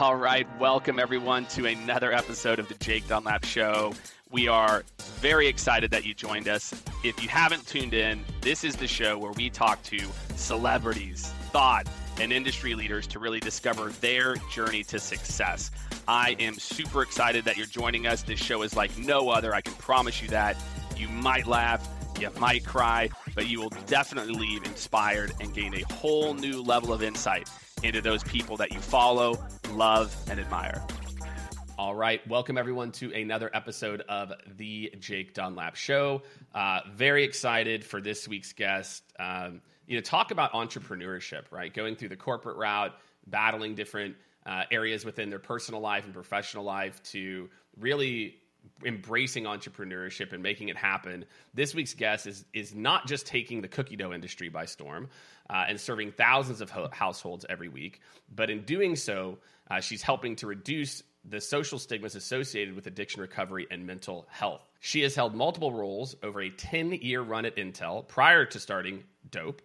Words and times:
All 0.00 0.16
right, 0.16 0.46
welcome 0.58 0.98
everyone 0.98 1.44
to 1.46 1.66
another 1.66 2.12
episode 2.12 2.58
of 2.58 2.66
the 2.66 2.74
Jake 2.76 3.06
Dunlap 3.08 3.44
Show. 3.44 3.92
We 4.30 4.48
are 4.48 4.84
very 5.20 5.46
excited 5.46 5.90
that 5.90 6.06
you 6.06 6.14
joined 6.14 6.48
us. 6.48 6.72
If 7.04 7.22
you 7.22 7.28
haven't 7.28 7.66
tuned 7.66 7.92
in, 7.92 8.24
this 8.40 8.64
is 8.64 8.74
the 8.74 8.88
show 8.88 9.18
where 9.18 9.32
we 9.32 9.50
talk 9.50 9.82
to 9.84 9.98
celebrities, 10.34 11.26
thought, 11.50 11.88
and 12.18 12.32
industry 12.32 12.74
leaders 12.74 13.06
to 13.08 13.18
really 13.18 13.38
discover 13.38 13.90
their 14.00 14.36
journey 14.50 14.82
to 14.84 14.98
success. 14.98 15.70
I 16.08 16.36
am 16.40 16.54
super 16.54 17.02
excited 17.02 17.44
that 17.44 17.58
you're 17.58 17.66
joining 17.66 18.06
us. 18.06 18.22
This 18.22 18.40
show 18.40 18.62
is 18.62 18.74
like 18.74 18.96
no 18.96 19.28
other. 19.28 19.54
I 19.54 19.60
can 19.60 19.74
promise 19.74 20.22
you 20.22 20.28
that. 20.28 20.56
You 20.96 21.08
might 21.08 21.46
laugh, 21.46 21.86
you 22.18 22.30
might 22.38 22.64
cry, 22.64 23.10
but 23.34 23.46
you 23.46 23.60
will 23.60 23.72
definitely 23.86 24.34
leave 24.34 24.64
inspired 24.64 25.34
and 25.38 25.52
gain 25.52 25.74
a 25.74 25.82
whole 25.92 26.32
new 26.32 26.62
level 26.62 26.94
of 26.94 27.02
insight 27.02 27.46
into 27.82 28.00
those 28.00 28.22
people 28.24 28.56
that 28.58 28.72
you 28.72 28.80
follow, 28.80 29.44
love, 29.72 30.14
and 30.30 30.38
admire. 30.38 30.82
All 31.78 31.94
right, 31.94 32.26
welcome 32.28 32.58
everyone 32.58 32.92
to 32.92 33.12
another 33.12 33.50
episode 33.52 34.02
of 34.08 34.32
the 34.56 34.94
Jake 35.00 35.34
Dunlap 35.34 35.74
Show. 35.74 36.22
Uh, 36.54 36.80
very 36.94 37.24
excited 37.24 37.84
for 37.84 38.00
this 38.00 38.28
week's 38.28 38.52
guest. 38.52 39.02
Um, 39.18 39.62
you 39.86 39.96
know, 39.96 40.02
talk 40.02 40.30
about 40.30 40.52
entrepreneurship, 40.52 41.44
right? 41.50 41.72
Going 41.72 41.96
through 41.96 42.10
the 42.10 42.16
corporate 42.16 42.56
route, 42.56 42.92
battling 43.26 43.74
different 43.74 44.16
uh, 44.46 44.62
areas 44.70 45.04
within 45.04 45.30
their 45.30 45.38
personal 45.38 45.80
life 45.80 46.04
and 46.04 46.14
professional 46.14 46.64
life 46.64 47.02
to 47.04 47.48
really 47.78 48.36
embracing 48.84 49.44
entrepreneurship 49.44 50.32
and 50.32 50.42
making 50.42 50.68
it 50.68 50.76
happen. 50.76 51.24
This 51.54 51.74
week's 51.74 51.94
guest 51.94 52.26
is 52.26 52.44
is 52.52 52.74
not 52.74 53.06
just 53.06 53.26
taking 53.26 53.60
the 53.60 53.68
cookie 53.68 53.96
dough 53.96 54.12
industry 54.12 54.48
by 54.48 54.66
storm 54.66 55.08
uh, 55.50 55.64
and 55.68 55.80
serving 55.80 56.12
thousands 56.12 56.60
of 56.60 56.70
ho- 56.70 56.88
households 56.92 57.46
every 57.48 57.68
week, 57.68 58.00
but 58.34 58.50
in 58.50 58.62
doing 58.62 58.96
so, 58.96 59.38
uh, 59.70 59.80
she's 59.80 60.02
helping 60.02 60.36
to 60.36 60.46
reduce 60.46 61.02
the 61.24 61.40
social 61.40 61.78
stigmas 61.78 62.16
associated 62.16 62.74
with 62.74 62.86
addiction 62.86 63.20
recovery 63.20 63.66
and 63.70 63.86
mental 63.86 64.26
health. 64.28 64.62
She 64.80 65.02
has 65.02 65.14
held 65.14 65.34
multiple 65.34 65.72
roles 65.72 66.16
over 66.22 66.40
a 66.40 66.50
10 66.50 66.92
year 66.94 67.22
run 67.22 67.44
at 67.44 67.56
Intel 67.56 68.06
prior 68.08 68.44
to 68.46 68.58
starting 68.58 69.04
Doughp, 69.30 69.60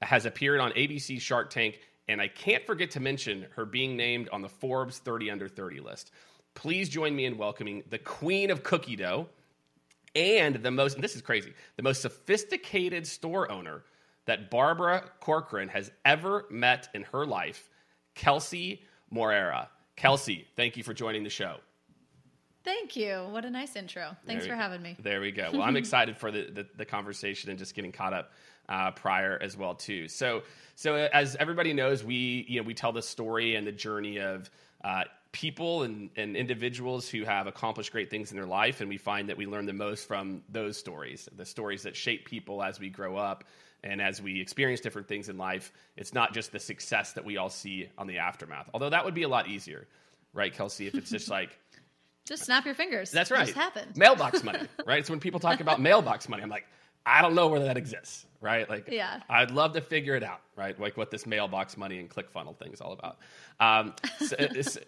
has 0.00 0.24
appeared 0.24 0.60
on 0.60 0.72
ABC 0.72 1.20
Shark 1.20 1.50
Tank, 1.50 1.78
and 2.08 2.20
I 2.20 2.28
can't 2.28 2.64
forget 2.66 2.92
to 2.92 3.00
mention 3.00 3.46
her 3.54 3.66
being 3.66 3.96
named 3.96 4.28
on 4.32 4.42
the 4.42 4.48
Forbes 4.48 4.98
30 4.98 5.30
Under 5.30 5.48
30 5.48 5.80
list 5.80 6.10
please 6.54 6.88
join 6.88 7.14
me 7.14 7.24
in 7.24 7.36
welcoming 7.36 7.82
the 7.90 7.98
queen 7.98 8.50
of 8.50 8.62
cookie 8.62 8.96
dough 8.96 9.28
and 10.14 10.56
the 10.56 10.70
most, 10.70 10.94
and 10.94 11.04
this 11.04 11.16
is 11.16 11.22
crazy, 11.22 11.52
the 11.76 11.82
most 11.82 12.00
sophisticated 12.00 13.06
store 13.06 13.50
owner 13.50 13.82
that 14.26 14.50
Barbara 14.50 15.04
Corcoran 15.20 15.68
has 15.68 15.90
ever 16.04 16.46
met 16.50 16.88
in 16.94 17.02
her 17.04 17.26
life, 17.26 17.68
Kelsey 18.14 18.82
Moreira. 19.10 19.68
Kelsey, 19.96 20.46
thank 20.56 20.76
you 20.76 20.82
for 20.82 20.94
joining 20.94 21.24
the 21.24 21.30
show. 21.30 21.56
Thank 22.64 22.96
you. 22.96 23.26
What 23.30 23.44
a 23.44 23.50
nice 23.50 23.76
intro. 23.76 24.16
Thanks 24.26 24.44
we, 24.44 24.50
for 24.50 24.56
having 24.56 24.80
me. 24.80 24.96
There 24.98 25.20
we 25.20 25.32
go. 25.32 25.50
Well, 25.52 25.62
I'm 25.62 25.76
excited 25.84 26.16
for 26.16 26.30
the, 26.30 26.50
the, 26.50 26.66
the, 26.76 26.84
conversation 26.86 27.50
and 27.50 27.58
just 27.58 27.74
getting 27.74 27.92
caught 27.92 28.14
up 28.14 28.32
uh, 28.70 28.92
prior 28.92 29.38
as 29.42 29.54
well 29.54 29.74
too. 29.74 30.08
So, 30.08 30.42
so 30.74 30.94
as 30.94 31.36
everybody 31.36 31.74
knows, 31.74 32.02
we 32.02 32.46
you 32.48 32.60
know 32.60 32.66
we 32.66 32.72
tell 32.72 32.92
the 32.92 33.02
story 33.02 33.56
and 33.56 33.66
the 33.66 33.72
journey 33.72 34.18
of 34.18 34.48
uh, 34.82 35.04
people 35.34 35.82
and, 35.82 36.10
and 36.14 36.36
individuals 36.36 37.08
who 37.08 37.24
have 37.24 37.48
accomplished 37.48 37.90
great 37.90 38.08
things 38.08 38.30
in 38.30 38.36
their 38.36 38.46
life, 38.46 38.80
and 38.80 38.88
we 38.88 38.96
find 38.96 39.28
that 39.28 39.36
we 39.36 39.46
learn 39.46 39.66
the 39.66 39.72
most 39.72 40.06
from 40.06 40.42
those 40.48 40.78
stories, 40.78 41.28
the 41.36 41.44
stories 41.44 41.82
that 41.82 41.96
shape 41.96 42.24
people 42.24 42.62
as 42.62 42.78
we 42.78 42.88
grow 42.88 43.16
up 43.16 43.42
and 43.82 44.00
as 44.00 44.22
we 44.22 44.40
experience 44.40 44.80
different 44.80 45.08
things 45.08 45.28
in 45.28 45.36
life. 45.36 45.72
It's 45.96 46.14
not 46.14 46.32
just 46.32 46.52
the 46.52 46.60
success 46.60 47.14
that 47.14 47.24
we 47.24 47.36
all 47.36 47.50
see 47.50 47.88
on 47.98 48.06
the 48.06 48.18
aftermath, 48.18 48.70
although 48.72 48.90
that 48.90 49.04
would 49.04 49.12
be 49.14 49.24
a 49.24 49.28
lot 49.28 49.48
easier, 49.48 49.88
right, 50.32 50.54
Kelsey? 50.54 50.86
If 50.86 50.94
it's 50.94 51.10
just 51.10 51.28
like 51.28 51.58
just 52.24 52.44
snap 52.44 52.64
your 52.64 52.76
fingers. 52.76 53.10
That's 53.10 53.32
right. 53.32 53.46
Just 53.46 53.58
happened. 53.58 53.96
Mailbox 53.96 54.44
money, 54.44 54.60
right? 54.86 55.04
So 55.04 55.12
when 55.12 55.20
people 55.20 55.40
talk 55.40 55.60
about 55.60 55.80
mailbox 55.80 56.28
money, 56.28 56.44
I'm 56.44 56.48
like, 56.48 56.66
I 57.06 57.20
don't 57.20 57.34
know 57.34 57.48
where 57.48 57.60
that 57.60 57.76
exists, 57.76 58.26
right? 58.40 58.68
Like, 58.68 58.88
yeah. 58.90 59.20
I'd 59.28 59.50
love 59.50 59.74
to 59.74 59.80
figure 59.80 60.14
it 60.14 60.22
out, 60.22 60.40
right? 60.56 60.78
Like 60.78 60.96
what 60.96 61.10
this 61.10 61.26
mailbox 61.26 61.76
money 61.76 61.98
and 61.98 62.08
ClickFunnels 62.08 62.58
thing 62.58 62.72
is 62.72 62.80
all 62.80 62.92
about. 62.92 63.18
Um, 63.60 63.94
so, 64.26 64.36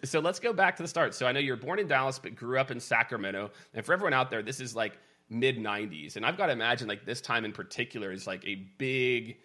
so, 0.03 0.19
let's 0.19 0.39
go 0.39 0.51
back 0.51 0.75
to 0.77 0.83
the 0.83 0.89
start. 0.89 1.13
So 1.13 1.27
I 1.27 1.31
know 1.31 1.39
you're 1.39 1.55
born 1.55 1.79
in 1.79 1.87
Dallas, 1.87 2.17
but 2.17 2.35
grew 2.35 2.59
up 2.59 2.71
in 2.71 2.79
Sacramento. 2.79 3.51
And 3.73 3.85
for 3.85 3.93
everyone 3.93 4.13
out 4.13 4.31
there, 4.31 4.41
this 4.41 4.59
is 4.59 4.75
like 4.75 4.97
mid 5.29 5.57
90s. 5.57 6.15
And 6.15 6.25
I've 6.25 6.37
got 6.37 6.47
to 6.47 6.53
imagine 6.53 6.87
like 6.87 7.05
this 7.05 7.21
time 7.21 7.45
in 7.45 7.51
particular 7.51 8.11
is 8.11 8.25
like 8.25 8.43
a 8.47 8.55
big 8.77 9.37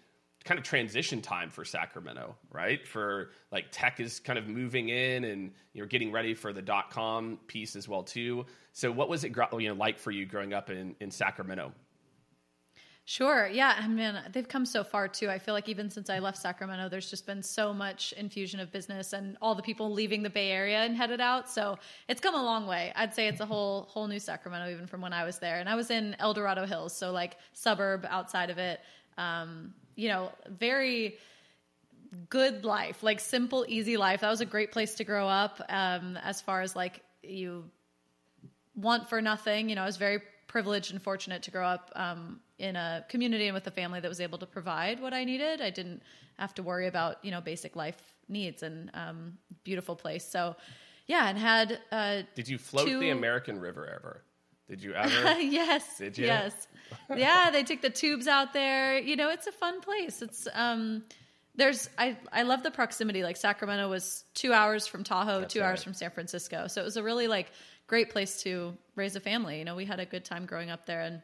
kind 0.43 0.57
of 0.57 0.63
transition 0.65 1.21
time 1.21 1.49
for 1.49 1.63
Sacramento, 1.63 2.35
right? 2.51 2.85
For 2.85 3.31
like 3.51 3.65
tech 3.71 3.99
is 3.99 4.19
kind 4.19 4.37
of 4.37 4.47
moving 4.47 4.89
in 4.89 5.23
and 5.25 5.51
you're 5.73 5.85
getting 5.85 6.11
ready 6.11 6.33
for 6.33 6.51
the 6.51 6.61
dot 6.61 6.89
com 6.89 7.39
piece 7.47 7.75
as 7.75 7.87
well 7.87 8.03
too. 8.03 8.45
So 8.73 8.91
what 8.91 9.07
was 9.09 9.23
it 9.23 9.33
you 9.35 9.69
know 9.69 9.75
like 9.75 9.99
for 9.99 10.11
you 10.11 10.25
growing 10.25 10.53
up 10.53 10.69
in, 10.69 10.95
in 10.99 11.11
Sacramento? 11.11 11.71
Sure. 13.05 13.47
Yeah. 13.47 13.75
I 13.77 13.87
mean, 13.89 14.17
they've 14.31 14.47
come 14.47 14.65
so 14.65 14.81
far 14.81 15.09
too. 15.09 15.29
I 15.29 15.37
feel 15.37 15.53
like 15.53 15.67
even 15.67 15.89
since 15.89 16.09
I 16.09 16.19
left 16.19 16.37
Sacramento, 16.37 16.87
there's 16.87 17.09
just 17.09 17.25
been 17.25 17.43
so 17.43 17.73
much 17.73 18.13
infusion 18.13 18.61
of 18.61 18.71
business 18.71 19.11
and 19.11 19.35
all 19.41 19.55
the 19.55 19.61
people 19.61 19.91
leaving 19.91 20.23
the 20.23 20.29
Bay 20.29 20.51
Area 20.51 20.79
and 20.83 20.95
headed 20.95 21.19
out. 21.19 21.49
So 21.49 21.77
it's 22.07 22.21
come 22.21 22.33
a 22.33 22.41
long 22.41 22.65
way. 22.65 22.93
I'd 22.95 23.13
say 23.13 23.27
it's 23.27 23.41
a 23.41 23.45
whole 23.45 23.83
whole 23.89 24.07
new 24.07 24.19
Sacramento 24.19 24.71
even 24.71 24.87
from 24.87 25.01
when 25.01 25.11
I 25.11 25.25
was 25.25 25.37
there. 25.37 25.59
And 25.59 25.67
I 25.67 25.75
was 25.75 25.91
in 25.91 26.15
El 26.19 26.33
Dorado 26.33 26.65
Hills, 26.65 26.95
so 26.95 27.11
like 27.11 27.35
suburb 27.51 28.05
outside 28.09 28.49
of 28.49 28.57
it. 28.57 28.79
Um, 29.17 29.73
you 29.95 30.07
know, 30.07 30.31
very 30.47 31.17
good 32.29 32.63
life, 32.65 33.03
like 33.03 33.19
simple, 33.19 33.65
easy 33.67 33.97
life. 33.97 34.21
That 34.21 34.29
was 34.29 34.41
a 34.41 34.45
great 34.45 34.71
place 34.71 34.95
to 34.95 35.03
grow 35.03 35.27
up. 35.27 35.61
Um, 35.69 36.17
as 36.17 36.41
far 36.41 36.61
as 36.61 36.75
like 36.75 37.01
you 37.21 37.65
want 38.75 39.09
for 39.09 39.21
nothing, 39.21 39.69
you 39.69 39.75
know, 39.75 39.83
I 39.83 39.85
was 39.85 39.97
very 39.97 40.19
privileged 40.47 40.91
and 40.91 41.01
fortunate 41.01 41.43
to 41.43 41.51
grow 41.51 41.65
up 41.65 41.91
um, 41.95 42.39
in 42.59 42.75
a 42.75 43.05
community 43.09 43.47
and 43.47 43.53
with 43.53 43.67
a 43.67 43.71
family 43.71 43.99
that 43.99 44.09
was 44.09 44.19
able 44.19 44.37
to 44.37 44.45
provide 44.45 44.99
what 44.99 45.13
I 45.13 45.23
needed. 45.23 45.61
I 45.61 45.69
didn't 45.69 46.01
have 46.37 46.53
to 46.55 46.63
worry 46.63 46.87
about 46.87 47.23
you 47.23 47.31
know 47.31 47.41
basic 47.41 47.75
life 47.75 48.13
needs 48.29 48.63
and 48.63 48.91
um, 48.93 49.37
beautiful 49.63 49.95
place. 49.95 50.25
So 50.25 50.55
yeah, 51.07 51.27
and 51.27 51.37
had. 51.37 51.79
Uh, 51.91 52.23
Did 52.35 52.47
you 52.47 52.57
float 52.57 52.87
two... 52.87 52.99
the 52.99 53.09
American 53.09 53.59
River 53.59 53.87
ever? 53.87 54.21
Did 54.69 54.81
you 54.81 54.93
ever? 54.93 55.39
yes. 55.39 55.97
Did 55.97 56.17
you? 56.17 56.25
Yes. 56.25 56.67
yeah, 57.15 57.51
they 57.51 57.63
take 57.63 57.81
the 57.81 57.89
tubes 57.89 58.27
out 58.27 58.53
there. 58.53 58.97
You 58.97 59.15
know, 59.15 59.29
it's 59.29 59.47
a 59.47 59.51
fun 59.51 59.81
place. 59.81 60.21
It's 60.21 60.47
um 60.53 61.03
there's 61.55 61.89
I 61.97 62.17
I 62.31 62.43
love 62.43 62.63
the 62.63 62.71
proximity. 62.71 63.23
Like 63.23 63.37
Sacramento 63.37 63.89
was 63.89 64.23
2 64.35 64.53
hours 64.53 64.87
from 64.87 65.03
Tahoe, 65.03 65.41
That's 65.41 65.53
2 65.53 65.59
right. 65.59 65.67
hours 65.67 65.83
from 65.83 65.93
San 65.93 66.11
Francisco. 66.11 66.67
So 66.67 66.81
it 66.81 66.85
was 66.85 66.97
a 66.97 67.03
really 67.03 67.27
like 67.27 67.51
great 67.93 68.09
place 68.09 68.41
to 68.41 68.75
raise 68.95 69.15
a 69.15 69.19
family. 69.19 69.59
You 69.59 69.65
know, 69.65 69.75
we 69.75 69.85
had 69.85 69.99
a 69.99 70.05
good 70.13 70.25
time 70.25 70.47
growing 70.47 70.71
up 70.71 70.87
there 70.87 71.01
and 71.01 71.21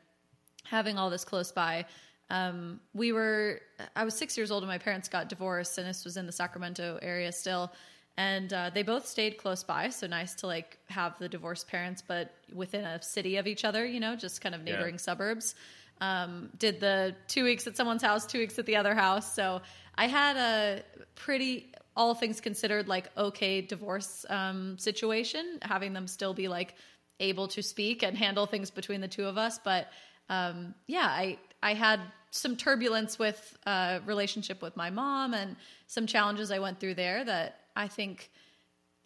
having 0.66 1.00
all 1.00 1.10
this 1.10 1.26
close 1.26 1.52
by. 1.52 1.84
Um, 2.30 2.80
we 2.94 3.12
were, 3.12 3.62
I 3.96 4.04
was 4.04 4.14
six 4.14 4.38
years 4.38 4.52
old 4.52 4.62
when 4.62 4.68
my 4.68 4.78
parents 4.78 5.10
got 5.10 5.30
divorced, 5.30 5.80
and 5.80 5.88
this 5.88 6.06
was 6.06 6.16
in 6.16 6.28
the 6.28 6.32
Sacramento 6.32 7.00
area 7.02 7.32
still. 7.32 7.72
And 8.18 8.54
uh, 8.54 8.70
they 8.72 8.84
both 8.84 9.08
stayed 9.08 9.40
close 9.40 9.64
by, 9.64 9.90
so 9.90 10.06
nice 10.06 10.36
to 10.36 10.46
like 10.46 10.78
have 10.90 11.18
the 11.18 11.28
divorced 11.28 11.68
parents, 11.68 12.04
but 12.08 12.36
within 12.54 12.86
a 12.86 13.02
city 13.02 13.38
of 13.38 13.48
each 13.48 13.66
other, 13.66 13.84
you 13.84 14.00
know, 14.00 14.16
just 14.16 14.40
kind 14.40 14.54
of 14.54 14.62
neighboring 14.62 14.94
yeah. 14.96 15.08
suburbs. 15.10 15.56
Um, 16.02 16.52
did 16.60 16.80
the 16.80 17.16
two 17.28 17.44
weeks 17.44 17.66
at 17.66 17.76
someone's 17.78 18.04
house, 18.04 18.28
two 18.28 18.38
weeks 18.38 18.60
at 18.60 18.68
the 18.68 18.76
other 18.76 18.94
house. 18.94 19.34
So 19.34 19.64
I 19.96 20.06
had 20.06 20.38
a 20.38 20.84
pretty 21.16 21.69
all 22.00 22.16
things 22.16 22.40
considered, 22.40 22.88
like 22.88 23.12
okay 23.18 23.60
divorce 23.60 24.26
um, 24.30 24.78
situation, 24.78 25.60
having 25.62 25.92
them 25.92 26.08
still 26.08 26.34
be 26.34 26.48
like 26.48 26.74
able 27.20 27.50
to 27.50 27.62
speak 27.62 28.04
and 28.04 28.18
handle 28.18 28.46
things 28.46 28.72
between 28.72 29.02
the 29.02 29.08
two 29.10 29.26
of 29.26 29.38
us. 29.38 29.60
But 29.60 29.88
um, 30.30 30.74
yeah, 30.88 31.06
I 31.06 31.38
I 31.62 31.74
had 31.74 32.00
some 32.32 32.56
turbulence 32.56 33.20
with 33.20 33.58
uh, 33.66 34.00
relationship 34.06 34.62
with 34.62 34.78
my 34.78 34.90
mom 34.90 35.34
and 35.34 35.58
some 35.88 36.08
challenges 36.08 36.52
I 36.52 36.60
went 36.60 36.80
through 36.80 36.94
there 36.94 37.26
that 37.26 37.60
I 37.76 37.90
think 37.90 38.32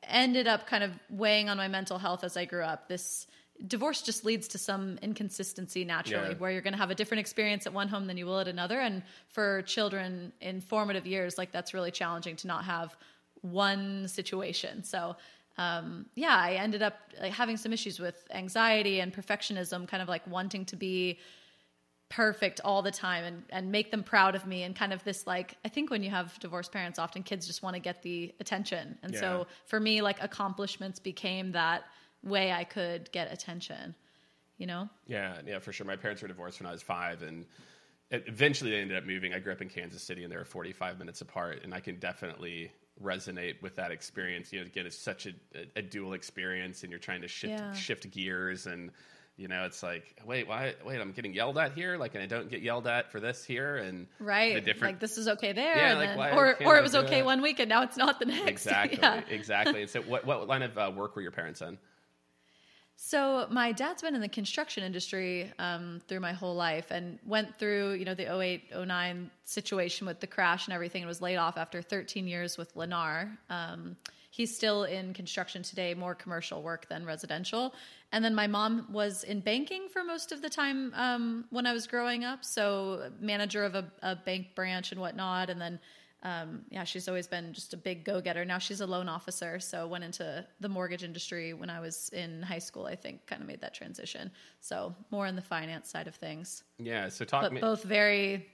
ended 0.03 0.45
up 0.45 0.67
kind 0.67 0.83
of 0.83 0.91
weighing 1.09 1.49
on 1.49 1.57
my 1.57 1.69
mental 1.69 1.97
health 1.97 2.23
as 2.23 2.37
I 2.37 2.45
grew 2.45 2.63
up. 2.63 2.89
This 2.89 3.25
divorce 3.67 4.01
just 4.01 4.25
leads 4.25 4.47
to 4.49 4.57
some 4.57 4.97
inconsistency 5.01 5.85
naturally 5.85 6.29
yeah. 6.29 6.37
where 6.37 6.51
you're 6.51 6.61
going 6.61 6.73
to 6.73 6.79
have 6.79 6.91
a 6.91 6.95
different 6.95 7.19
experience 7.19 7.65
at 7.65 7.73
one 7.73 7.87
home 7.87 8.07
than 8.07 8.17
you 8.17 8.25
will 8.25 8.39
at 8.39 8.47
another 8.47 8.79
and 8.79 9.03
for 9.27 9.61
children 9.63 10.33
in 10.41 10.59
formative 10.59 11.05
years 11.05 11.37
like 11.37 11.51
that's 11.51 11.73
really 11.73 11.91
challenging 11.91 12.35
to 12.35 12.47
not 12.47 12.65
have 12.65 12.95
one 13.41 14.07
situation 14.07 14.83
so 14.83 15.15
um, 15.57 16.05
yeah 16.15 16.35
i 16.35 16.53
ended 16.53 16.81
up 16.81 16.95
like, 17.21 17.31
having 17.31 17.55
some 17.55 17.71
issues 17.71 17.99
with 17.99 18.25
anxiety 18.33 18.99
and 18.99 19.13
perfectionism 19.13 19.87
kind 19.87 20.01
of 20.01 20.09
like 20.09 20.25
wanting 20.27 20.65
to 20.65 20.75
be 20.75 21.19
perfect 22.09 22.61
all 22.63 22.81
the 22.83 22.91
time 22.91 23.23
and, 23.23 23.43
and 23.49 23.71
make 23.71 23.89
them 23.89 24.03
proud 24.03 24.35
of 24.35 24.45
me 24.45 24.63
and 24.63 24.75
kind 24.75 24.93
of 24.93 25.03
this 25.03 25.25
like 25.25 25.55
i 25.63 25.69
think 25.69 25.89
when 25.89 26.03
you 26.03 26.09
have 26.09 26.37
divorced 26.39 26.71
parents 26.71 26.99
often 26.99 27.23
kids 27.23 27.47
just 27.47 27.63
want 27.63 27.75
to 27.75 27.79
get 27.79 28.01
the 28.01 28.33
attention 28.39 28.97
and 29.03 29.13
yeah. 29.13 29.19
so 29.19 29.47
for 29.65 29.79
me 29.79 30.01
like 30.01 30.21
accomplishments 30.21 30.99
became 30.99 31.51
that 31.51 31.85
way 32.23 32.51
I 32.51 32.63
could 32.63 33.11
get 33.11 33.31
attention, 33.31 33.95
you 34.57 34.67
know? 34.67 34.89
Yeah, 35.07 35.37
yeah, 35.45 35.59
for 35.59 35.73
sure. 35.73 35.85
My 35.85 35.95
parents 35.95 36.21
were 36.21 36.27
divorced 36.27 36.59
when 36.59 36.67
I 36.67 36.71
was 36.71 36.81
five, 36.81 37.21
and 37.21 37.45
eventually 38.11 38.71
they 38.71 38.77
ended 38.79 38.97
up 38.97 39.05
moving. 39.05 39.33
I 39.33 39.39
grew 39.39 39.51
up 39.51 39.61
in 39.61 39.69
Kansas 39.69 40.01
City, 40.01 40.23
and 40.23 40.31
they 40.31 40.37
were 40.37 40.45
45 40.45 40.99
minutes 40.99 41.21
apart, 41.21 41.61
and 41.63 41.73
I 41.73 41.79
can 41.79 41.97
definitely 41.97 42.71
resonate 43.01 43.61
with 43.61 43.75
that 43.75 43.91
experience. 43.91 44.53
You 44.53 44.59
know, 44.59 44.65
again, 44.65 44.85
it's 44.85 44.97
such 44.97 45.25
a, 45.25 45.33
a, 45.75 45.81
dual 45.81 46.13
experience, 46.13 46.83
and 46.83 46.91
you're 46.91 46.99
trying 46.99 47.21
to 47.21 47.27
shift 47.27 47.53
Yeah. 47.53 47.73
shift 47.73 48.09
gears, 48.11 48.67
and 48.67 48.91
you 49.35 49.47
know, 49.47 49.65
it's 49.65 49.81
like, 49.81 50.15
wait, 50.25 50.47
why? 50.47 50.75
Wait, 50.85 51.01
I'm 51.01 51.11
getting 51.11 51.33
yelled 51.33 51.57
at 51.57 51.73
here, 51.73 51.97
like, 51.97 52.13
and 52.13 52.23
I 52.23 52.27
don't 52.27 52.51
get 52.51 52.61
yelled 52.61 52.85
at 52.85 53.11
for 53.11 53.19
this 53.19 53.43
here, 53.43 53.77
and 53.77 54.05
right 54.19 54.53
the 54.53 54.61
different 54.61 54.93
like 54.93 54.99
this 54.99 55.17
is 55.17 55.27
okay 55.27 55.53
there 55.53 55.75
Yeah, 55.75 55.91
and 55.91 56.17
like, 56.17 56.31
then, 56.31 56.37
or 56.37 56.55
or 56.65 56.77
it 56.77 56.83
was 56.83 56.93
okay 56.93 57.21
that? 57.21 57.25
one 57.25 57.41
week 57.41 57.59
and 57.59 57.67
now 57.67 57.81
it's 57.81 57.97
not 57.97 58.19
the 58.19 58.25
next 58.25 58.47
exactly, 58.47 58.99
yeah. 59.01 59.21
exactly. 59.29 59.81
And 59.81 59.89
so, 59.89 60.01
what 60.01 60.25
what 60.25 60.47
line 60.47 60.61
of 60.61 60.77
uh, 60.77 60.91
work 60.95 61.15
were 61.15 61.23
your 61.23 61.31
parents 61.31 61.61
in? 61.61 61.79
So 62.95 63.47
my 63.49 63.71
dad's 63.71 64.01
been 64.01 64.15
in 64.15 64.21
the 64.21 64.29
construction 64.29 64.83
industry 64.83 65.51
um, 65.59 66.01
through 66.07 66.19
my 66.19 66.31
whole 66.31 66.55
life 66.55 66.89
and 66.89 67.19
went 67.25 67.57
through, 67.59 67.93
you 67.93 68.05
know, 68.05 68.13
the 68.13 68.39
08, 68.39 68.71
09 68.75 69.29
situation 69.45 70.07
with 70.07 70.19
the 70.19 70.27
crash 70.27 70.67
and 70.67 70.73
everything 70.73 71.01
and 71.01 71.07
was 71.07 71.21
laid 71.21 71.37
off 71.37 71.57
after 71.57 71.81
13 71.81 72.27
years 72.27 72.57
with 72.57 72.73
Lennar. 72.75 73.37
Um, 73.49 73.97
he's 74.29 74.55
still 74.55 74.85
in 74.85 75.13
construction 75.13 75.63
today, 75.63 75.93
more 75.93 76.15
commercial 76.15 76.63
work 76.63 76.87
than 76.87 77.05
residential. 77.05 77.73
And 78.11 78.23
then 78.23 78.33
my 78.33 78.47
mom 78.47 78.87
was 78.91 79.23
in 79.23 79.41
banking 79.41 79.89
for 79.89 80.03
most 80.03 80.31
of 80.31 80.41
the 80.41 80.49
time 80.49 80.91
um, 80.95 81.45
when 81.49 81.67
I 81.67 81.73
was 81.73 81.87
growing 81.87 82.23
up. 82.23 82.45
So 82.45 83.11
manager 83.19 83.63
of 83.63 83.75
a, 83.75 83.91
a 84.01 84.15
bank 84.15 84.55
branch 84.55 84.91
and 84.91 85.01
whatnot. 85.01 85.49
And 85.49 85.59
then 85.59 85.79
um, 86.23 86.61
yeah, 86.69 86.85
she's 86.85 87.07
always 87.07 87.27
been 87.27 87.53
just 87.53 87.73
a 87.73 87.77
big 87.77 88.05
go 88.05 88.21
getter. 88.21 88.45
Now 88.45 88.57
she's 88.57 88.79
a 88.81 88.87
loan 88.87 89.09
officer, 89.09 89.59
so 89.59 89.87
went 89.87 90.05
into 90.05 90.45
the 90.61 90.69
mortgage 90.69 91.03
industry 91.03 91.53
when 91.53 91.69
I 91.69 91.81
was 91.81 92.09
in 92.13 92.41
high 92.41 92.59
school. 92.59 92.85
I 92.85 92.95
think 92.95 93.27
kind 93.27 93.41
of 93.41 93.47
made 93.47 93.59
that 93.61 93.73
transition. 93.73 94.31
So 94.61 94.95
more 95.11 95.27
on 95.27 95.35
the 95.35 95.41
finance 95.41 95.89
side 95.89 96.07
of 96.07 96.15
things, 96.15 96.63
Yeah, 96.79 97.09
so 97.09 97.25
talk 97.25 97.41
but 97.43 97.51
me. 97.53 97.59
both 97.59 97.83
very 97.83 98.47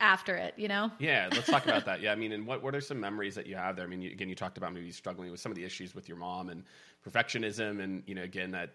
after 0.00 0.36
it. 0.36 0.54
You 0.56 0.66
know, 0.68 0.90
Yeah, 0.98 1.28
let's 1.32 1.46
talk 1.48 1.64
about 1.64 1.84
that. 1.86 2.00
Yeah, 2.00 2.12
I 2.12 2.16
mean, 2.16 2.32
and 2.32 2.46
what 2.46 2.62
what 2.62 2.74
are 2.74 2.80
some 2.80 2.98
memories 2.98 3.36
that 3.36 3.46
you 3.46 3.54
have 3.54 3.76
there? 3.76 3.84
I 3.84 3.88
mean, 3.88 4.02
you, 4.02 4.10
again, 4.10 4.28
you 4.28 4.34
talked 4.34 4.58
about 4.58 4.72
maybe 4.74 4.90
struggling 4.90 5.30
with 5.30 5.40
some 5.40 5.52
of 5.52 5.56
the 5.56 5.64
issues 5.64 5.94
with 5.94 6.08
your 6.08 6.18
mom 6.18 6.48
and 6.48 6.64
perfectionism, 7.08 7.80
and 7.80 8.02
you 8.06 8.14
know, 8.16 8.22
again, 8.22 8.50
that 8.50 8.74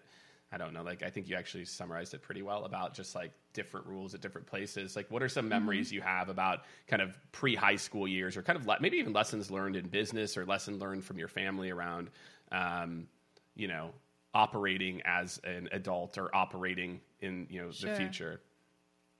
I 0.54 0.56
don't 0.56 0.72
know, 0.72 0.84
like 0.84 1.02
I 1.02 1.10
think 1.10 1.28
you 1.28 1.34
actually 1.34 1.64
summarized 1.64 2.14
it 2.14 2.22
pretty 2.22 2.42
well 2.42 2.64
about 2.64 2.94
just 2.94 3.16
like 3.16 3.32
different 3.54 3.88
rules 3.88 4.14
at 4.14 4.20
different 4.20 4.46
places. 4.46 4.94
Like, 4.94 5.10
what 5.10 5.20
are 5.20 5.28
some 5.28 5.48
memories 5.48 5.90
you 5.90 6.00
have 6.00 6.28
about 6.28 6.60
kind 6.86 7.02
of 7.02 7.18
pre 7.32 7.56
high 7.56 7.74
school 7.74 8.06
years, 8.06 8.36
or 8.36 8.42
kind 8.42 8.56
of 8.56 8.64
le- 8.64 8.78
maybe 8.80 8.96
even 8.98 9.12
lessons 9.12 9.50
learned 9.50 9.74
in 9.74 9.88
business, 9.88 10.36
or 10.36 10.46
lesson 10.46 10.78
learned 10.78 11.04
from 11.04 11.18
your 11.18 11.26
family 11.26 11.70
around, 11.70 12.08
um, 12.52 13.08
you 13.56 13.66
know, 13.66 13.90
operating 14.32 15.02
as 15.04 15.40
an 15.42 15.68
adult 15.72 16.18
or 16.18 16.32
operating 16.36 17.00
in 17.20 17.48
you 17.50 17.60
know 17.60 17.72
the 17.72 17.92
future. 17.96 18.40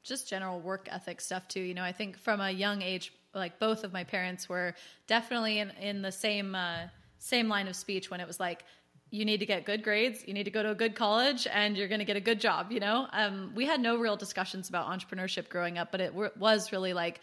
just 0.05 0.29
general 0.29 0.61
work 0.61 0.89
ethic 0.93 1.21
stuff 1.21 1.49
too. 1.49 1.63
You 1.63 1.75
know, 1.75 1.83
I 1.83 1.93
think 1.93 2.17
from 2.17 2.41
a 2.41 2.51
young 2.53 2.81
age, 2.81 3.13
like 3.35 3.59
both 3.59 3.83
of 3.83 3.93
my 3.93 4.05
parents 4.05 4.49
were 4.49 4.75
definitely 5.09 5.59
in, 5.59 5.71
in 5.81 6.01
the 6.01 6.13
same 6.13 6.55
uh, 6.55 6.83
same 7.19 7.49
line 7.49 7.67
of 7.67 7.75
speech 7.75 8.09
when 8.09 8.21
it 8.21 8.27
was 8.27 8.39
like, 8.39 8.65
you 9.15 9.25
need 9.25 9.39
to 9.39 9.47
get 9.47 9.65
good 9.65 9.85
grades, 9.85 10.25
you 10.27 10.35
need 10.35 10.43
to 10.43 10.51
go 10.51 10.61
to 10.61 10.71
a 10.71 10.75
good 10.75 10.97
college, 10.97 11.47
and 11.47 11.77
you're 11.77 11.87
going 11.87 12.01
to 12.01 12.05
get 12.05 12.17
a 12.17 12.21
good 12.21 12.41
job. 12.41 12.73
You 12.73 12.81
know, 12.81 13.07
um, 13.13 13.53
we 13.55 13.65
had 13.65 13.81
no 13.81 13.97
real 13.97 14.17
discussions 14.17 14.69
about 14.69 14.89
entrepreneurship 14.89 15.49
growing 15.49 15.79
up, 15.79 15.93
but 15.93 16.01
it 16.01 16.11
w- 16.11 16.33
was 16.37 16.73
really 16.73 16.95
like 16.95 17.21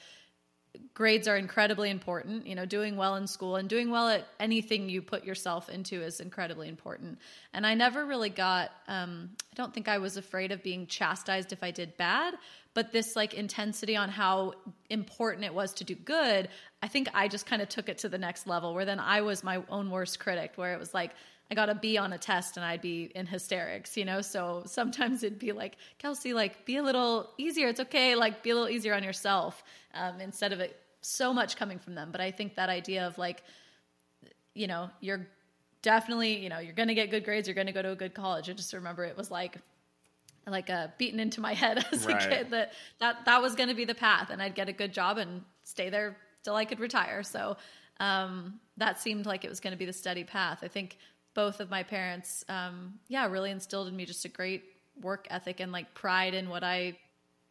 grades 0.93 1.27
are 1.27 1.35
incredibly 1.35 1.89
important. 1.89 2.47
You 2.47 2.55
know, 2.55 2.65
doing 2.65 2.95
well 2.95 3.15
in 3.17 3.27
school 3.27 3.57
and 3.57 3.67
doing 3.67 3.91
well 3.91 4.07
at 4.07 4.25
anything 4.39 4.87
you 4.87 5.01
put 5.01 5.25
yourself 5.25 5.67
into 5.67 6.01
is 6.01 6.21
incredibly 6.21 6.69
important. 6.69 7.19
And 7.53 7.67
I 7.67 7.73
never 7.73 8.05
really 8.05 8.29
got, 8.29 8.71
um, 8.87 9.31
I 9.51 9.55
don't 9.55 9.73
think 9.73 9.89
I 9.89 9.97
was 9.97 10.15
afraid 10.15 10.53
of 10.53 10.63
being 10.63 10.87
chastised 10.87 11.51
if 11.51 11.61
I 11.61 11.71
did 11.71 11.97
bad, 11.97 12.35
but 12.73 12.93
this 12.93 13.17
like 13.17 13.33
intensity 13.33 13.97
on 13.97 14.07
how 14.07 14.53
important 14.89 15.43
it 15.43 15.53
was 15.53 15.73
to 15.73 15.83
do 15.83 15.95
good, 15.95 16.47
I 16.81 16.87
think 16.87 17.09
I 17.13 17.27
just 17.27 17.45
kind 17.45 17.61
of 17.61 17.67
took 17.67 17.89
it 17.89 17.97
to 17.97 18.07
the 18.07 18.17
next 18.17 18.47
level 18.47 18.73
where 18.73 18.85
then 18.85 19.01
I 19.01 19.19
was 19.21 19.43
my 19.43 19.61
own 19.67 19.91
worst 19.91 20.21
critic, 20.21 20.53
where 20.55 20.73
it 20.73 20.79
was 20.79 20.93
like, 20.93 21.11
I 21.51 21.53
got 21.53 21.69
a 21.69 21.75
B 21.75 21.97
on 21.97 22.13
a 22.13 22.17
test 22.17 22.55
and 22.55 22.65
I'd 22.65 22.81
be 22.81 23.11
in 23.13 23.25
hysterics, 23.25 23.97
you 23.97 24.05
know? 24.05 24.21
So 24.21 24.63
sometimes 24.65 25.21
it'd 25.21 25.37
be 25.37 25.51
like, 25.51 25.75
Kelsey, 25.99 26.33
like, 26.33 26.65
be 26.65 26.77
a 26.77 26.83
little 26.83 27.29
easier. 27.37 27.67
It's 27.67 27.81
okay. 27.81 28.15
Like, 28.15 28.41
be 28.41 28.51
a 28.51 28.55
little 28.55 28.69
easier 28.69 28.93
on 28.93 29.03
yourself 29.03 29.61
um, 29.93 30.21
instead 30.21 30.53
of 30.53 30.61
it 30.61 30.79
so 31.01 31.33
much 31.33 31.57
coming 31.57 31.77
from 31.77 31.93
them. 31.93 32.09
But 32.09 32.21
I 32.21 32.31
think 32.31 32.55
that 32.55 32.69
idea 32.69 33.05
of 33.05 33.17
like, 33.17 33.43
you 34.53 34.67
know, 34.67 34.89
you're 35.01 35.27
definitely, 35.81 36.37
you 36.37 36.47
know, 36.49 36.59
you're 36.59 36.73
going 36.73 36.87
to 36.87 36.93
get 36.95 37.11
good 37.11 37.25
grades. 37.25 37.47
You're 37.47 37.55
going 37.55 37.67
to 37.67 37.73
go 37.73 37.81
to 37.81 37.91
a 37.91 37.95
good 37.95 38.13
college. 38.13 38.49
I 38.49 38.53
just 38.53 38.71
remember 38.73 39.03
it 39.03 39.17
was 39.17 39.29
like, 39.29 39.57
like 40.47 40.69
uh, 40.69 40.87
beaten 40.97 41.19
into 41.19 41.41
my 41.41 41.53
head 41.53 41.85
as 41.91 42.05
Right. 42.05 42.23
a 42.23 42.27
kid 42.29 42.49
that 42.51 42.73
that 42.99 43.25
that 43.25 43.41
was 43.41 43.55
going 43.55 43.69
to 43.69 43.75
be 43.75 43.85
the 43.85 43.93
path, 43.95 44.29
and 44.31 44.41
I'd 44.41 44.55
get 44.55 44.69
a 44.69 44.73
good 44.73 44.91
job 44.93 45.17
and 45.17 45.43
stay 45.63 45.89
there 45.89 46.17
till 46.43 46.55
I 46.55 46.65
could 46.65 46.79
retire. 46.79 47.23
So 47.23 47.57
um, 47.99 48.59
that 48.77 48.99
seemed 48.99 49.25
like 49.27 49.45
it 49.45 49.49
was 49.49 49.59
going 49.59 49.71
to 49.71 49.77
be 49.77 49.85
the 49.85 49.93
steady 49.93 50.23
path. 50.23 50.59
I 50.63 50.67
think 50.67 50.97
both 51.33 51.59
of 51.59 51.69
my 51.69 51.83
parents, 51.83 52.43
um, 52.49 52.99
yeah, 53.07 53.27
really 53.27 53.51
instilled 53.51 53.87
in 53.87 53.95
me 53.95 54.05
just 54.05 54.25
a 54.25 54.29
great 54.29 54.63
work 55.01 55.27
ethic 55.29 55.59
and 55.59 55.71
like 55.71 55.93
pride 55.93 56.33
in 56.33 56.49
what 56.49 56.63
I 56.63 56.97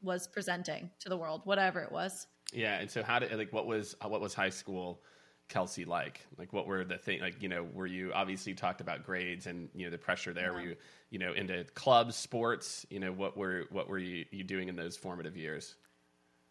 was 0.02 0.26
presenting 0.26 0.90
to 1.00 1.08
the 1.08 1.16
world, 1.16 1.42
whatever 1.44 1.80
it 1.80 1.92
was. 1.92 2.26
Yeah, 2.52 2.78
and 2.78 2.90
so 2.90 3.02
how 3.02 3.18
did 3.18 3.32
like 3.36 3.52
what 3.52 3.66
was 3.66 3.94
what 4.02 4.20
was 4.20 4.34
high 4.34 4.50
school 4.50 5.02
Kelsey 5.48 5.84
like? 5.84 6.20
Like 6.38 6.52
what 6.52 6.66
were 6.66 6.84
the 6.84 6.98
thing 6.98 7.20
like 7.20 7.42
you 7.42 7.48
know 7.48 7.62
were 7.62 7.86
you 7.86 8.12
obviously 8.12 8.52
you 8.52 8.56
talked 8.56 8.80
about 8.80 9.04
grades 9.04 9.46
and 9.46 9.68
you 9.74 9.84
know 9.86 9.90
the 9.90 9.98
pressure 9.98 10.32
there? 10.32 10.52
Were 10.52 10.60
you 10.60 10.76
you 11.10 11.18
know 11.18 11.32
into 11.32 11.64
clubs, 11.74 12.16
sports? 12.16 12.86
You 12.90 13.00
know 13.00 13.12
what 13.12 13.36
were 13.36 13.66
what 13.70 13.88
were 13.88 13.98
you, 13.98 14.24
you 14.30 14.44
doing 14.44 14.68
in 14.68 14.76
those 14.76 14.96
formative 14.96 15.36
years? 15.36 15.74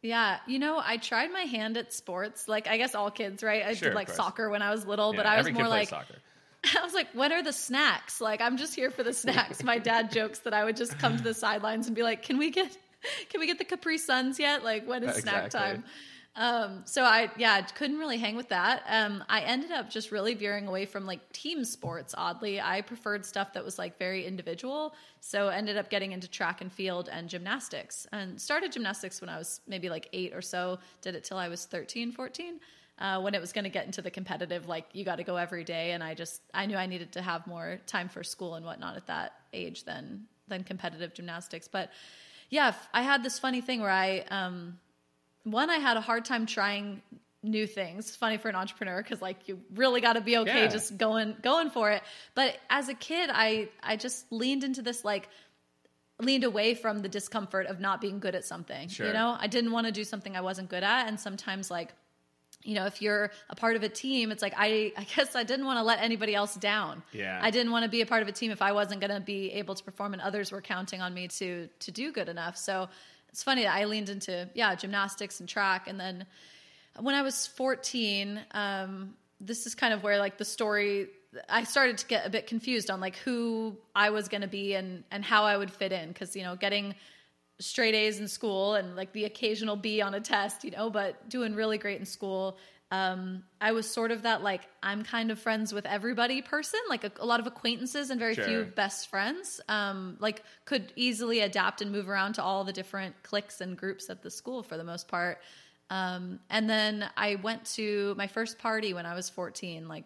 Yeah, 0.02 0.40
you 0.48 0.60
know, 0.60 0.82
I 0.84 0.98
tried 0.98 1.32
my 1.34 1.42
hand 1.42 1.76
at 1.76 1.92
sports. 1.94 2.48
Like 2.48 2.68
I 2.68 2.78
guess 2.78 2.96
all 2.96 3.12
kids, 3.12 3.44
right? 3.44 3.66
I 3.66 3.74
Sure, 3.74 3.90
did 3.90 3.96
like 3.96 4.10
soccer 4.10 4.50
when 4.50 4.62
I 4.62 4.72
was 4.72 4.86
little, 4.86 5.14
but 5.14 5.26
I 5.26 5.38
was 5.38 5.52
more 5.52 5.68
like 5.68 5.90
soccer. 5.90 6.16
I 6.80 6.84
was 6.84 6.94
like, 6.94 7.08
when 7.14 7.32
are 7.32 7.44
the 7.44 7.54
snacks? 7.54 8.20
Like, 8.20 8.42
I'm 8.42 8.58
just 8.58 8.76
here 8.76 8.92
for 8.92 9.04
the 9.04 9.14
snacks. 9.14 9.64
My 9.64 9.78
dad 9.78 10.12
jokes 10.14 10.40
that 10.40 10.54
I 10.54 10.64
would 10.66 10.76
just 10.76 10.98
come 11.00 11.18
to 11.18 11.24
the 11.24 11.34
sidelines 11.34 11.88
and 11.88 11.96
be 11.96 12.04
like, 12.04 12.24
can 12.24 12.38
we 12.38 12.52
get, 12.52 12.78
can 13.30 13.40
we 13.40 13.48
get 13.48 13.58
the 13.58 13.66
Capri 13.66 13.98
Suns 13.98 14.40
yet? 14.40 14.64
Like, 14.64 14.88
when 14.88 15.04
is 15.04 15.16
snack 15.18 15.46
Exactly. 15.46 15.60
time? 15.60 15.84
Um, 16.36 16.84
so 16.86 17.04
I, 17.04 17.30
yeah, 17.38 17.54
I 17.54 17.62
couldn't 17.64 17.98
really 17.98 18.18
hang 18.18 18.36
with 18.36 18.50
that. 18.50 18.84
Um, 18.88 19.24
I 19.28 19.42
ended 19.42 19.72
up 19.72 19.90
just 19.90 20.12
really 20.12 20.36
veering 20.36 20.68
away 20.68 20.86
from 20.86 21.06
like 21.06 21.34
team 21.34 21.66
sports. 21.66 22.14
Oddly, 22.18 22.62
I 22.62 22.82
preferred 22.82 23.26
stuff 23.26 23.54
that 23.54 23.66
was 23.66 23.78
like 23.78 23.98
very 23.98 24.26
individual. 24.26 24.94
So 25.20 25.50
ended 25.50 25.76
up 25.76 25.90
getting 25.90 26.14
into 26.14 26.30
track 26.30 26.62
and 26.62 26.72
field 26.72 27.10
and 27.12 27.28
gymnastics 27.28 28.08
and 28.14 28.40
started 28.40 28.72
gymnastics 28.72 29.20
when 29.20 29.30
I 29.30 29.38
was 29.38 29.60
maybe 29.68 29.90
like 29.90 30.08
eight 30.14 30.34
or 30.34 30.42
so. 30.42 30.80
Did 31.02 31.16
it 31.16 31.24
till 31.26 31.38
I 31.38 31.50
was 31.50 31.66
13, 31.66 32.12
14 32.12 32.60
uh, 33.00 33.22
when 33.22 33.34
it 33.34 33.42
was 33.42 33.54
going 33.54 33.64
to 33.64 33.70
get 33.70 33.86
into 33.86 34.02
the 34.02 34.12
competitive, 34.12 34.68
like 34.68 34.86
you 34.94 35.06
got 35.06 35.16
to 35.16 35.24
go 35.24 35.38
every 35.38 35.64
day. 35.64 35.92
And 35.92 36.04
I 36.04 36.14
just, 36.14 36.42
I 36.54 36.66
knew 36.66 36.76
I 36.76 36.86
needed 36.86 37.14
to 37.14 37.22
have 37.22 37.48
more 37.48 37.80
time 37.88 38.10
for 38.10 38.24
school 38.24 38.56
and 38.56 38.66
whatnot 38.66 38.98
at 38.98 39.08
that 39.08 39.34
age 39.54 39.86
than, 39.86 40.26
than 40.48 40.64
competitive 40.64 41.14
gymnastics. 41.14 41.68
But 41.68 41.92
yeah, 42.50 42.74
I 42.94 43.02
had 43.02 43.24
this 43.24 43.40
funny 43.40 43.62
thing 43.62 43.80
where 43.80 43.90
I, 43.90 44.26
um, 44.30 44.80
one, 45.44 45.70
I 45.70 45.78
had 45.78 45.96
a 45.96 46.02
hard 46.02 46.26
time 46.26 46.46
trying 46.46 47.02
new 47.42 47.66
things. 47.66 48.16
Funny 48.18 48.36
for 48.38 48.50
an 48.50 48.56
entrepreneur 48.56 49.02
because 49.02 49.22
like 49.22 49.48
you 49.48 49.62
really 49.76 50.02
got 50.02 50.14
to 50.14 50.22
be 50.22 50.38
okay 50.38 50.64
Yeah. 50.64 50.68
just 50.68 50.98
going, 50.98 51.36
going 51.42 51.70
for 51.70 51.90
it. 51.92 52.04
But 52.36 52.58
as 52.70 52.90
a 52.90 52.94
kid, 52.94 53.30
I, 53.32 53.70
I 53.82 53.96
just 53.96 54.30
leaned 54.32 54.66
into 54.66 54.82
this 54.82 55.06
like, 55.06 55.30
leaned 56.22 56.44
away 56.44 56.76
from 56.76 57.00
the 57.00 57.08
discomfort 57.08 57.66
of 57.68 57.80
not 57.80 58.02
being 58.02 58.20
good 58.20 58.36
at 58.36 58.44
something. 58.44 58.90
Sure. 58.90 59.08
You 59.08 59.14
know, 59.14 59.38
I 59.40 59.48
didn't 59.48 59.72
want 59.72 59.88
to 59.88 59.94
do 59.94 60.04
something 60.04 60.36
I 60.36 60.42
wasn't 60.42 60.68
good 60.68 60.84
at. 60.84 61.08
And 61.08 61.18
sometimes 61.18 61.72
like, 61.72 61.94
you 62.64 62.76
know, 62.76 62.86
if 62.86 63.02
you're 63.02 63.32
a 63.50 63.56
part 63.56 63.76
of 63.76 63.84
a 63.84 63.90
team, 63.90 64.32
it's 64.32 64.42
like 64.42 64.54
I, 64.58 64.92
I 64.98 65.04
guess 65.16 65.36
I 65.36 65.44
didn't 65.44 65.66
want 65.66 65.78
to 65.78 65.84
let 65.84 66.02
anybody 66.02 66.36
else 66.36 66.56
down. 66.56 67.04
Yeah. 67.14 67.40
I 67.42 67.52
didn't 67.52 67.72
want 67.72 67.84
to 67.84 67.90
be 67.90 68.02
a 68.02 68.06
part 68.06 68.22
of 68.22 68.28
a 68.28 68.32
team 68.32 68.52
if 68.52 68.62
I 68.62 68.74
wasn't 68.74 69.02
going 69.02 69.14
to 69.14 69.22
be 69.22 69.52
able 69.54 69.76
to 69.76 69.84
perform, 69.84 70.14
and 70.14 70.22
others 70.22 70.52
were 70.52 70.62
counting 70.62 71.02
on 71.02 71.14
me 71.14 71.28
to 71.30 71.68
to 71.68 71.92
do 71.92 72.12
good 72.12 72.30
enough. 72.30 72.58
So 72.58 72.90
it's 73.30 73.44
funny 73.44 73.64
that 73.64 73.76
I 73.76 73.86
leaned 73.86 74.10
into 74.10 74.50
yeah 74.54 74.76
gymnastics 74.76 75.40
and 75.40 75.48
track, 75.48 75.88
and 75.88 76.00
then 76.00 76.26
when 77.00 77.16
I 77.16 77.22
was 77.22 77.48
14, 77.48 78.42
um, 78.52 79.14
this 79.40 79.66
is 79.66 79.76
kind 79.76 79.94
of 79.94 80.04
where 80.04 80.18
like 80.18 80.38
the 80.38 80.46
story 80.46 81.08
I 81.48 81.64
started 81.64 82.00
to 82.00 82.08
get 82.08 82.26
a 82.26 82.30
bit 82.30 82.48
confused 82.48 82.90
on 82.90 83.00
like 83.00 83.16
who 83.18 83.78
I 83.96 84.10
was 84.10 84.28
going 84.28 84.42
to 84.42 84.48
be 84.48 84.74
and 84.74 85.04
and 85.12 85.24
how 85.24 85.44
I 85.44 85.56
would 85.56 85.72
fit 85.72 85.92
in 85.92 86.10
because 86.10 86.36
you 86.36 86.44
know 86.44 86.56
getting 86.56 86.96
straight 87.60 87.94
A's 87.96 88.20
in 88.20 88.28
school 88.28 88.76
and 88.76 88.96
like 88.96 89.12
the 89.14 89.26
occasional 89.26 89.76
B 89.76 90.02
on 90.02 90.14
a 90.14 90.20
test, 90.22 90.64
you 90.64 90.72
know, 90.72 90.90
but 90.90 91.30
doing 91.30 91.56
really 91.56 91.78
great 91.78 92.00
in 92.00 92.06
school. 92.06 92.58
Um, 92.92 93.44
I 93.62 93.72
was 93.74 93.88
sort 93.88 94.12
of 94.12 94.24
that 94.24 94.42
like 94.42 94.62
I'm 94.82 95.04
kind 95.04 95.30
of 95.30 95.38
friends 95.38 95.74
with 95.74 95.86
everybody 95.86 96.42
person, 96.42 96.80
like 96.90 97.04
a, 97.04 97.12
a 97.20 97.26
lot 97.26 97.40
of 97.40 97.46
acquaintances 97.46 98.10
and 98.10 98.20
very 98.20 98.34
Sure. 98.34 98.46
few 98.46 98.64
best 98.64 99.10
friends. 99.10 99.62
Um, 99.70 100.18
like 100.20 100.44
could 100.66 100.92
easily 100.96 101.42
adapt 101.42 101.82
and 101.82 101.92
move 101.92 102.10
around 102.10 102.34
to 102.34 102.44
all 102.44 102.64
the 102.64 102.74
different 102.74 103.22
cliques 103.22 103.62
and 103.62 103.78
groups 103.78 104.10
at 104.10 104.24
the 104.24 104.32
school 104.32 104.64
for 104.64 104.76
the 104.78 104.84
most 104.84 105.08
part. 105.08 105.40
Um, 105.92 106.40
and 106.50 106.70
then 106.70 107.10
I 107.18 107.36
went 107.36 107.66
to 107.76 108.16
my 108.18 108.28
first 108.28 108.58
party 108.58 108.94
when 108.94 109.06
I 109.06 109.14
was 109.16 109.30
14, 109.30 109.88
like 109.88 110.06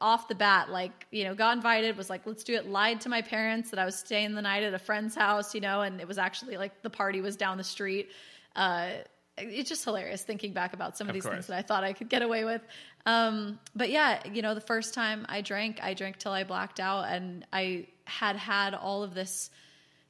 off 0.00 0.28
the 0.28 0.34
bat, 0.34 0.70
like, 0.70 1.06
you 1.10 1.24
know, 1.24 1.34
got 1.34 1.54
invited, 1.54 1.96
was 1.96 2.08
like, 2.08 2.26
let's 2.26 2.42
do 2.42 2.54
it, 2.54 2.66
lied 2.66 3.00
to 3.02 3.08
my 3.08 3.20
parents 3.20 3.70
that 3.70 3.78
I 3.78 3.84
was 3.84 3.96
staying 3.96 4.34
the 4.34 4.42
night 4.42 4.62
at 4.62 4.72
a 4.72 4.78
friend's 4.78 5.14
house, 5.14 5.54
you 5.54 5.60
know, 5.60 5.82
and 5.82 6.00
it 6.00 6.08
was 6.08 6.16
actually 6.18 6.56
like 6.56 6.82
the 6.82 6.90
party 6.90 7.20
was 7.20 7.36
down 7.36 7.58
the 7.58 7.64
street. 7.64 8.08
Uh, 8.56 8.88
it's 9.36 9.68
just 9.68 9.84
hilarious 9.84 10.22
thinking 10.22 10.52
back 10.52 10.72
about 10.72 10.96
some 10.96 11.06
of, 11.06 11.10
Of 11.10 11.14
these 11.14 11.22
course. 11.24 11.34
things 11.34 11.46
that 11.48 11.58
I 11.58 11.62
thought 11.62 11.84
I 11.84 11.92
could 11.92 12.08
get 12.08 12.22
away 12.22 12.44
with. 12.44 12.62
Um, 13.06 13.58
but 13.74 13.90
yeah, 13.90 14.26
you 14.30 14.42
know, 14.42 14.54
the 14.54 14.60
first 14.60 14.94
time 14.94 15.26
I 15.28 15.40
drank, 15.42 15.80
I 15.82 15.94
drank 15.94 16.18
till 16.18 16.32
I 16.32 16.44
blacked 16.44 16.80
out, 16.80 17.04
and 17.08 17.46
I 17.52 17.86
had 18.04 18.36
had 18.36 18.74
all 18.74 19.02
of 19.02 19.14
this, 19.14 19.50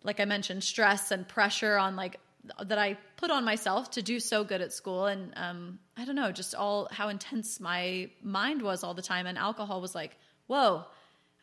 like 0.02 0.20
I 0.20 0.24
mentioned, 0.24 0.64
stress 0.64 1.10
and 1.10 1.26
pressure 1.26 1.76
on 1.76 1.96
like 1.96 2.18
that 2.64 2.78
I 2.78 2.96
put 3.16 3.30
on 3.30 3.44
myself 3.44 3.90
to 3.92 4.02
do 4.02 4.18
so 4.20 4.44
good 4.44 4.60
at 4.60 4.72
school, 4.72 5.06
and 5.06 5.32
um, 5.36 5.78
I 5.96 6.04
don't 6.04 6.14
know, 6.16 6.32
just 6.32 6.54
all 6.54 6.88
how 6.90 7.08
intense 7.08 7.60
my 7.60 8.10
mind 8.22 8.62
was 8.62 8.82
all 8.82 8.94
the 8.94 9.02
time, 9.02 9.26
and 9.26 9.36
alcohol 9.38 9.80
was 9.80 9.94
like, 9.94 10.16
whoa, 10.46 10.84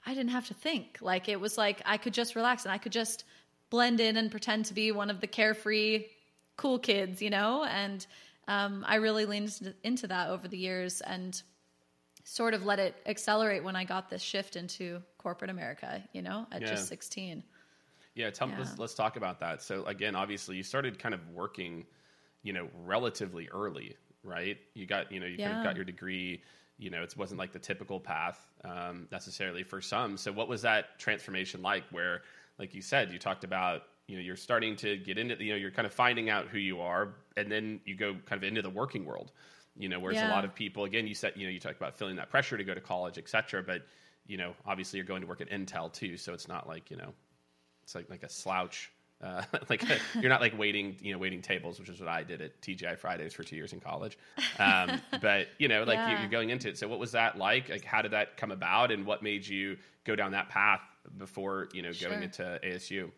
I 0.05 0.13
didn't 0.13 0.31
have 0.31 0.47
to 0.47 0.53
think. 0.53 0.97
Like 1.01 1.29
it 1.29 1.39
was 1.39 1.57
like 1.57 1.81
I 1.85 1.97
could 1.97 2.13
just 2.13 2.35
relax 2.35 2.63
and 2.65 2.71
I 2.71 2.77
could 2.77 2.91
just 2.91 3.23
blend 3.69 3.99
in 3.99 4.17
and 4.17 4.31
pretend 4.31 4.65
to 4.65 4.73
be 4.73 4.91
one 4.91 5.09
of 5.09 5.19
the 5.19 5.27
carefree 5.27 6.05
cool 6.55 6.79
kids, 6.79 7.21
you 7.21 7.29
know? 7.29 7.63
And 7.65 8.05
um, 8.47 8.85
I 8.87 8.95
really 8.95 9.25
leaned 9.25 9.73
into- 9.83 10.07
that 10.07 10.29
over 10.29 10.47
the 10.47 10.57
years 10.57 11.01
and 11.01 11.39
sort 12.23 12.53
of 12.53 12.65
let 12.65 12.79
it 12.79 12.95
accelerate 13.05 13.63
when 13.63 13.75
I 13.75 13.83
got 13.83 14.09
this 14.09 14.21
shift 14.21 14.55
into 14.55 15.01
corporate 15.17 15.49
America, 15.51 16.01
you 16.13 16.21
know, 16.21 16.47
at 16.51 16.61
Yeah. 16.61 16.69
just 16.69 16.87
16. 16.87 17.43
Yeah, 18.17 18.31
tell, 18.31 18.49
Yeah. 18.49 18.59
Let's, 18.59 18.79
let's 18.79 18.93
talk 18.93 19.15
about 19.15 19.39
that. 19.39 19.61
So 19.61 19.85
again, 19.85 20.15
obviously, 20.15 20.57
you 20.57 20.63
started 20.63 20.97
kind 20.99 21.13
of 21.13 21.21
working, 21.29 21.85
you 22.43 22.51
know, 22.51 22.67
relatively 22.83 23.47
early, 23.49 23.95
right? 24.23 24.57
You 24.73 24.85
got, 24.85 25.11
you 25.11 25.19
know, 25.19 25.27
you 25.27 25.37
kind 25.37 25.57
of 25.57 25.63
got 25.63 25.75
your 25.75 25.85
degree. 25.85 26.41
You 26.79 26.89
know, 26.89 27.03
it 27.03 27.15
wasn't 27.15 27.39
like 27.39 27.53
the 27.53 27.59
typical 27.59 27.99
path 27.99 28.39
um, 28.63 29.07
necessarily 29.11 29.63
for 29.63 29.81
some. 29.81 30.17
So 30.17 30.31
what 30.31 30.47
was 30.47 30.63
that 30.63 30.99
transformation 30.99 31.61
like? 31.61 31.83
Where, 31.91 32.23
like 32.59 32.73
you 32.73 32.81
said, 32.81 33.11
you 33.11 33.19
talked 33.19 33.43
about, 33.43 33.83
you 34.07 34.15
know, 34.15 34.21
you're 34.21 34.35
starting 34.35 34.75
to 34.77 34.97
get 34.97 35.17
into, 35.17 35.43
you 35.43 35.51
know, 35.51 35.57
you're 35.57 35.71
kind 35.71 35.85
of 35.85 35.93
finding 35.93 36.29
out 36.29 36.47
who 36.47 36.57
you 36.57 36.81
are, 36.81 37.15
and 37.35 37.51
then 37.51 37.79
you 37.85 37.95
go 37.95 38.15
kind 38.25 38.41
of 38.41 38.47
into 38.47 38.61
the 38.61 38.69
working 38.69 39.05
world. 39.05 39.31
You 39.75 39.89
know, 39.89 39.99
whereas 39.99 40.21
a 40.21 40.29
lot 40.29 40.43
of 40.43 40.55
people, 40.55 40.85
again, 40.85 41.05
you 41.05 41.13
said, 41.13 41.33
you 41.35 41.45
know, 41.45 41.51
you 41.51 41.59
talked 41.59 41.77
about 41.77 41.97
feeling 41.97 42.15
that 42.15 42.31
pressure 42.31 42.57
to 42.57 42.63
go 42.63 42.73
to 42.73 42.81
college, 42.81 43.19
et 43.19 43.29
cetera, 43.29 43.61
but 43.61 43.83
you 44.25 44.37
know, 44.37 44.53
obviously 44.65 44.97
you're 44.97 45.05
going 45.05 45.21
to 45.21 45.27
work 45.27 45.39
at 45.41 45.49
Intel 45.49 45.91
too, 45.91 46.17
so 46.17 46.33
it's 46.33 46.47
not 46.47 46.67
like 46.67 46.89
you 46.91 46.97
know, 46.97 47.13
it's 47.87 47.95
like 47.95 48.09
like 48.09 48.23
a 48.23 48.29
slouch. 48.29 48.91
Uh, 49.23 49.41
like 49.69 49.81
you're 50.15 50.29
not 50.29 50.41
like 50.41 50.59
waiting, 50.59 50.97
you 51.01 51.13
know, 51.13 51.17
waiting 51.17 51.41
tables, 51.41 51.79
which 51.79 51.87
is 51.87 52.01
what 52.01 52.09
I 52.09 52.23
did 52.23 52.41
at 52.41 52.61
TGI 52.61 52.97
Fridays 52.99 53.33
for 53.33 53.43
two 53.43 53.55
years 53.55 53.71
in 53.71 53.79
college. 53.79 54.17
Um, 54.59 55.01
but 55.21 55.47
you 55.57 55.69
know, 55.69 55.83
like 55.85 55.97
you, 55.99 56.03
Yeah. 56.15 56.19
you're 56.21 56.29
going 56.29 56.49
into 56.49 56.67
it. 56.67 56.77
So 56.77 56.89
what 56.89 56.99
was 56.99 57.13
that 57.13 57.37
like? 57.37 57.69
Like 57.69 57.85
how 57.85 58.01
did 58.01 58.11
that 58.11 58.35
come 58.35 58.51
about, 58.51 58.91
and 58.91 59.05
what 59.05 59.23
made 59.23 59.47
you 59.47 59.77
go 60.03 60.17
down 60.17 60.31
that 60.33 60.49
path 60.49 60.81
before 61.17 61.69
you 61.73 61.81
know 61.81 61.93
going 61.93 61.95
Sure. 61.95 62.21
into 62.21 62.59
ASU? 62.61 63.09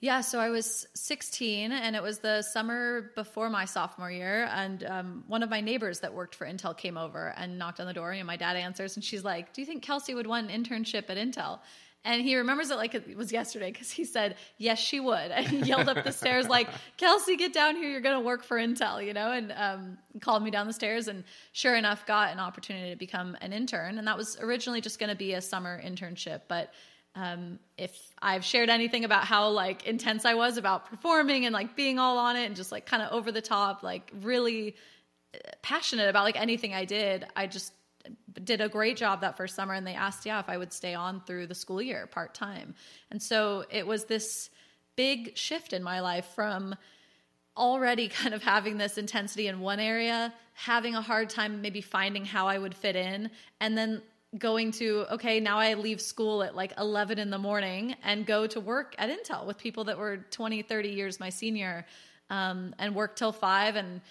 Yeah, 0.00 0.20
so 0.20 0.38
I 0.38 0.50
was 0.50 0.86
16, 0.94 1.72
and 1.72 1.96
it 1.96 2.02
was 2.02 2.20
the 2.20 2.42
summer 2.42 3.10
before 3.16 3.50
my 3.50 3.64
sophomore 3.64 4.12
year. 4.12 4.48
And 4.52 4.84
um, 4.84 5.24
one 5.26 5.42
of 5.42 5.50
my 5.50 5.60
neighbors 5.60 5.98
that 6.00 6.14
worked 6.14 6.36
for 6.36 6.46
Intel 6.46 6.76
came 6.76 6.96
over 6.96 7.34
and 7.36 7.58
knocked 7.58 7.80
on 7.80 7.86
the 7.86 7.92
door. 7.92 8.12
And 8.12 8.24
my 8.24 8.36
dad 8.36 8.54
answers, 8.56 8.94
and 8.96 9.04
she's 9.04 9.24
like, 9.24 9.52
"Do 9.54 9.60
you 9.60 9.66
think 9.66 9.82
Kelsey 9.82 10.14
would 10.14 10.26
want 10.26 10.50
an 10.50 10.62
internship 10.64 11.08
at 11.10 11.16
Intel?" 11.16 11.60
And 12.04 12.22
he 12.22 12.36
remembers 12.36 12.70
it 12.70 12.76
like 12.76 12.94
it 12.94 13.16
was 13.16 13.32
yesterday 13.32 13.70
because 13.70 13.90
he 13.90 14.04
said, 14.04 14.36
"Yes, 14.56 14.78
she 14.78 15.00
would." 15.00 15.30
And 15.30 15.46
he 15.46 15.58
yelled 15.58 15.88
up 15.88 16.04
the 16.04 16.12
stairs 16.12 16.48
like, 16.48 16.68
"Kelsey, 16.96 17.36
get 17.36 17.52
down 17.52 17.76
here! 17.76 17.90
You're 17.90 18.00
going 18.00 18.18
to 18.18 18.24
work 18.24 18.44
for 18.44 18.56
Intel," 18.56 19.04
you 19.04 19.12
know. 19.12 19.32
And 19.32 19.52
um, 19.52 19.98
called 20.20 20.42
me 20.42 20.50
down 20.50 20.66
the 20.66 20.72
stairs, 20.72 21.08
and 21.08 21.24
sure 21.52 21.74
enough, 21.74 22.06
got 22.06 22.32
an 22.32 22.38
opportunity 22.38 22.90
to 22.90 22.96
become 22.96 23.36
an 23.40 23.52
intern. 23.52 23.98
And 23.98 24.06
that 24.06 24.16
was 24.16 24.38
originally 24.40 24.80
just 24.80 24.98
going 24.98 25.10
to 25.10 25.16
be 25.16 25.34
a 25.34 25.42
summer 25.42 25.80
internship, 25.82 26.42
but 26.48 26.72
um, 27.14 27.58
if 27.76 27.98
I've 28.20 28.44
shared 28.44 28.68
anything 28.68 29.04
about 29.04 29.24
how 29.24 29.48
like 29.48 29.86
intense 29.86 30.24
I 30.24 30.34
was 30.34 30.56
about 30.56 30.88
performing 30.88 31.46
and 31.46 31.52
like 31.52 31.74
being 31.74 31.98
all 31.98 32.18
on 32.18 32.36
it 32.36 32.44
and 32.44 32.54
just 32.54 32.70
like 32.70 32.86
kind 32.86 33.02
of 33.02 33.12
over 33.12 33.32
the 33.32 33.40
top, 33.40 33.82
like 33.82 34.12
really 34.22 34.76
uh, 35.34 35.38
passionate 35.62 36.08
about 36.08 36.24
like 36.24 36.40
anything 36.40 36.74
I 36.74 36.84
did, 36.84 37.26
I 37.34 37.46
just 37.46 37.72
did 38.44 38.60
a 38.60 38.68
great 38.68 38.96
job 38.96 39.20
that 39.20 39.36
first 39.36 39.54
summer. 39.54 39.74
And 39.74 39.86
they 39.86 39.94
asked, 39.94 40.26
yeah, 40.26 40.40
if 40.40 40.48
I 40.48 40.56
would 40.56 40.72
stay 40.72 40.94
on 40.94 41.20
through 41.20 41.46
the 41.46 41.54
school 41.54 41.82
year 41.82 42.06
part 42.06 42.34
time. 42.34 42.74
And 43.10 43.22
so 43.22 43.64
it 43.70 43.86
was 43.86 44.04
this 44.04 44.50
big 44.96 45.36
shift 45.36 45.72
in 45.72 45.82
my 45.82 46.00
life 46.00 46.26
from 46.34 46.74
already 47.56 48.08
kind 48.20 48.34
of 48.34 48.42
having 48.42 48.78
this 48.78 48.98
intensity 48.98 49.48
in 49.48 49.60
one 49.60 49.80
area, 49.80 50.32
having 50.54 50.94
a 50.94 51.02
hard 51.02 51.30
time 51.30 51.60
maybe 51.60 51.80
finding 51.80 52.24
how 52.24 52.48
I 52.48 52.58
would 52.58 52.74
fit 52.74 52.96
in, 52.96 53.30
and 53.60 53.76
then 53.76 54.02
going 54.36 54.72
to, 54.72 55.06
okay, 55.10 55.40
now 55.40 55.58
I 55.58 55.74
leave 55.74 56.00
school 56.00 56.42
at 56.42 56.54
like 56.54 56.72
11 56.76 57.18
in 57.18 57.30
the 57.30 57.38
morning 57.38 57.96
and 58.04 58.26
go 58.26 58.46
to 58.46 58.60
work 58.60 58.94
at 58.98 59.08
Intel 59.08 59.46
with 59.46 59.56
people 59.56 59.84
that 59.84 59.96
were 59.96 60.18
20, 60.30 60.62
30 60.62 60.88
years 60.90 61.18
my 61.18 61.30
senior 61.30 61.86
um, 62.28 62.74
and 62.78 62.94
work 62.94 63.16
till 63.16 63.32
five. 63.32 63.76
And 63.76 64.02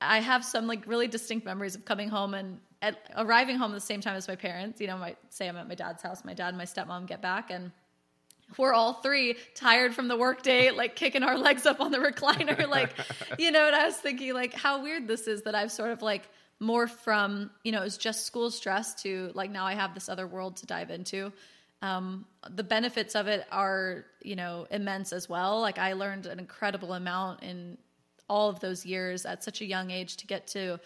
I 0.00 0.20
have 0.20 0.44
some 0.44 0.66
like 0.66 0.86
really 0.86 1.08
distinct 1.08 1.44
memories 1.44 1.74
of 1.74 1.84
coming 1.84 2.08
home 2.08 2.32
and 2.32 2.58
at, 2.86 3.10
arriving 3.16 3.56
home 3.56 3.72
at 3.72 3.74
the 3.74 3.80
same 3.80 4.00
time 4.00 4.16
as 4.16 4.28
my 4.28 4.36
parents. 4.36 4.80
You 4.80 4.86
know, 4.86 4.98
my, 4.98 5.16
say 5.30 5.48
I'm 5.48 5.56
at 5.56 5.68
my 5.68 5.74
dad's 5.74 6.02
house, 6.02 6.24
my 6.24 6.34
dad 6.34 6.48
and 6.48 6.58
my 6.58 6.64
stepmom 6.64 7.06
get 7.06 7.20
back 7.20 7.50
and 7.50 7.72
we're 8.56 8.72
all 8.72 8.94
three 8.94 9.36
tired 9.54 9.94
from 9.94 10.08
the 10.08 10.16
workday, 10.16 10.70
like 10.70 10.94
kicking 10.94 11.22
our 11.22 11.36
legs 11.36 11.66
up 11.66 11.80
on 11.80 11.90
the 11.90 11.98
recliner, 11.98 12.68
like, 12.68 12.90
you 13.38 13.50
know. 13.50 13.66
And 13.66 13.74
I 13.74 13.86
was 13.86 13.96
thinking, 13.96 14.32
like, 14.34 14.54
how 14.54 14.82
weird 14.82 15.08
this 15.08 15.26
is 15.26 15.42
that 15.42 15.54
I've 15.54 15.72
sort 15.72 15.90
of 15.90 16.00
like 16.00 16.28
morphed 16.60 16.98
from, 17.00 17.50
you 17.64 17.72
know, 17.72 17.80
it 17.80 17.84
was 17.84 17.98
just 17.98 18.24
school 18.24 18.50
stress 18.50 18.94
to 19.02 19.30
like 19.34 19.50
now 19.50 19.66
I 19.66 19.74
have 19.74 19.94
this 19.94 20.08
other 20.08 20.26
world 20.26 20.56
to 20.58 20.66
dive 20.66 20.90
into. 20.90 21.32
Um, 21.82 22.24
the 22.48 22.62
benefits 22.62 23.14
of 23.14 23.26
it 23.26 23.46
are, 23.52 24.04
you 24.22 24.36
know, 24.36 24.66
immense 24.70 25.12
as 25.12 25.28
well. 25.28 25.60
Like 25.60 25.78
I 25.78 25.92
learned 25.92 26.26
an 26.26 26.38
incredible 26.38 26.94
amount 26.94 27.42
in 27.42 27.76
all 28.28 28.48
of 28.48 28.60
those 28.60 28.86
years 28.86 29.26
at 29.26 29.44
such 29.44 29.60
a 29.60 29.64
young 29.64 29.90
age 29.90 30.16
to 30.18 30.26
get 30.26 30.46
to 30.48 30.80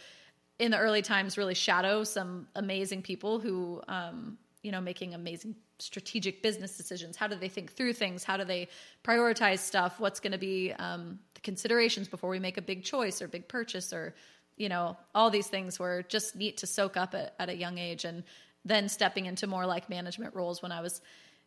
in 0.61 0.71
the 0.71 0.79
early 0.79 1.03
times 1.03 1.39
really 1.39 1.55
shadow 1.55 2.05
some 2.05 2.47
amazing 2.55 3.03
people 3.03 3.41
who 3.41 3.81
um, 3.89 4.39
you 4.63 4.71
know 4.71 4.81
making 4.81 5.15
amazing 5.15 5.57
strategic 5.79 6.43
business 6.43 6.77
decisions. 6.77 7.17
How 7.17 7.27
do 7.27 7.35
they 7.35 7.49
think 7.49 7.73
through 7.73 7.95
things? 7.95 8.23
How 8.23 8.37
do 8.37 8.45
they 8.45 8.69
prioritize 9.03 9.61
stuff? 9.61 9.99
What's 9.99 10.21
going 10.21 10.33
to 10.33 10.39
be 10.39 10.73
um, 10.75 11.19
the 11.35 11.41
considerations 11.41 12.07
before 12.07 12.29
we 12.29 12.39
make 12.39 12.59
a 12.59 12.63
big 12.63 12.85
choice 12.85 13.23
or 13.23 13.29
big 13.29 13.49
purchase 13.49 13.93
or 13.93 14.15
you 14.57 14.69
know 14.69 14.97
all 15.15 15.31
these 15.31 15.47
things 15.47 15.79
were 15.79 16.05
just 16.09 16.37
neat 16.37 16.59
to 16.59 16.67
soak 16.67 16.97
up 16.97 17.15
at, 17.15 17.35
at 17.39 17.49
a 17.49 17.57
young 17.57 17.79
age 17.79 18.05
and 18.05 18.23
then 18.67 18.91
stepping 18.91 19.25
into 19.25 19.47
more 19.47 19.65
like 19.65 19.89
management 19.89 20.35
roles. 20.35 20.63
When 20.63 20.73
i 20.73 20.83
was 20.83 21.01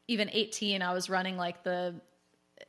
even 0.07 0.29
18 0.33 0.81
i 0.81 0.91
was 0.93 1.09
running 1.09 1.37
like 1.37 1.63
the 1.63 1.95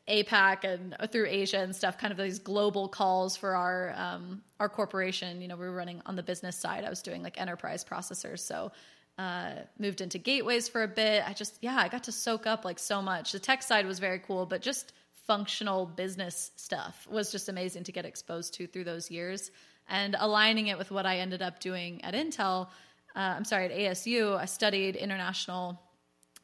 APAC 0.08 0.64
and 0.64 0.96
through 1.10 1.26
Asia 1.26 1.58
and 1.58 1.74
stuff, 1.74 1.98
kind 1.98 2.12
of 2.12 2.18
these 2.18 2.38
global 2.38 2.88
calls 2.88 3.36
for 3.36 3.54
our 3.54 3.94
um, 3.96 4.42
our 4.60 4.68
corporation. 4.68 5.40
You 5.40 5.48
know, 5.48 5.56
we 5.56 5.66
were 5.66 5.74
running 5.74 6.02
on 6.06 6.16
the 6.16 6.22
business 6.22 6.56
side. 6.56 6.84
I 6.84 6.90
was 6.90 7.02
doing 7.02 7.22
like 7.22 7.40
enterprise 7.40 7.84
processors, 7.84 8.40
so 8.40 8.72
uh, 9.18 9.52
moved 9.78 10.00
into 10.00 10.18
gateways 10.18 10.68
for 10.68 10.82
a 10.82 10.88
bit. 10.88 11.22
I 11.26 11.32
just 11.32 11.58
yeah, 11.60 11.76
I 11.76 11.88
got 11.88 12.04
to 12.04 12.12
soak 12.12 12.46
up 12.46 12.64
like 12.64 12.78
so 12.78 13.00
much. 13.00 13.32
The 13.32 13.38
tech 13.38 13.62
side 13.62 13.86
was 13.86 13.98
very 13.98 14.18
cool, 14.18 14.46
but 14.46 14.60
just 14.62 14.92
functional 15.26 15.86
business 15.86 16.50
stuff 16.56 17.06
was 17.10 17.32
just 17.32 17.48
amazing 17.48 17.84
to 17.84 17.92
get 17.92 18.04
exposed 18.04 18.54
to 18.54 18.66
through 18.66 18.84
those 18.84 19.10
years 19.10 19.50
and 19.88 20.16
aligning 20.18 20.68
it 20.68 20.78
with 20.78 20.90
what 20.90 21.06
I 21.06 21.18
ended 21.18 21.42
up 21.42 21.60
doing 21.60 22.02
at 22.04 22.14
Intel. 22.14 22.68
Uh, 23.16 23.34
I'm 23.36 23.44
sorry, 23.44 23.66
at 23.66 23.72
ASU, 23.72 24.36
I 24.36 24.44
studied 24.44 24.96
international 24.96 25.80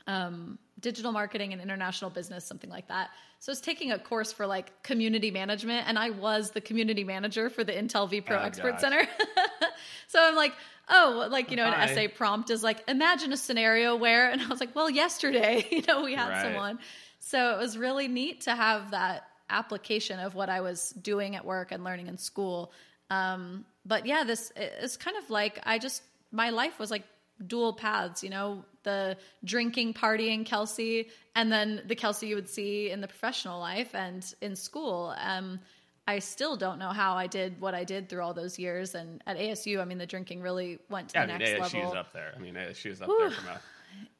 um, 0.07 0.59
digital 0.81 1.13
marketing 1.13 1.53
and 1.53 1.61
international 1.61 2.11
business, 2.11 2.45
something 2.45 2.71
like 2.71 2.89
that. 2.89 3.11
So 3.41 3.51
I 3.51 3.53
was 3.53 3.61
taking 3.63 3.91
a 3.91 3.99
course 3.99 4.33
for 4.33 4.47
like 4.47 4.83
community 4.83 5.31
management, 5.31 5.89
and 5.89 5.99
I 5.99 6.11
was 6.11 6.51
the 6.51 6.61
community 6.61 7.05
manager 7.05 7.49
for 7.49 7.65
the 7.65 7.73
Intel 7.73 8.09
vPro 8.11 8.39
Oh, 8.39 8.45
Expert 8.45 8.73
gosh. 8.73 8.81
Center. 8.83 9.03
so 10.09 10.19
I'm 10.23 10.37
like, 10.37 10.53
oh, 10.91 11.27
like 11.31 11.51
you 11.51 11.57
know, 11.57 11.65
an 11.65 11.73
Hi. 11.73 11.85
essay 11.85 12.09
prompt 12.09 12.51
is 12.51 12.63
like, 12.63 12.85
imagine 12.87 13.33
a 13.33 13.39
scenario 13.39 13.97
where, 13.97 14.31
and 14.31 14.43
I 14.43 14.47
was 14.49 14.61
like, 14.61 14.75
well, 14.77 14.91
yesterday, 14.91 15.67
you 15.71 15.83
know, 15.89 16.03
we 16.03 16.15
had 16.15 16.29
Right. 16.29 16.43
someone. 16.43 16.79
So 17.19 17.55
it 17.55 17.59
was 17.59 17.79
really 17.79 18.09
neat 18.09 18.43
to 18.43 18.55
have 18.55 18.91
that 18.91 19.25
application 19.49 20.21
of 20.21 20.35
what 20.35 20.51
I 20.51 20.61
was 20.61 20.91
doing 20.91 21.35
at 21.35 21.45
work 21.45 21.73
and 21.73 21.83
learning 21.83 22.09
in 22.09 22.19
school. 22.19 22.73
Um, 23.09 23.65
but 23.87 24.05
yeah, 24.05 24.23
this 24.25 24.53
is 24.57 24.99
kind 24.99 25.17
of 25.17 25.31
like 25.31 25.59
I 25.65 25.79
just 25.79 26.03
my 26.31 26.51
life 26.51 26.79
was 26.79 26.91
like 26.91 27.05
dual 27.47 27.73
paths, 27.73 28.23
you 28.23 28.29
know, 28.31 28.67
the 28.83 29.17
drinking, 29.45 29.95
partying 29.95 30.45
Kelsey, 30.45 31.09
and 31.37 31.51
then 31.53 31.83
the 31.87 31.95
Kelsey 31.95 32.29
you 32.29 32.35
would 32.37 32.49
see 32.49 32.91
in 32.91 33.01
the 33.01 33.09
professional 33.09 33.61
life 33.61 33.95
and 33.95 34.35
in 34.41 34.57
school. 34.57 35.15
Um, 35.19 35.61
I 36.09 36.19
still 36.19 36.57
don't 36.57 36.79
know 36.79 36.89
how 36.91 37.15
I 37.15 37.27
did 37.27 37.61
what 37.61 37.75
I 37.75 37.85
did 37.85 38.09
through 38.09 38.23
all 38.23 38.35
those 38.35 38.59
years. 38.59 38.95
And 38.95 39.23
at 39.27 39.37
ASU, 39.37 39.81
I 39.81 39.85
mean, 39.85 39.99
the 39.99 40.07
drinking 40.07 40.41
really 40.41 40.79
went 40.89 41.11
to 41.11 41.19
Yeah, 41.19 41.23
I 41.23 41.27
the 41.27 41.33
mean, 41.35 41.39
next 41.39 41.73
ASU 41.73 41.79
is 41.79 41.85
level. 41.85 41.99
up 41.99 42.13
there. 42.13 42.33
I 42.35 42.39
mean, 42.41 42.55
ASU 42.55 42.91
is 42.91 43.01
up 43.03 43.09
there 43.19 43.31
from 43.31 43.49
a 43.49 43.61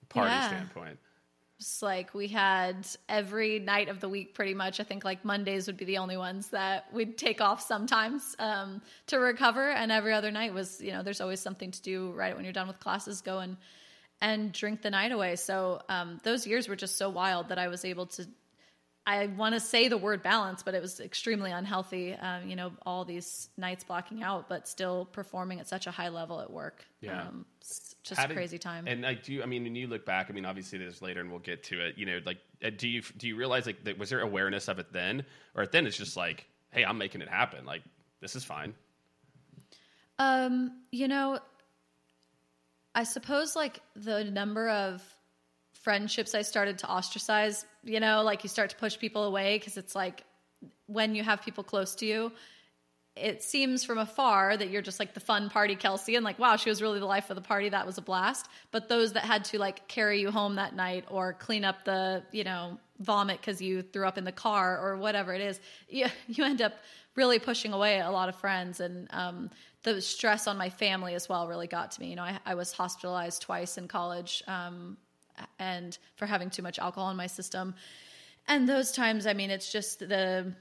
party 0.09 0.31
Yeah. 0.31 0.47
standpoint. 0.49 0.99
It's 1.59 1.83
like 1.83 2.15
we 2.15 2.29
had 2.29 2.87
every 3.09 3.59
night 3.59 3.89
of 3.91 4.01
the 4.01 4.09
week 4.09 4.33
pretty 4.35 4.55
much. 4.55 4.81
I 4.81 4.85
think 4.85 5.05
like 5.05 5.25
Mondays 5.27 5.67
would 5.67 5.77
be 5.77 5.85
the 5.85 5.99
only 5.99 6.17
ones 6.17 6.49
that 6.49 6.91
we'd 6.93 7.19
take 7.19 7.43
off 7.43 7.61
sometimes 7.61 8.35
um, 8.39 8.81
to 9.09 9.19
recover, 9.19 9.71
and 9.71 9.93
every 9.93 10.15
other 10.15 10.31
night 10.31 10.55
was 10.55 10.81
you 10.81 10.93
know 10.93 11.03
there's 11.03 11.21
always 11.21 11.41
something 11.41 11.71
to 11.71 11.83
do 11.83 12.13
right 12.13 12.35
when 12.35 12.45
you're 12.45 12.53
done 12.55 12.67
with 12.69 12.81
classes. 12.81 13.21
Go 13.21 13.41
and 13.41 13.59
and 14.21 14.53
drink 14.53 14.83
the 14.83 14.91
night 14.91 15.13
away. 15.13 15.37
So 15.37 15.81
um, 15.89 16.21
those 16.25 16.47
years 16.47 16.69
were 16.69 16.77
just 16.77 16.97
so 16.97 17.11
wild 17.11 17.49
that 17.49 17.59
I 17.59 17.69
was 17.69 17.85
able 17.85 18.07
to 18.07 18.27
I 19.07 19.27
want 19.27 19.55
to 19.55 19.61
say 19.61 19.89
the 19.89 19.97
word 19.99 20.23
balance, 20.23 20.63
but 20.63 20.75
it 20.75 20.83
was 20.83 21.01
extremely 21.01 21.51
unhealthy. 21.51 22.15
Um, 22.15 22.49
you 22.49 22.55
know, 22.55 22.73
all 22.85 23.05
these 23.05 23.49
nights 23.57 23.83
blocking 23.83 24.23
out, 24.23 24.49
but 24.49 24.69
still 24.69 25.07
performing 25.07 25.59
at 25.59 25.69
such 25.69 25.87
a 25.87 25.91
high 25.91 26.11
level 26.11 26.41
at 26.41 26.51
work. 26.51 26.85
Yeah. 27.01 27.23
Um, 27.23 27.47
just 28.03 28.21
did- 28.21 28.37
crazy 28.37 28.59
time. 28.59 28.87
And 28.87 29.07
I 29.07 29.15
do 29.15 29.43
I 29.43 29.47
mean, 29.47 29.65
when 29.65 29.75
you 29.75 29.87
look 29.87 30.05
back, 30.05 30.27
I 30.29 30.33
mean, 30.33 30.45
obviously 30.45 30.79
there's 30.79 31.01
later, 31.03 31.21
and 31.21 31.31
we'll 31.31 31.41
get 31.41 31.65
to 31.65 31.81
it. 31.85 31.99
You 31.99 32.07
know, 32.07 32.21
like, 32.25 32.39
uh, 32.65 32.71
do 32.77 32.89
you 32.89 33.03
do 33.17 33.27
you 33.27 33.37
realize 33.37 33.67
like 33.67 33.85
that 33.85 33.99
was 33.99 34.11
there 34.11 34.21
awareness 34.21 34.69
of 34.69 34.79
it 34.79 34.93
then, 34.93 35.25
or 35.55 35.67
then 35.67 35.87
it's 35.87 35.97
just 35.97 36.17
like, 36.17 36.47
hey, 36.71 36.85
I'm 36.85 36.99
making 36.99 37.23
it 37.23 37.29
happen. 37.29 37.65
Like, 37.65 37.83
this 38.21 38.37
is 38.37 38.45
fine. 38.45 38.75
Um, 40.19 40.83
you 40.93 41.09
know, 41.09 41.39
I 42.95 43.05
suppose 43.05 43.55
like 43.55 43.81
the 43.95 44.25
number 44.25 44.69
of 44.69 45.03
friendships 45.83 46.35
I 46.35 46.43
started 46.43 46.79
to 46.79 46.91
ostracize, 46.91 47.65
you 47.85 48.01
know, 48.01 48.23
like 48.23 48.43
you 48.43 48.49
start 48.49 48.71
to 48.71 48.77
push 48.77 48.99
people 48.99 49.25
away 49.25 49.59
because 49.59 49.77
it's 49.77 49.95
like 49.95 50.25
when 50.87 51.15
you 51.15 51.23
have 51.23 51.43
people 51.43 51.65
close 51.65 51.95
to 51.97 52.07
you, 52.07 52.33
it 53.17 53.43
seems 53.43 53.85
from 53.85 53.99
afar 53.99 54.57
that 54.57 54.71
you're 54.71 54.83
just 54.83 55.01
like 55.01 55.15
the 55.15 55.21
fun 55.21 55.51
party 55.51 55.75
Kelsey 55.75 56.17
and 56.17 56.25
like, 56.25 56.39
wow, 56.39 56.57
she 56.57 56.69
was 56.69 56.81
really 56.81 56.99
the 57.01 57.07
life 57.07 57.31
of 57.31 57.37
the 57.37 57.43
party. 57.43 57.69
That 57.69 57.87
was 57.87 57.99
a 57.99 58.03
blast. 58.03 58.47
But 58.71 58.89
those 58.89 59.13
that 59.15 59.25
had 59.25 59.45
to 59.47 59.59
like 59.59 59.89
carry 59.89 60.21
you 60.21 60.31
home 60.31 60.57
that 60.57 60.75
night 60.75 61.05
or 61.09 61.33
clean 61.35 61.65
up 61.65 61.85
the, 61.85 62.23
you 62.33 62.45
know, 62.45 62.79
vomit 63.01 63.41
because 63.41 63.61
you 63.61 63.83
threw 63.83 64.07
up 64.07 64.19
in 64.19 64.25
the 64.25 64.33
car 64.33 64.79
or 64.79 64.97
whatever 64.97 65.35
it 65.35 65.41
is, 65.41 65.61
you, 65.89 66.07
you 66.29 66.45
end 66.45 66.63
up 66.63 66.75
really 67.17 67.39
pushing 67.39 67.73
away 67.73 68.01
a 68.01 68.11
lot 68.11 68.29
of 68.29 68.37
friends. 68.37 68.81
And 68.81 69.09
um, 69.11 69.51
the 69.83 70.01
stress 70.01 70.47
on 70.47 70.57
my 70.59 70.69
family 70.69 71.15
as 71.15 71.29
well 71.29 71.49
really 71.49 71.67
got 71.67 71.91
to 71.93 72.01
me. 72.01 72.11
You 72.11 72.17
know, 72.17 72.23
I, 72.23 72.39
I 72.45 72.55
was 72.55 72.73
hospitalized 72.73 73.43
twice 73.43 73.79
in 73.79 73.89
college 73.89 74.43
um, 74.47 74.97
and 75.59 75.97
for 76.17 76.27
having 76.27 76.51
too 76.51 76.63
much 76.63 76.79
alcohol 76.79 77.11
in 77.11 77.17
my 77.17 77.27
system. 77.27 77.75
And 78.47 78.69
those 78.69 78.93
times, 78.93 79.27
I 79.27 79.33
mean, 79.33 79.51
it's 79.51 79.73
just 79.73 80.01
the 80.01 80.53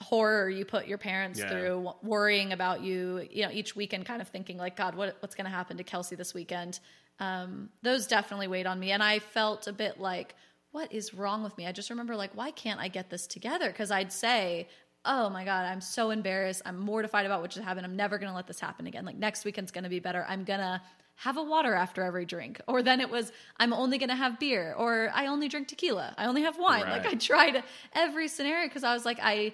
horror 0.00 0.48
you 0.48 0.64
put 0.64 0.86
your 0.86 0.98
parents 0.98 1.40
Yeah. 1.40 1.48
through, 1.48 1.90
worrying 2.02 2.52
about 2.52 2.82
you, 2.82 3.26
you 3.30 3.42
know, 3.42 3.50
each 3.50 3.74
weekend 3.74 4.06
kind 4.06 4.22
of 4.22 4.28
thinking 4.28 4.56
like, 4.56 4.76
God, 4.76 4.94
what, 4.94 5.16
what's 5.20 5.34
going 5.34 5.46
to 5.46 5.50
happen 5.50 5.76
to 5.76 5.84
Kelsey 5.84 6.14
this 6.14 6.34
weekend? 6.34 6.78
Um, 7.18 7.70
those 7.82 8.06
definitely 8.06 8.46
weighed 8.46 8.66
on 8.66 8.78
me. 8.78 8.92
And 8.92 9.02
I 9.02 9.18
felt 9.18 9.66
a 9.66 9.72
bit 9.72 9.98
like, 9.98 10.36
what 10.70 10.92
is 10.92 11.14
wrong 11.14 11.42
with 11.42 11.56
me? 11.58 11.66
I 11.66 11.72
just 11.72 11.90
remember 11.90 12.14
like, 12.14 12.36
why 12.36 12.52
can't 12.52 12.78
I 12.78 12.88
get 12.88 13.10
this 13.10 13.26
together? 13.26 13.72
Cause 13.72 13.90
I'd 13.90 14.12
say, 14.12 14.68
oh 15.04 15.30
my 15.30 15.44
God, 15.44 15.64
I'm 15.64 15.80
so 15.80 16.10
embarrassed. 16.10 16.62
I'm 16.66 16.78
mortified 16.78 17.26
about 17.26 17.40
what 17.40 17.50
just 17.50 17.64
happened. 17.64 17.86
I'm 17.86 17.96
never 17.96 18.18
going 18.18 18.30
to 18.30 18.36
let 18.36 18.46
this 18.46 18.60
happen 18.60 18.86
again. 18.86 19.04
Like 19.04 19.16
next 19.16 19.44
weekend's 19.44 19.70
going 19.70 19.84
to 19.84 19.90
be 19.90 20.00
better. 20.00 20.24
I'm 20.28 20.44
going 20.44 20.60
to 20.60 20.80
have 21.16 21.36
a 21.36 21.42
water 21.42 21.74
after 21.74 22.02
every 22.02 22.24
drink. 22.24 22.60
Or 22.68 22.82
then 22.82 23.00
it 23.00 23.10
was, 23.10 23.32
I'm 23.58 23.72
only 23.72 23.98
going 23.98 24.10
to 24.10 24.14
have 24.14 24.38
beer 24.38 24.74
or 24.76 25.10
I 25.12 25.26
only 25.26 25.48
drink 25.48 25.68
tequila. 25.68 26.14
I 26.16 26.26
only 26.26 26.42
have 26.42 26.58
wine. 26.58 26.82
Like 26.82 27.06
I 27.06 27.14
tried 27.14 27.62
every 27.92 28.28
scenario 28.28 28.68
because 28.68 28.84
I 28.84 28.94
was 28.94 29.04
like, 29.04 29.18
I, 29.20 29.52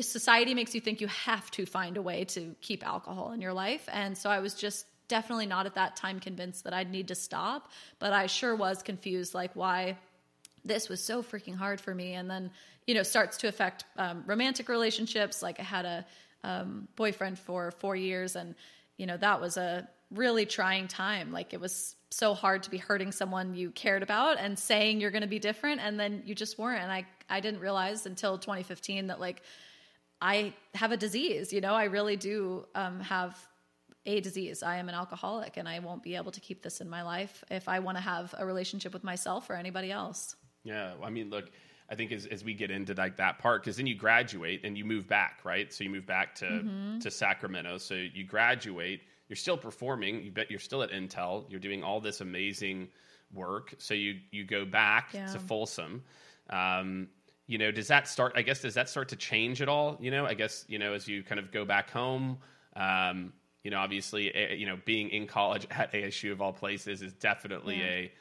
society 0.00 0.54
makes 0.54 0.74
you 0.74 0.80
think 0.80 1.00
you 1.00 1.06
have 1.06 1.48
to 1.52 1.64
find 1.64 1.96
a 1.96 2.02
way 2.02 2.24
to 2.24 2.56
keep 2.60 2.84
alcohol 2.84 3.32
in 3.32 3.40
your 3.40 3.52
life. 3.52 3.88
And 3.92 4.18
so 4.18 4.30
I 4.30 4.40
was 4.40 4.54
just 4.54 4.86
definitely 5.06 5.46
not 5.46 5.66
at 5.66 5.74
that 5.76 5.94
time 5.94 6.18
convinced 6.18 6.64
that 6.64 6.72
I'd 6.72 6.90
need 6.90 7.08
to 7.08 7.14
stop, 7.14 7.70
but 7.98 8.12
I 8.12 8.26
sure 8.26 8.56
was 8.56 8.82
confused 8.82 9.34
like 9.34 9.54
why 9.54 9.96
this 10.64 10.88
was 10.88 11.02
so 11.02 11.22
freaking 11.22 11.54
hard 11.54 11.80
for 11.80 11.94
me 11.94 12.14
and 12.14 12.28
then 12.30 12.50
you 12.86 12.94
know 12.94 13.02
starts 13.02 13.36
to 13.38 13.48
affect 13.48 13.84
um, 13.96 14.22
romantic 14.26 14.68
relationships 14.68 15.42
like 15.42 15.58
i 15.60 15.62
had 15.62 15.84
a 15.84 16.06
um, 16.44 16.88
boyfriend 16.96 17.38
for 17.38 17.70
four 17.70 17.94
years 17.94 18.36
and 18.36 18.54
you 18.96 19.06
know 19.06 19.16
that 19.16 19.40
was 19.40 19.56
a 19.56 19.88
really 20.10 20.44
trying 20.44 20.88
time 20.88 21.32
like 21.32 21.54
it 21.54 21.60
was 21.60 21.94
so 22.10 22.34
hard 22.34 22.62
to 22.62 22.70
be 22.70 22.76
hurting 22.76 23.10
someone 23.10 23.54
you 23.54 23.70
cared 23.70 24.02
about 24.02 24.38
and 24.38 24.58
saying 24.58 25.00
you're 25.00 25.10
going 25.10 25.22
to 25.22 25.28
be 25.28 25.38
different 25.38 25.80
and 25.80 25.98
then 25.98 26.22
you 26.26 26.34
just 26.34 26.58
weren't 26.58 26.82
and 26.82 26.92
i 26.92 27.06
i 27.30 27.40
didn't 27.40 27.60
realize 27.60 28.04
until 28.06 28.36
2015 28.36 29.06
that 29.06 29.20
like 29.20 29.42
i 30.20 30.52
have 30.74 30.92
a 30.92 30.96
disease 30.96 31.52
you 31.52 31.60
know 31.60 31.74
i 31.74 31.84
really 31.84 32.16
do 32.16 32.66
um, 32.74 33.00
have 33.00 33.36
a 34.06 34.20
disease. 34.20 34.62
I 34.62 34.76
am 34.76 34.88
an 34.88 34.94
alcoholic 34.94 35.56
and 35.56 35.68
I 35.68 35.78
won't 35.78 36.02
be 36.02 36.16
able 36.16 36.32
to 36.32 36.40
keep 36.40 36.62
this 36.62 36.80
in 36.80 36.88
my 36.88 37.02
life 37.02 37.44
if 37.50 37.68
I 37.68 37.78
want 37.78 37.96
to 37.98 38.02
have 38.02 38.34
a 38.36 38.44
relationship 38.44 38.92
with 38.92 39.04
myself 39.04 39.48
or 39.48 39.54
anybody 39.54 39.92
else. 39.92 40.34
Yeah, 40.64 40.94
I 41.02 41.10
mean, 41.10 41.30
look, 41.30 41.50
I 41.92 41.94
think 41.94 42.10
as, 42.10 42.26
as 42.26 42.42
we 42.42 42.54
get 42.54 42.70
into 42.70 42.94
like 42.94 43.18
that 43.18 43.38
part, 43.38 43.62
because 43.62 43.76
then 43.76 43.86
you 43.86 43.94
graduate 43.94 44.62
and 44.64 44.78
you 44.78 44.84
move 44.84 45.06
back, 45.06 45.40
right? 45.44 45.72
So 45.72 45.84
you 45.84 45.90
move 45.90 46.06
back 46.06 46.34
to 46.36 46.46
Mm-hmm. 46.46 46.98
to 47.00 47.10
Sacramento. 47.10 47.78
So 47.78 47.94
you 47.94 48.24
graduate, 48.24 49.02
you're 49.28 49.36
still 49.36 49.58
performing. 49.58 50.22
You 50.24 50.30
bet 50.32 50.50
you're 50.50 50.58
still 50.60 50.82
at 50.82 50.90
Intel. 50.90 51.44
You're 51.50 51.60
doing 51.60 51.82
all 51.84 52.00
this 52.00 52.20
amazing 52.22 52.88
work. 53.32 53.74
So 53.78 53.94
you 53.94 54.20
you 54.30 54.44
go 54.44 54.64
back 54.64 55.10
Yeah. 55.12 55.26
to 55.26 55.38
Folsom. 55.38 56.02
Um, 56.50 57.08
you 57.46 57.58
know, 57.58 57.70
does 57.70 57.88
that 57.88 58.08
start? 58.08 58.32
I 58.36 58.42
guess 58.42 58.60
does 58.62 58.74
that 58.74 58.88
start 58.88 59.10
to 59.10 59.16
change 59.16 59.60
at 59.60 59.68
all? 59.68 59.98
You 60.00 60.10
know, 60.10 60.24
I 60.26 60.34
guess 60.34 60.64
you 60.68 60.78
know 60.78 60.94
as 60.94 61.06
you 61.06 61.22
kind 61.22 61.38
of 61.38 61.52
go 61.52 61.64
back 61.64 61.90
home. 61.90 62.38
Um, 62.74 63.32
you 63.64 63.70
know, 63.70 63.78
obviously, 63.78 64.34
eh, 64.34 64.54
you 64.54 64.66
know, 64.66 64.76
being 64.84 65.10
in 65.10 65.26
college 65.28 65.66
at 65.70 65.92
ASU 65.92 66.32
of 66.32 66.40
all 66.40 66.52
places 66.52 67.02
is 67.02 67.12
definitely 67.12 67.78
Yeah. 67.80 67.86
a 67.86 68.12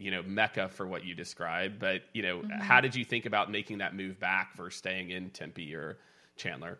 you 0.00 0.10
know 0.10 0.22
mecca 0.22 0.68
for 0.68 0.86
what 0.86 1.04
you 1.04 1.14
described 1.14 1.78
but 1.78 2.02
you 2.14 2.22
know 2.22 2.44
Mm-hmm. 2.44 2.60
how 2.60 2.80
did 2.80 2.94
you 2.94 3.04
think 3.04 3.26
about 3.26 3.50
making 3.50 3.78
that 3.78 3.94
move 3.94 4.18
back 4.20 4.56
versus 4.56 4.78
staying 4.78 5.10
in 5.10 5.30
tempe 5.30 5.74
or 5.74 5.98
chandler 6.36 6.78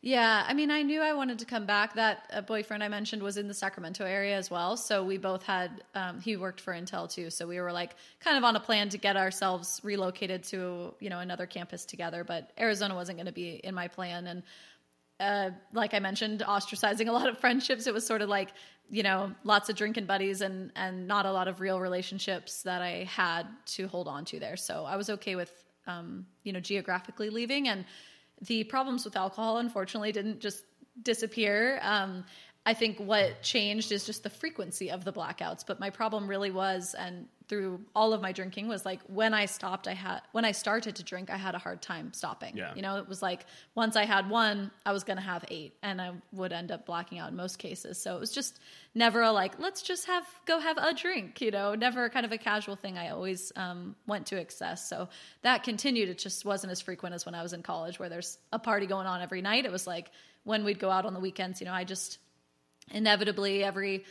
Yeah, 0.00 0.44
I 0.46 0.54
mean, 0.54 0.70
I 0.70 0.82
knew 0.82 1.00
I 1.00 1.12
wanted 1.12 1.40
to 1.40 1.44
come 1.44 1.66
back. 1.66 1.94
That 1.94 2.30
uh, 2.32 2.40
boyfriend 2.40 2.84
I 2.84 2.88
mentioned 2.88 3.20
was 3.20 3.36
in 3.36 3.48
the 3.48 3.54
Sacramento 3.54 4.04
area 4.04 4.36
as 4.36 4.48
well. 4.48 4.76
So 4.76 5.02
we 5.02 5.18
both 5.18 5.42
had, 5.42 5.82
um, 5.94 6.20
he 6.20 6.36
worked 6.36 6.60
for 6.60 6.72
Intel 6.72 7.10
too. 7.10 7.30
So 7.30 7.48
we 7.48 7.60
were 7.60 7.72
like 7.72 7.96
kind 8.20 8.36
of 8.38 8.44
on 8.44 8.54
a 8.54 8.60
plan 8.60 8.88
to 8.90 8.98
get 8.98 9.16
ourselves 9.16 9.80
relocated 9.82 10.44
to, 10.44 10.94
you 11.00 11.10
know, 11.10 11.18
another 11.18 11.46
campus 11.46 11.84
together. 11.84 12.22
But 12.22 12.52
Arizona 12.60 12.94
wasn't 12.94 13.18
going 13.18 13.26
to 13.26 13.32
be 13.32 13.56
in 13.64 13.74
my 13.74 13.88
plan. 13.88 14.28
And 14.28 14.44
uh, 15.20 15.50
like 15.72 15.94
I 15.94 15.98
mentioned, 15.98 16.40
ostracizing 16.40 17.08
a 17.08 17.12
lot 17.12 17.28
of 17.28 17.38
friendships. 17.38 17.86
It 17.86 17.94
was 17.94 18.06
sort 18.06 18.22
of 18.22 18.28
like, 18.28 18.50
you 18.90 19.02
know, 19.02 19.32
lots 19.44 19.68
of 19.68 19.76
drinking 19.76 20.06
buddies 20.06 20.40
and 20.40 20.72
and 20.76 21.06
not 21.06 21.26
a 21.26 21.32
lot 21.32 21.48
of 21.48 21.60
real 21.60 21.80
relationships 21.80 22.62
that 22.62 22.82
I 22.82 23.04
had 23.04 23.46
to 23.76 23.88
hold 23.88 24.08
on 24.08 24.24
to 24.26 24.40
there. 24.40 24.56
So 24.56 24.84
I 24.84 24.96
was 24.96 25.10
okay 25.10 25.36
with, 25.36 25.52
um, 25.86 26.26
you 26.44 26.52
know, 26.52 26.60
geographically 26.60 27.30
leaving. 27.30 27.68
And 27.68 27.84
the 28.42 28.64
problems 28.64 29.04
with 29.04 29.16
alcohol, 29.16 29.58
unfortunately, 29.58 30.12
didn't 30.12 30.40
just 30.40 30.64
disappear. 31.02 31.80
Um, 31.82 32.24
I 32.64 32.74
think 32.74 32.98
what 32.98 33.42
changed 33.42 33.92
is 33.92 34.04
just 34.04 34.22
the 34.22 34.30
frequency 34.30 34.90
of 34.90 35.04
the 35.04 35.12
blackouts. 35.12 35.64
But 35.66 35.80
my 35.80 35.90
problem 35.90 36.28
really 36.28 36.50
was, 36.50 36.94
and 36.94 37.26
through 37.48 37.80
all 37.94 38.12
of 38.12 38.20
my 38.20 38.32
drinking, 38.32 38.68
was 38.68 38.84
like 38.84 39.00
when 39.06 39.32
I 39.32 39.46
stopped, 39.46 39.88
I 39.88 39.94
had 39.94 40.20
when 40.32 40.44
I 40.44 40.52
started 40.52 40.96
to 40.96 41.02
drink, 41.02 41.30
I 41.30 41.36
had 41.36 41.54
a 41.54 41.58
hard 41.58 41.80
time 41.80 42.12
stopping. 42.12 42.56
Yeah. 42.56 42.74
You 42.74 42.82
know, 42.82 42.98
it 42.98 43.08
was 43.08 43.22
like 43.22 43.46
once 43.74 43.96
I 43.96 44.04
had 44.04 44.28
one, 44.28 44.70
I 44.84 44.92
was 44.92 45.04
going 45.04 45.16
to 45.16 45.22
have 45.22 45.44
eight, 45.48 45.74
and 45.82 46.00
I 46.00 46.12
would 46.32 46.52
end 46.52 46.70
up 46.70 46.86
blacking 46.86 47.18
out 47.18 47.30
in 47.30 47.36
most 47.36 47.58
cases. 47.58 48.00
So 48.00 48.16
it 48.16 48.20
was 48.20 48.30
just 48.30 48.60
never 48.94 49.22
a 49.22 49.32
like, 49.32 49.58
let's 49.58 49.82
just 49.82 50.06
have 50.06 50.24
go 50.44 50.58
have 50.58 50.76
a 50.76 50.92
drink. 50.94 51.40
You 51.40 51.50
know, 51.50 51.74
never 51.74 52.08
kind 52.10 52.26
of 52.26 52.32
a 52.32 52.38
casual 52.38 52.76
thing. 52.76 52.98
I 52.98 53.10
always 53.10 53.52
um, 53.56 53.96
went 54.06 54.26
to 54.26 54.38
excess. 54.38 54.88
So 54.88 55.08
that 55.42 55.62
continued. 55.62 56.08
It 56.08 56.18
just 56.18 56.44
wasn't 56.44 56.70
as 56.72 56.80
frequent 56.80 57.14
as 57.14 57.24
when 57.24 57.34
I 57.34 57.42
was 57.42 57.52
in 57.52 57.62
college, 57.62 57.98
where 57.98 58.08
there's 58.08 58.38
a 58.52 58.58
party 58.58 58.86
going 58.86 59.06
on 59.06 59.22
every 59.22 59.42
night. 59.42 59.64
It 59.64 59.72
was 59.72 59.86
like 59.86 60.10
when 60.44 60.64
we'd 60.64 60.78
go 60.78 60.90
out 60.90 61.06
on 61.06 61.14
the 61.14 61.20
weekends. 61.20 61.60
You 61.60 61.66
know, 61.66 61.72
I 61.72 61.84
just 61.84 62.18
inevitably 62.90 63.64
every 63.64 64.04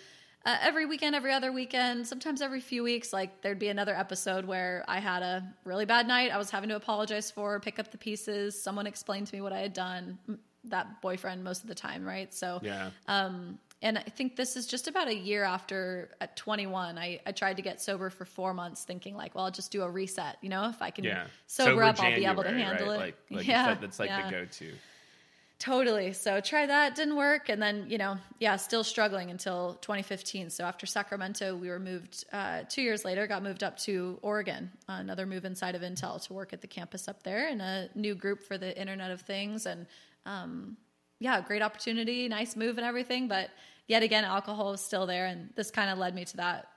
uh, 0.48 0.56
every 0.62 0.86
weekend, 0.86 1.14
every 1.14 1.34
other 1.34 1.52
weekend, 1.52 2.08
sometimes 2.08 2.42
every 2.42 2.62
few 2.62 2.82
weeks, 2.82 3.12
like 3.12 3.42
there'd 3.42 3.60
be 3.60 3.68
another 3.68 3.94
episode 3.94 4.46
where 4.46 4.86
I 4.88 5.00
had 5.00 5.22
a 5.22 5.44
really 5.66 5.84
bad 5.84 6.08
night. 6.08 6.32
I 6.32 6.38
was 6.38 6.50
having 6.50 6.70
to 6.70 6.78
apologize 6.78 7.30
for, 7.30 7.60
pick 7.60 7.80
up 7.80 7.92
the 7.92 7.98
pieces. 7.98 8.60
Someone 8.60 8.88
explained 8.88 9.28
to 9.28 9.36
me 9.36 9.42
what 9.42 9.52
I 9.52 9.60
had 9.60 9.74
done. 9.74 10.18
That 10.64 11.02
boyfriend 11.02 11.44
most 11.44 11.64
of 11.64 11.68
the 11.68 11.76
time, 11.76 12.06
right? 12.06 12.34
So, 12.34 12.62
yeah 12.64 12.92
um, 13.08 13.60
and 13.82 13.98
I 13.98 14.02
think 14.02 14.38
this 14.38 14.56
is 14.56 14.66
just 14.66 14.88
about 14.88 15.08
a 15.08 15.16
year 15.16 15.44
after 15.44 16.10
at 16.20 16.36
21. 16.36 16.98
I, 16.98 17.20
I 17.28 17.32
tried 17.32 17.58
to 17.58 17.62
get 17.62 17.80
sober 17.80 18.10
for 18.10 18.26
four 18.26 18.54
months, 18.54 18.86
thinking 18.86 19.16
like, 19.16 19.36
well, 19.36 19.46
I'll 19.46 19.52
just 19.52 19.72
do 19.72 19.84
a 19.84 19.90
reset. 19.90 20.38
You 20.42 20.50
know, 20.50 20.70
if 20.70 20.82
I 20.82 20.90
can 20.90 21.04
yeah 21.04 21.28
sober, 21.46 21.84
up, 21.84 22.00
I'll 22.00 22.16
be 22.16 22.26
able 22.26 22.44
to 22.44 22.50
handle 22.50 22.88
right? 22.88 22.96
it. 22.96 23.00
like, 23.00 23.16
like 23.30 23.48
yeah, 23.48 23.68
you 23.68 23.74
said, 23.74 23.82
that's 23.82 24.00
like 24.00 24.10
yeah. 24.10 24.26
the 24.26 24.32
go-to 24.32 24.72
Totally. 25.60 26.13
So 26.13 26.39
try 26.39 26.67
that, 26.67 26.96
didn't 26.96 27.15
work. 27.15 27.50
And 27.50 27.60
then, 27.60 27.86
you 27.88 27.98
know, 27.98 28.17
yeah, 28.39 28.56
still 28.58 28.84
struggling 28.84 29.32
until 29.32 29.74
2015. 29.82 30.52
So 30.52 30.63
after 30.63 30.86
Sacramento, 30.86 31.56
we 31.56 31.70
were 31.70 31.80
moved 31.80 32.26
uh, 32.32 32.62
two 32.70 32.84
years 32.84 33.04
later, 33.04 33.26
got 33.26 33.41
moved 33.41 33.63
up 33.63 33.76
to 33.80 34.20
Oregon, 34.22 34.72
another 34.88 35.26
move 35.26 35.46
inside 35.46 35.74
of 35.74 35.82
Intel 35.82 36.24
to 36.28 36.34
work 36.34 36.54
at 36.54 36.62
the 36.62 36.67
campus 36.67 37.08
up 37.08 37.24
there 37.24 37.50
in 37.50 37.60
a 37.60 37.89
new 37.96 38.13
group 38.13 38.43
for 38.43 38.60
the 38.60 38.80
Internet 38.80 39.10
of 39.10 39.22
Things. 39.22 39.65
And 39.65 39.88
um, 40.28 40.78
yeah, 41.20 41.41
great 41.41 41.63
opportunity, 41.63 42.28
nice 42.28 42.56
move 42.56 42.78
and 42.78 42.86
everything. 42.86 43.28
But 43.28 43.50
yet 43.88 44.04
again, 44.04 44.26
alcohol 44.26 44.72
was 44.72 44.82
still 44.82 45.08
there. 45.08 45.26
And 45.26 45.50
this 45.56 45.72
kind 45.72 45.89
of 45.89 45.98
led 45.98 46.13
me 46.13 46.24
to 46.26 46.38
that 46.38 46.67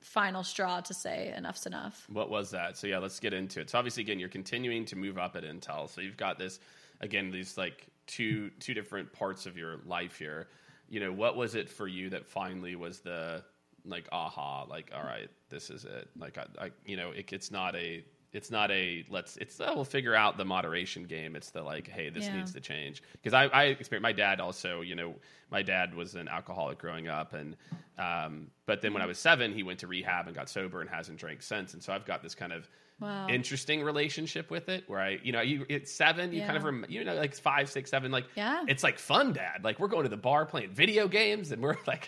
final 0.00 0.42
straw 0.42 0.80
to 0.80 0.94
say 0.94 1.32
enough's 1.36 1.66
enough. 1.66 2.06
what 2.08 2.30
was 2.30 2.50
that 2.50 2.74
so 2.74 2.86
yeah 2.86 2.96
let's 2.96 3.20
get 3.20 3.34
into 3.34 3.60
it 3.60 3.68
so 3.68 3.76
obviously 3.76 4.02
again 4.02 4.18
you're 4.18 4.30
continuing 4.30 4.82
to 4.86 4.96
move 4.96 5.18
up 5.18 5.36
at 5.36 5.44
intel 5.44 5.90
so 5.90 6.00
you've 6.00 6.16
got 6.16 6.38
this 6.38 6.58
again 7.02 7.30
these 7.30 7.58
like 7.58 7.86
two 8.06 8.50
two 8.60 8.74
different 8.74 9.12
parts 9.12 9.46
of 9.46 9.56
your 9.56 9.78
life 9.86 10.18
here. 10.18 10.48
You 10.88 11.00
know 11.00 11.12
what 11.12 11.36
was 11.36 11.54
it 11.54 11.68
for 11.68 11.86
you 11.88 12.10
that 12.10 12.26
finally 12.26 12.76
was 12.76 13.00
the 13.00 13.42
like 13.86 14.08
aha 14.12 14.64
like 14.64 14.90
all 14.94 15.02
right 15.04 15.28
this 15.50 15.68
is 15.70 15.84
it. 15.84 16.08
Like 16.18 16.38
i, 16.38 16.66
I 16.66 16.70
you 16.86 16.96
know 16.96 17.10
it, 17.10 17.32
it's 17.32 17.50
not 17.50 17.74
a 17.76 18.04
it's 18.32 18.50
not 18.50 18.70
a 18.72 19.04
let's 19.10 19.36
it's 19.36 19.60
uh, 19.60 19.70
we'll 19.74 19.84
figure 19.84 20.14
out 20.14 20.36
the 20.38 20.44
moderation 20.44 21.04
game. 21.04 21.36
It's 21.36 21.50
the 21.50 21.62
like 21.62 21.88
hey 21.88 22.10
this 22.10 22.26
Yeah. 22.26 22.36
needs 22.38 22.52
to 22.52 22.60
change. 22.60 23.02
Because 23.12 23.32
I, 23.34 23.44
I 23.46 23.64
experienced 23.64 24.02
my 24.02 24.12
dad 24.12 24.40
also 24.40 24.80
you 24.80 24.94
know 24.94 25.14
my 25.50 25.62
dad 25.62 25.94
was 25.94 26.14
an 26.14 26.28
alcoholic 26.28 26.78
growing 26.78 27.08
up 27.08 27.32
and 27.32 27.56
um, 27.96 28.48
but 28.66 28.82
then 28.82 28.92
when 28.92 29.02
i 29.02 29.06
was 29.06 29.18
seven 29.18 29.52
he 29.52 29.62
went 29.62 29.78
to 29.80 29.86
rehab 29.86 30.26
and 30.26 30.34
got 30.34 30.48
sober 30.48 30.80
and 30.80 30.90
hasn't 30.90 31.18
drank 31.18 31.42
since. 31.42 31.74
And 31.74 31.82
so 31.82 31.92
i've 31.92 32.04
got 32.04 32.22
this 32.22 32.34
kind 32.34 32.52
of 32.52 32.68
Wow. 33.00 33.26
interesting 33.28 33.82
relationship 33.82 34.50
with 34.52 34.68
it 34.68 34.84
where 34.86 35.00
i 35.00 35.18
you 35.22 35.32
know 35.32 35.40
you 35.40 35.66
it's 35.68 35.92
seven 35.92 36.32
you 36.32 36.42
kind 36.42 36.56
of 36.56 36.62
Yeah. 36.62 36.66
rem, 36.68 36.86
you 36.88 37.02
know 37.04 37.14
like 37.14 37.34
five 37.34 37.68
six 37.68 37.90
seven 37.90 38.12
like 38.12 38.24
Yeah. 38.36 38.64
it's 38.68 38.84
like 38.84 38.98
fun 39.00 39.32
dad 39.32 39.64
like 39.64 39.80
we're 39.80 39.88
going 39.88 40.04
to 40.04 40.08
the 40.08 40.16
bar 40.16 40.46
playing 40.46 40.70
video 40.70 41.08
games 41.08 41.50
and 41.50 41.60
we're 41.60 41.76
like 41.88 42.06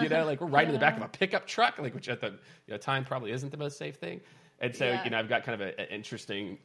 you 0.00 0.08
know 0.10 0.26
like 0.26 0.40
we're 0.42 0.46
riding 0.48 0.68
in 0.68 0.74
the 0.74 0.78
back 0.80 0.96
of 0.98 1.02
a 1.04 1.08
pickup 1.08 1.46
truck 1.46 1.78
like 1.78 1.94
which 1.94 2.08
at 2.10 2.20
the 2.20 2.28
you 2.66 2.72
know, 2.74 2.76
time 2.76 3.04
probably 3.04 3.32
isn't 3.32 3.50
the 3.50 3.56
most 3.56 3.78
safe 3.78 3.96
thing 3.96 4.20
and 4.60 4.76
so 4.76 4.84
Yeah. 4.84 5.02
you 5.04 5.10
know 5.10 5.18
i've 5.18 5.30
got 5.30 5.44
kind 5.44 5.60
of 5.62 5.66
an 5.78 5.86
interesting 5.90 6.58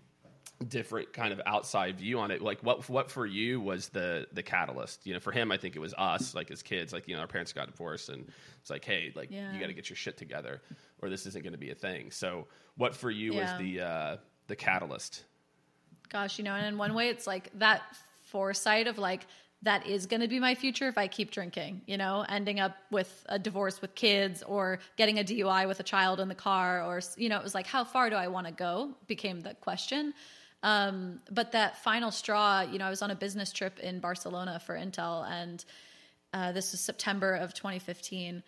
different 0.68 1.12
kind 1.12 1.34
of 1.34 1.42
outside 1.46 1.98
view 1.98 2.20
on 2.20 2.32
it 2.32 2.42
like 2.42 2.62
what 2.64 2.88
what 2.90 3.12
for 3.12 3.26
you 3.26 3.60
was 3.60 3.90
the 3.90 4.26
the 4.32 4.42
catalyst 4.44 5.06
you 5.06 5.14
know 5.14 5.20
for 5.20 5.32
him 5.32 5.52
i 5.52 5.58
think 5.58 5.76
it 5.76 5.80
was 5.80 5.94
us 5.98 6.34
like 6.34 6.50
as 6.52 6.62
kids 6.62 6.94
like 6.94 7.06
you 7.08 7.16
know 7.16 7.20
our 7.22 7.28
parents 7.28 7.52
got 7.52 7.68
divorced 7.68 8.08
and 8.08 8.26
it's 8.62 8.70
like 8.70 8.86
hey 8.86 9.12
like 9.14 9.30
Yeah. 9.30 9.52
you 9.54 9.60
got 9.60 9.68
to 9.68 9.74
get 9.74 9.90
your 9.90 9.98
shit 9.98 10.16
together 10.18 10.62
or 11.02 11.10
this 11.10 11.26
isn't 11.26 11.44
going 11.44 11.52
to 11.54 11.60
be 11.60 11.72
a 11.72 11.76
thing 11.76 12.12
so 12.12 12.48
what 12.78 12.96
for 12.96 13.12
you 13.12 13.34
Yeah. 13.34 13.42
was 13.42 13.54
the 13.58 13.82
uh 13.82 14.18
the 14.48 14.56
catalyst 14.56 15.24
Gosh, 16.10 16.38
you 16.38 16.44
know, 16.44 16.54
and 16.54 16.68
in 16.68 16.78
one 16.78 16.94
way, 16.94 17.10
it's 17.10 17.26
like 17.26 17.50
that 17.58 17.82
foresight 18.26 18.86
of 18.88 19.00
like, 19.00 19.26
that 19.64 19.88
is 19.88 20.06
going 20.06 20.22
to 20.22 20.28
be 20.28 20.40
my 20.40 20.56
future 20.56 20.88
if 20.88 20.98
I 20.98 21.08
keep 21.08 21.32
drinking, 21.32 21.82
you 21.88 21.98
know, 21.98 22.26
ending 22.28 22.60
up 22.60 22.76
with 22.92 23.26
a 23.28 23.40
divorce 23.40 23.82
with 23.82 23.96
kids 23.96 24.44
or 24.44 24.80
getting 24.98 25.20
a 25.20 25.24
DUI 25.24 25.68
with 25.68 25.80
a 25.80 25.84
child 25.84 26.20
in 26.20 26.28
the 26.28 26.36
car 26.36 26.84
or, 26.84 27.02
you 27.16 27.30
know, 27.30 27.38
it 27.38 27.44
was 27.44 27.56
like, 27.56 27.66
how 27.66 27.84
far 27.84 28.10
do 28.10 28.16
I 28.16 28.28
want 28.28 28.46
to 28.48 28.54
go 28.54 28.92
became 29.08 29.40
the 29.42 29.54
question. 29.56 30.14
Um, 30.64 31.22
but 31.32 31.54
that 31.54 31.82
final 31.82 32.12
straw, 32.12 32.62
you 32.62 32.78
know, 32.78 32.86
I 32.86 32.90
was 32.90 33.02
on 33.02 33.12
a 33.12 33.16
business 33.16 33.52
trip 33.52 33.80
in 33.80 34.00
Barcelona 34.00 34.62
for 34.66 34.76
Intel 34.76 35.30
and 35.30 35.64
uh, 36.34 36.52
this 36.52 36.72
was 36.72 36.82
September 36.82 37.36
of 37.36 37.54
2015. 37.54 38.44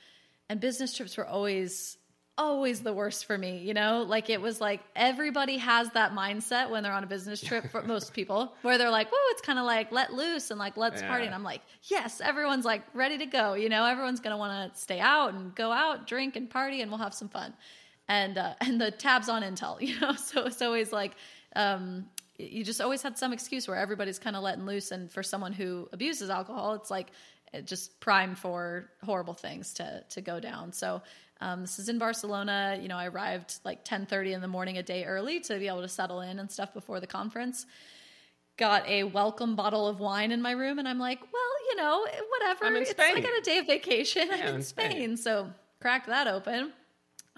And 0.49 0.59
business 0.59 0.95
trips 0.95 1.17
were 1.17 1.25
always, 1.25 1.97
always 2.37 2.81
the 2.81 2.93
worst 2.93 3.25
for 3.25 3.37
me. 3.37 3.59
You 3.59 3.73
know, 3.73 4.03
like 4.07 4.29
it 4.29 4.41
was 4.41 4.59
like 4.59 4.81
everybody 4.95 5.57
has 5.57 5.89
that 5.91 6.13
mindset 6.13 6.69
when 6.69 6.83
they're 6.83 6.93
on 6.93 7.03
a 7.03 7.07
business 7.07 7.41
trip 7.41 7.71
for 7.71 7.81
most 7.85 8.13
people, 8.13 8.53
where 8.61 8.77
they're 8.77 8.89
like, 8.89 9.09
whoa, 9.11 9.31
it's 9.31 9.41
kind 9.41 9.59
of 9.59 9.65
like 9.65 9.91
let 9.91 10.13
loose 10.13 10.51
and 10.51 10.59
like 10.59 10.77
let's 10.77 11.01
party. 11.01 11.25
And 11.25 11.35
I'm 11.35 11.43
like, 11.43 11.61
yes, 11.83 12.21
everyone's 12.21 12.65
like 12.65 12.83
ready 12.93 13.17
to 13.19 13.25
go. 13.25 13.53
You 13.53 13.69
know, 13.69 13.85
everyone's 13.85 14.19
going 14.19 14.31
to 14.31 14.37
want 14.37 14.73
to 14.73 14.79
stay 14.79 14.99
out 14.99 15.33
and 15.33 15.53
go 15.55 15.71
out, 15.71 16.07
drink 16.07 16.35
and 16.35 16.49
party, 16.49 16.81
and 16.81 16.91
we'll 16.91 16.99
have 16.99 17.13
some 17.13 17.29
fun. 17.29 17.53
And, 18.07 18.37
uh, 18.37 18.53
and 18.61 18.79
the 18.79 18.91
tabs 18.91 19.29
on 19.29 19.41
Intel, 19.41 19.81
you 19.81 19.99
know, 19.99 20.13
so 20.13 20.45
it's 20.45 20.61
always 20.61 20.91
like, 20.91 21.13
um, 21.55 22.05
you 22.37 22.65
just 22.65 22.81
always 22.81 23.01
had 23.01 23.17
some 23.17 23.31
excuse 23.31 23.65
where 23.65 23.77
everybody's 23.77 24.19
kind 24.19 24.35
of 24.35 24.43
letting 24.43 24.65
loose. 24.65 24.91
And 24.91 25.09
for 25.09 25.23
someone 25.23 25.53
who 25.53 25.87
abuses 25.93 26.29
alcohol, 26.29 26.73
it's 26.73 26.91
like 26.91 27.07
it 27.53 27.65
just 27.65 27.99
prime 28.01 28.35
for 28.35 28.89
horrible 29.03 29.33
things 29.33 29.73
to 29.75 30.03
to 30.09 30.21
go 30.21 30.39
down. 30.39 30.73
So 30.73 31.01
um, 31.45 31.61
this 31.61 31.77
is 31.77 31.89
in 31.89 31.99
Barcelona. 31.99 32.77
You 32.81 32.87
know, 32.87 32.97
I 32.97 33.07
arrived 33.07 33.59
like 33.63 33.83
ten 33.83 34.05
thirty 34.07 34.33
in 34.33 34.41
the 34.41 34.47
morning, 34.47 34.79
a 34.79 34.83
day 34.83 35.05
early, 35.05 35.39
to 35.41 35.59
be 35.59 35.67
able 35.67 35.81
to 35.81 35.87
settle 35.87 36.21
in 36.21 36.39
and 36.39 36.49
stuff 36.49 36.73
before 36.73 36.99
the 36.99 37.07
conference. 37.07 37.67
Got 38.57 38.87
a 38.87 39.03
welcome 39.03 39.55
bottle 39.55 39.87
of 39.87 39.99
wine 39.99 40.31
in 40.31 40.41
my 40.41 40.51
room, 40.51 40.79
and 40.79 40.87
I'm 40.87 40.97
like, 40.97 41.19
well, 41.21 41.51
you 41.69 41.75
know, 41.75 42.07
whatever. 42.29 42.65
I'm 42.65 42.75
in 42.75 42.81
it's 42.81 42.91
Spain. 42.91 43.17
I 43.17 43.19
got 43.19 43.37
a 43.37 43.41
day 43.41 43.59
of 43.59 43.67
vacation. 43.67 44.27
I'm 44.31 44.39
in 44.39 44.55
in 44.55 44.63
Spain. 44.63 44.91
Spain, 44.91 45.17
so 45.17 45.51
cracked 45.79 46.07
that 46.07 46.27
open 46.27 46.73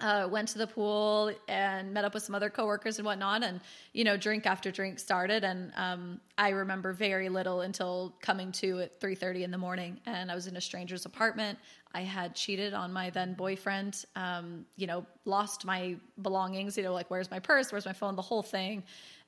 uh, 0.00 0.28
went 0.30 0.48
to 0.48 0.58
the 0.58 0.66
pool 0.66 1.32
and 1.48 1.92
met 1.92 2.04
up 2.04 2.14
with 2.14 2.22
some 2.22 2.34
other 2.34 2.50
coworkers 2.50 2.98
and 2.98 3.06
whatnot, 3.06 3.42
and 3.42 3.60
you 3.92 4.04
know, 4.04 4.16
drink 4.16 4.46
after 4.46 4.70
drink 4.70 4.98
started. 4.98 5.44
And 5.44 5.72
um, 5.76 6.20
I 6.36 6.50
remember 6.50 6.92
very 6.92 7.28
little 7.28 7.62
until 7.62 8.14
coming 8.20 8.52
to 8.52 8.80
at 8.80 9.00
three 9.00 9.14
thirty 9.14 9.42
in 9.42 9.50
the 9.50 9.58
morning, 9.58 10.00
and 10.06 10.30
I 10.30 10.34
was 10.34 10.46
in 10.46 10.56
a 10.56 10.60
stranger's 10.60 11.04
apartment. 11.04 11.58
I 11.94 12.02
had 12.02 12.34
cheated 12.34 12.74
on 12.74 12.92
my 12.92 13.10
then 13.10 13.34
boyfriend. 13.34 14.04
Um, 14.14 14.66
you 14.76 14.86
know, 14.86 15.04
lost 15.24 15.64
my 15.64 15.96
belongings. 16.22 16.76
You 16.76 16.84
know, 16.84 16.92
like 16.92 17.10
where's 17.10 17.30
my 17.30 17.40
purse? 17.40 17.72
Where's 17.72 17.86
my 17.86 17.92
phone? 17.92 18.14
The 18.14 18.22
whole 18.22 18.42
thing, 18.42 18.84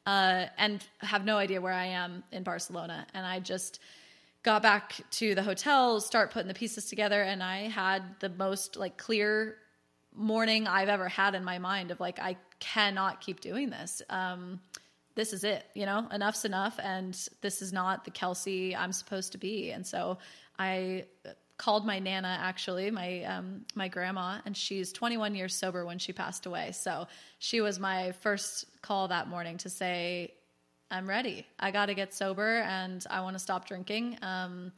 uh, 0.06 0.46
and 0.56 0.84
have 0.98 1.24
no 1.24 1.36
idea 1.36 1.60
where 1.60 1.72
I 1.72 1.86
am 1.86 2.22
in 2.30 2.44
Barcelona. 2.44 3.06
And 3.12 3.26
I 3.26 3.40
just 3.40 3.80
got 4.42 4.62
back 4.62 5.00
to 5.10 5.34
the 5.34 5.42
hotel, 5.42 6.00
start 6.00 6.30
putting 6.30 6.48
the 6.48 6.54
pieces 6.54 6.86
together, 6.86 7.22
and 7.22 7.42
I 7.42 7.68
had 7.68 8.02
the 8.20 8.28
most 8.28 8.76
like 8.76 8.96
clear 8.96 9.56
morning 10.14 10.66
I've 10.66 10.88
ever 10.88 11.08
had 11.08 11.34
in 11.34 11.44
my 11.44 11.58
mind 11.58 11.90
of 11.90 12.00
like 12.00 12.18
I 12.18 12.36
cannot 12.58 13.20
keep 13.20 13.40
doing 13.40 13.70
this. 13.70 14.02
Um, 14.10 14.60
this 15.14 15.32
is 15.32 15.44
it, 15.44 15.64
you 15.74 15.86
know, 15.86 16.06
enough's 16.12 16.44
enough, 16.44 16.78
and 16.82 17.14
this 17.40 17.62
is 17.62 17.72
not 17.72 18.04
the 18.04 18.10
Kelsey 18.10 18.74
I'm 18.76 18.92
supposed 18.92 19.32
to 19.32 19.38
be. 19.38 19.72
And 19.72 19.86
so 19.86 20.18
I 20.58 21.04
called 21.58 21.84
my 21.84 21.98
nana, 21.98 22.38
actually, 22.40 22.90
my 22.90 23.24
um, 23.24 23.66
my 23.74 23.88
grandma, 23.88 24.38
and 24.46 24.56
she's 24.56 24.92
21 24.92 25.34
years 25.34 25.54
sober 25.54 25.84
when 25.84 25.98
she 25.98 26.12
passed 26.12 26.46
away. 26.46 26.72
So 26.72 27.06
she 27.38 27.60
was 27.60 27.78
my 27.78 28.12
first 28.12 28.66
call 28.82 29.08
that 29.08 29.28
morning 29.28 29.58
to 29.58 29.68
say, 29.68 30.32
I'm 30.90 31.08
ready. 31.08 31.46
I 31.58 31.70
got 31.70 31.86
to 31.86 31.94
get 31.94 32.12
sober 32.12 32.60
and 32.60 33.04
I 33.10 33.20
want 33.20 33.34
to 33.34 33.38
stop 33.38 33.66
drinking. 33.66 34.18
Um, 34.22 34.72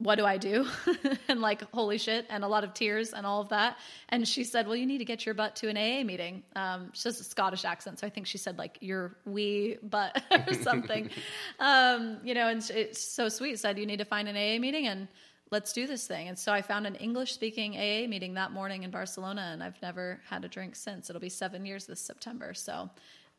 what 0.00 0.16
do 0.16 0.24
I 0.24 0.38
do? 0.38 0.66
and 1.28 1.40
like, 1.40 1.62
holy 1.72 1.98
shit, 1.98 2.26
and 2.30 2.42
a 2.42 2.48
lot 2.48 2.64
of 2.64 2.72
tears 2.72 3.12
and 3.12 3.26
all 3.26 3.42
of 3.42 3.50
that. 3.50 3.76
And 4.08 4.26
she 4.26 4.44
said, 4.44 4.66
Well, 4.66 4.76
you 4.76 4.86
need 4.86 4.98
to 4.98 5.04
get 5.04 5.26
your 5.26 5.34
butt 5.34 5.56
to 5.56 5.68
an 5.68 5.76
AA 5.76 6.04
meeting. 6.04 6.42
Um, 6.56 6.90
she 6.94 7.08
has 7.08 7.20
a 7.20 7.24
Scottish 7.24 7.64
accent. 7.64 7.98
So 7.98 8.06
I 8.06 8.10
think 8.10 8.26
she 8.26 8.38
said, 8.38 8.56
like, 8.56 8.78
your 8.80 9.16
wee 9.26 9.76
butt 9.82 10.22
or 10.48 10.54
something. 10.54 11.10
um, 11.60 12.18
you 12.24 12.34
know, 12.34 12.48
and 12.48 12.68
it's 12.70 13.00
so 13.00 13.28
sweet. 13.28 13.58
Said, 13.58 13.78
You 13.78 13.86
need 13.86 13.98
to 13.98 14.06
find 14.06 14.26
an 14.26 14.36
AA 14.36 14.58
meeting 14.58 14.86
and 14.86 15.06
let's 15.50 15.72
do 15.72 15.86
this 15.86 16.06
thing. 16.06 16.28
And 16.28 16.38
so 16.38 16.52
I 16.52 16.62
found 16.62 16.86
an 16.86 16.94
English 16.94 17.32
speaking 17.32 17.74
AA 17.74 18.08
meeting 18.08 18.34
that 18.34 18.52
morning 18.52 18.84
in 18.84 18.90
Barcelona. 18.90 19.50
And 19.52 19.62
I've 19.62 19.80
never 19.82 20.20
had 20.28 20.44
a 20.44 20.48
drink 20.48 20.76
since. 20.76 21.10
It'll 21.10 21.20
be 21.20 21.28
seven 21.28 21.66
years 21.66 21.86
this 21.86 22.00
September. 22.00 22.54
So, 22.54 22.88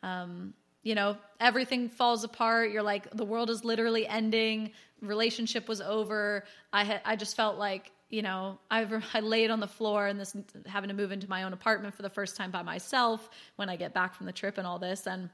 um, 0.03 0.53
you 0.83 0.95
know, 0.95 1.17
everything 1.39 1.89
falls 1.89 2.23
apart. 2.23 2.71
You're 2.71 2.83
like, 2.83 3.09
the 3.11 3.25
world 3.25 3.49
is 3.49 3.63
literally 3.63 4.07
ending. 4.07 4.71
Relationship 5.01 5.67
was 5.67 5.81
over. 5.81 6.43
I 6.73 6.83
had, 6.83 7.01
I 7.05 7.15
just 7.15 7.35
felt 7.35 7.57
like, 7.57 7.91
you 8.09 8.21
know, 8.21 8.59
I, 8.69 8.87
I 9.13 9.19
laid 9.19 9.51
on 9.51 9.59
the 9.59 9.67
floor 9.67 10.07
and 10.07 10.19
this 10.19 10.35
having 10.65 10.89
to 10.89 10.95
move 10.95 11.11
into 11.11 11.29
my 11.29 11.43
own 11.43 11.53
apartment 11.53 11.93
for 11.95 12.01
the 12.01 12.09
first 12.09 12.35
time 12.35 12.51
by 12.51 12.63
myself 12.63 13.29
when 13.57 13.69
I 13.69 13.75
get 13.75 13.93
back 13.93 14.15
from 14.15 14.25
the 14.25 14.31
trip 14.31 14.57
and 14.57 14.65
all 14.65 14.79
this. 14.79 15.07
And 15.07 15.29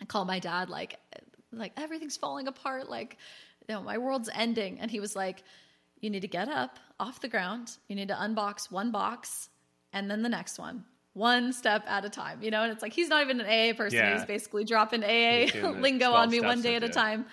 I 0.00 0.04
called 0.04 0.28
my 0.28 0.38
dad, 0.38 0.70
like, 0.70 0.98
like 1.52 1.72
everything's 1.76 2.16
falling 2.16 2.46
apart. 2.46 2.88
Like, 2.88 3.16
you 3.68 3.74
know, 3.74 3.82
my 3.82 3.98
world's 3.98 4.30
ending. 4.32 4.78
And 4.78 4.90
he 4.90 5.00
was 5.00 5.16
like, 5.16 5.42
you 6.00 6.10
need 6.10 6.20
to 6.20 6.28
get 6.28 6.48
up 6.48 6.78
off 7.00 7.20
the 7.20 7.28
ground. 7.28 7.76
You 7.88 7.96
need 7.96 8.08
to 8.08 8.14
unbox 8.14 8.70
one 8.70 8.92
box 8.92 9.48
and 9.92 10.10
then 10.10 10.22
the 10.22 10.28
next 10.28 10.58
one 10.58 10.84
one 11.16 11.50
step 11.50 11.82
at 11.88 12.04
a 12.04 12.10
time, 12.10 12.42
you 12.42 12.50
know? 12.50 12.62
And 12.62 12.70
it's 12.70 12.82
like, 12.82 12.92
he's 12.92 13.08
not 13.08 13.22
even 13.22 13.40
an 13.40 13.46
AA 13.46 13.74
person. 13.74 13.98
Yeah. 13.98 14.18
He's 14.18 14.26
basically 14.26 14.64
dropping 14.64 15.02
AA 15.02 15.46
He's 15.46 15.52
doing 15.52 15.72
the 15.72 15.80
lingo 15.80 16.12
on 16.12 16.30
me 16.30 16.40
one 16.40 16.60
day 16.60 16.76
at 16.76 16.84
a 16.84 16.90
time. 16.90 17.24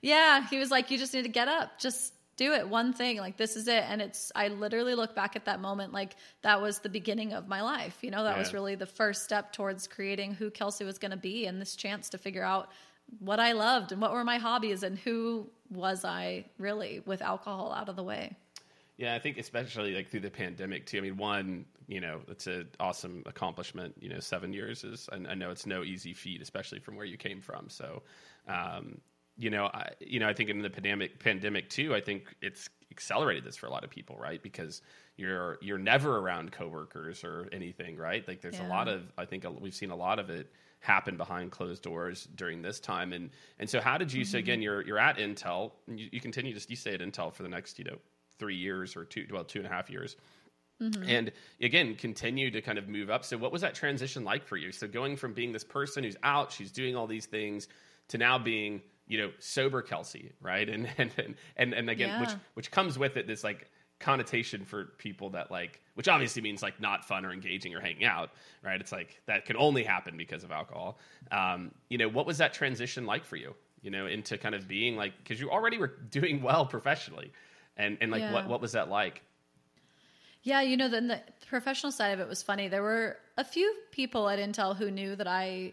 Yeah. 0.00 0.46
He 0.48 0.58
was 0.58 0.70
like, 0.70 0.92
you 0.92 0.96
just 0.96 1.12
need 1.12 1.22
to 1.22 1.28
get 1.28 1.48
up. 1.48 1.76
Just 1.80 2.14
do 2.36 2.52
it. 2.52 2.68
One 2.68 2.92
thing. 2.92 3.18
Like, 3.18 3.36
this 3.36 3.56
is 3.56 3.66
it. 3.66 3.82
And 3.88 4.00
it's, 4.00 4.30
I 4.36 4.46
literally 4.46 4.94
look 4.94 5.16
back 5.16 5.34
at 5.34 5.44
that 5.46 5.60
moment 5.60 5.92
like 5.92 6.14
that 6.42 6.62
was 6.62 6.78
the 6.78 6.88
beginning 6.88 7.32
of 7.32 7.48
my 7.48 7.62
life. 7.62 7.98
You 8.02 8.12
know, 8.12 8.22
that 8.22 8.38
was 8.38 8.54
really 8.54 8.76
the 8.76 8.86
first 8.86 9.24
step 9.24 9.52
towards 9.52 9.88
creating 9.88 10.34
who 10.34 10.48
Kelsey 10.48 10.84
was 10.84 10.98
going 10.98 11.10
to 11.10 11.16
be 11.16 11.46
and 11.46 11.60
this 11.60 11.74
chance 11.74 12.10
to 12.10 12.18
figure 12.18 12.44
out 12.44 12.70
what 13.18 13.40
I 13.40 13.52
loved 13.52 13.90
and 13.90 14.00
what 14.00 14.12
were 14.12 14.22
my 14.22 14.38
hobbies 14.38 14.84
and 14.84 14.96
who 14.96 15.50
was 15.68 16.04
I 16.04 16.44
really 16.58 17.02
with 17.04 17.22
alcohol 17.22 17.72
out 17.72 17.88
of 17.88 17.96
the 17.96 18.04
way. 18.04 18.36
Yeah, 18.98 19.14
I 19.14 19.18
think 19.18 19.38
especially 19.38 19.94
like 19.94 20.10
through 20.10 20.20
the 20.20 20.30
pandemic 20.30 20.86
too. 20.86 20.98
I 20.98 21.00
mean, 21.00 21.16
one, 21.16 21.64
you 21.88 22.00
know, 22.00 22.20
it's 22.28 22.46
an 22.46 22.68
awesome 22.78 23.22
accomplishment. 23.26 23.94
You 24.00 24.10
know, 24.10 24.20
seven 24.20 24.52
years 24.52 24.84
is, 24.84 25.08
I, 25.10 25.16
I 25.30 25.34
know 25.34 25.50
it's 25.50 25.66
no 25.66 25.82
easy 25.82 26.12
feat, 26.12 26.42
especially 26.42 26.78
from 26.78 26.96
where 26.96 27.06
you 27.06 27.16
came 27.16 27.40
from. 27.40 27.68
So, 27.68 28.02
um, 28.46 29.00
you 29.36 29.50
know, 29.50 29.66
I, 29.66 29.90
you 30.00 30.20
know, 30.20 30.28
I 30.28 30.34
think 30.34 30.50
in 30.50 30.60
the 30.60 30.70
pandemic, 30.70 31.18
pandemic 31.18 31.70
too, 31.70 31.94
I 31.94 32.00
think 32.00 32.34
it's 32.42 32.68
accelerated 32.90 33.44
this 33.44 33.56
for 33.56 33.66
a 33.66 33.70
lot 33.70 33.82
of 33.82 33.90
people, 33.90 34.16
right? 34.18 34.42
Because 34.42 34.82
you're 35.16 35.58
you're 35.62 35.78
never 35.78 36.18
around 36.18 36.52
coworkers 36.52 37.24
or 37.24 37.48
anything, 37.50 37.96
right? 37.96 38.26
Like 38.28 38.40
there's 38.42 38.60
a 38.60 38.64
lot 38.64 38.88
of, 38.88 39.10
I 39.16 39.24
think 39.24 39.46
we've 39.60 39.74
seen 39.74 39.90
a 39.90 39.96
lot 39.96 40.18
of 40.18 40.28
it 40.30 40.52
happen 40.80 41.16
behind 41.16 41.50
closed 41.50 41.82
doors 41.82 42.28
during 42.34 42.60
this 42.60 42.78
time. 42.78 43.12
And 43.12 43.30
and 43.58 43.70
so, 43.70 43.80
how 43.80 43.96
did 43.96 44.12
you? 44.12 44.24
So 44.24 44.38
again, 44.38 44.60
you're 44.60 44.84
you're 44.84 44.98
at 44.98 45.16
Intel, 45.16 45.72
and 45.88 45.98
you, 45.98 46.08
you 46.12 46.20
continue 46.20 46.52
to 46.58 46.66
you 46.68 46.76
stay 46.76 46.92
at 46.92 47.00
Intel 47.00 47.32
for 47.32 47.42
the 47.42 47.48
next, 47.48 47.78
you 47.78 47.84
know, 47.84 47.96
three 48.42 48.56
years 48.56 48.96
or 48.96 49.04
two, 49.04 49.24
well, 49.30 49.44
two 49.44 49.60
and 49.60 49.68
a 49.68 49.70
half 49.70 49.88
years. 49.88 50.16
And 51.08 51.30
again, 51.60 51.94
continue 51.94 52.50
to 52.50 52.60
kind 52.60 52.76
of 52.76 52.88
move 52.88 53.08
up. 53.08 53.24
So, 53.24 53.38
what 53.38 53.52
was 53.52 53.62
that 53.62 53.72
transition 53.72 54.24
like 54.24 54.44
for 54.44 54.56
you? 54.56 54.72
So, 54.72 54.88
going 54.88 55.14
from 55.16 55.32
being 55.32 55.52
this 55.52 55.62
person 55.62 56.02
who's 56.02 56.16
out, 56.24 56.50
she's 56.50 56.72
doing 56.72 56.96
all 56.96 57.06
these 57.06 57.26
things, 57.26 57.68
to 58.08 58.18
now 58.18 58.36
being, 58.36 58.82
you 59.06 59.16
know, 59.18 59.30
sober 59.38 59.80
Kelsey, 59.80 60.32
right? 60.40 60.68
And 60.68 60.88
and 60.98 61.12
and 61.18 61.34
and, 61.56 61.72
and 61.72 61.88
again, 61.88 62.20
which 62.20 62.30
which 62.54 62.70
comes 62.72 62.98
with 62.98 63.16
it 63.16 63.28
this 63.28 63.44
like 63.44 63.70
connotation 64.00 64.64
for 64.64 64.86
people 64.98 65.30
that 65.30 65.52
like, 65.52 65.80
which 65.94 66.08
obviously 66.08 66.42
means 66.42 66.64
like 66.64 66.80
not 66.80 67.04
fun 67.04 67.24
or 67.24 67.32
engaging 67.32 67.72
or 67.76 67.80
hanging 67.80 68.04
out, 68.04 68.30
right? 68.64 68.80
It's 68.80 68.90
like 68.90 69.22
that 69.26 69.44
can 69.44 69.56
only 69.56 69.84
happen 69.84 70.16
because 70.16 70.42
of 70.42 70.50
alcohol. 70.50 70.98
Um, 71.30 71.70
you 71.90 71.98
know, 71.98 72.08
what 72.08 72.26
was 72.26 72.38
that 72.38 72.52
transition 72.52 73.06
like 73.06 73.24
for 73.24 73.36
you? 73.36 73.54
You 73.82 73.92
know, 73.92 74.06
into 74.06 74.36
kind 74.36 74.56
of 74.56 74.66
being 74.66 74.96
like 74.96 75.12
because 75.18 75.40
you 75.40 75.48
already 75.48 75.78
were 75.78 75.92
doing 76.10 76.42
well 76.42 76.66
professionally, 76.66 77.30
and 77.76 77.98
and 78.00 78.10
like 78.10 78.20
Yeah. 78.22 78.32
what 78.32 78.48
what 78.48 78.60
was 78.60 78.72
that 78.72 78.88
like? 78.88 79.22
Yeah, 80.44 80.60
you 80.60 80.76
know, 80.76 80.88
then 80.88 81.06
the 81.06 81.20
professional 81.46 81.92
side 81.92 82.12
of 82.12 82.20
it 82.20 82.28
was 82.28 82.42
funny. 82.42 82.66
There 82.68 82.82
were 82.82 83.18
a 83.38 83.44
few 83.44 83.72
people 83.92 84.28
at 84.28 84.38
Intel 84.40 84.76
who 84.76 84.90
knew 84.90 85.14
that 85.16 85.28
I 85.28 85.72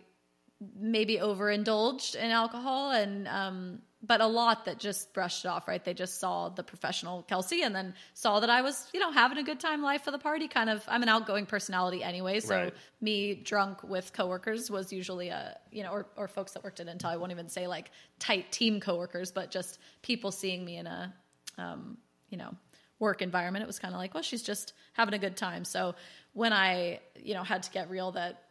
maybe 0.77 1.19
overindulged 1.19 2.15
in 2.15 2.29
alcohol, 2.29 2.91
and 2.91 3.27
um, 3.27 3.81
but 4.03 4.21
a 4.21 4.27
lot 4.27 4.65
that 4.65 4.77
just 4.77 5.11
brushed 5.13 5.43
it 5.43 5.47
off. 5.47 5.67
Right? 5.67 5.83
They 5.83 5.95
just 5.95 6.19
saw 6.19 6.49
the 6.49 6.61
professional 6.61 7.23
Kelsey, 7.23 7.63
and 7.63 7.73
then 7.73 7.95
saw 8.13 8.39
that 8.41 8.49
I 8.51 8.61
was, 8.61 8.87
you 8.93 8.99
know, 8.99 9.11
having 9.11 9.39
a 9.39 9.43
good 9.43 9.59
time, 9.59 9.81
life 9.81 10.05
of 10.05 10.11
the 10.13 10.19
party. 10.19 10.47
Kind 10.47 10.69
of, 10.69 10.83
I'm 10.87 11.01
an 11.01 11.09
outgoing 11.09 11.47
personality 11.47 12.03
anyway, 12.03 12.39
so 12.39 12.55
Right. 12.65 12.73
me 13.01 13.33
drunk 13.33 13.81
with 13.81 14.13
coworkers 14.13 14.69
was 14.69 14.93
usually 14.93 15.29
a, 15.29 15.57
you 15.71 15.81
know, 15.81 15.89
or 15.91 16.05
or 16.15 16.27
folks 16.27 16.51
that 16.51 16.63
worked 16.63 16.79
at 16.79 16.85
Intel. 16.85 17.05
I 17.05 17.17
won't 17.17 17.31
even 17.31 17.49
say 17.49 17.65
like 17.65 17.89
tight 18.19 18.51
team 18.51 18.79
coworkers, 18.79 19.31
but 19.31 19.49
just 19.49 19.79
people 20.03 20.31
seeing 20.31 20.63
me 20.63 20.77
in 20.77 20.85
a 20.85 21.11
um, 21.59 21.97
you 22.29 22.37
know, 22.37 22.55
work 22.99 23.21
environment, 23.21 23.63
it 23.63 23.67
was 23.67 23.79
kind 23.79 23.93
of 23.93 23.99
like, 23.99 24.13
well, 24.13 24.23
she's 24.23 24.43
just 24.43 24.73
having 24.93 25.13
a 25.13 25.19
good 25.19 25.37
time. 25.37 25.63
So 25.63 25.95
when 26.33 26.53
I, 26.53 26.99
you 27.15 27.33
know, 27.33 27.43
had 27.43 27.63
to 27.63 27.71
get 27.71 27.89
real 27.89 28.11
that 28.11 28.43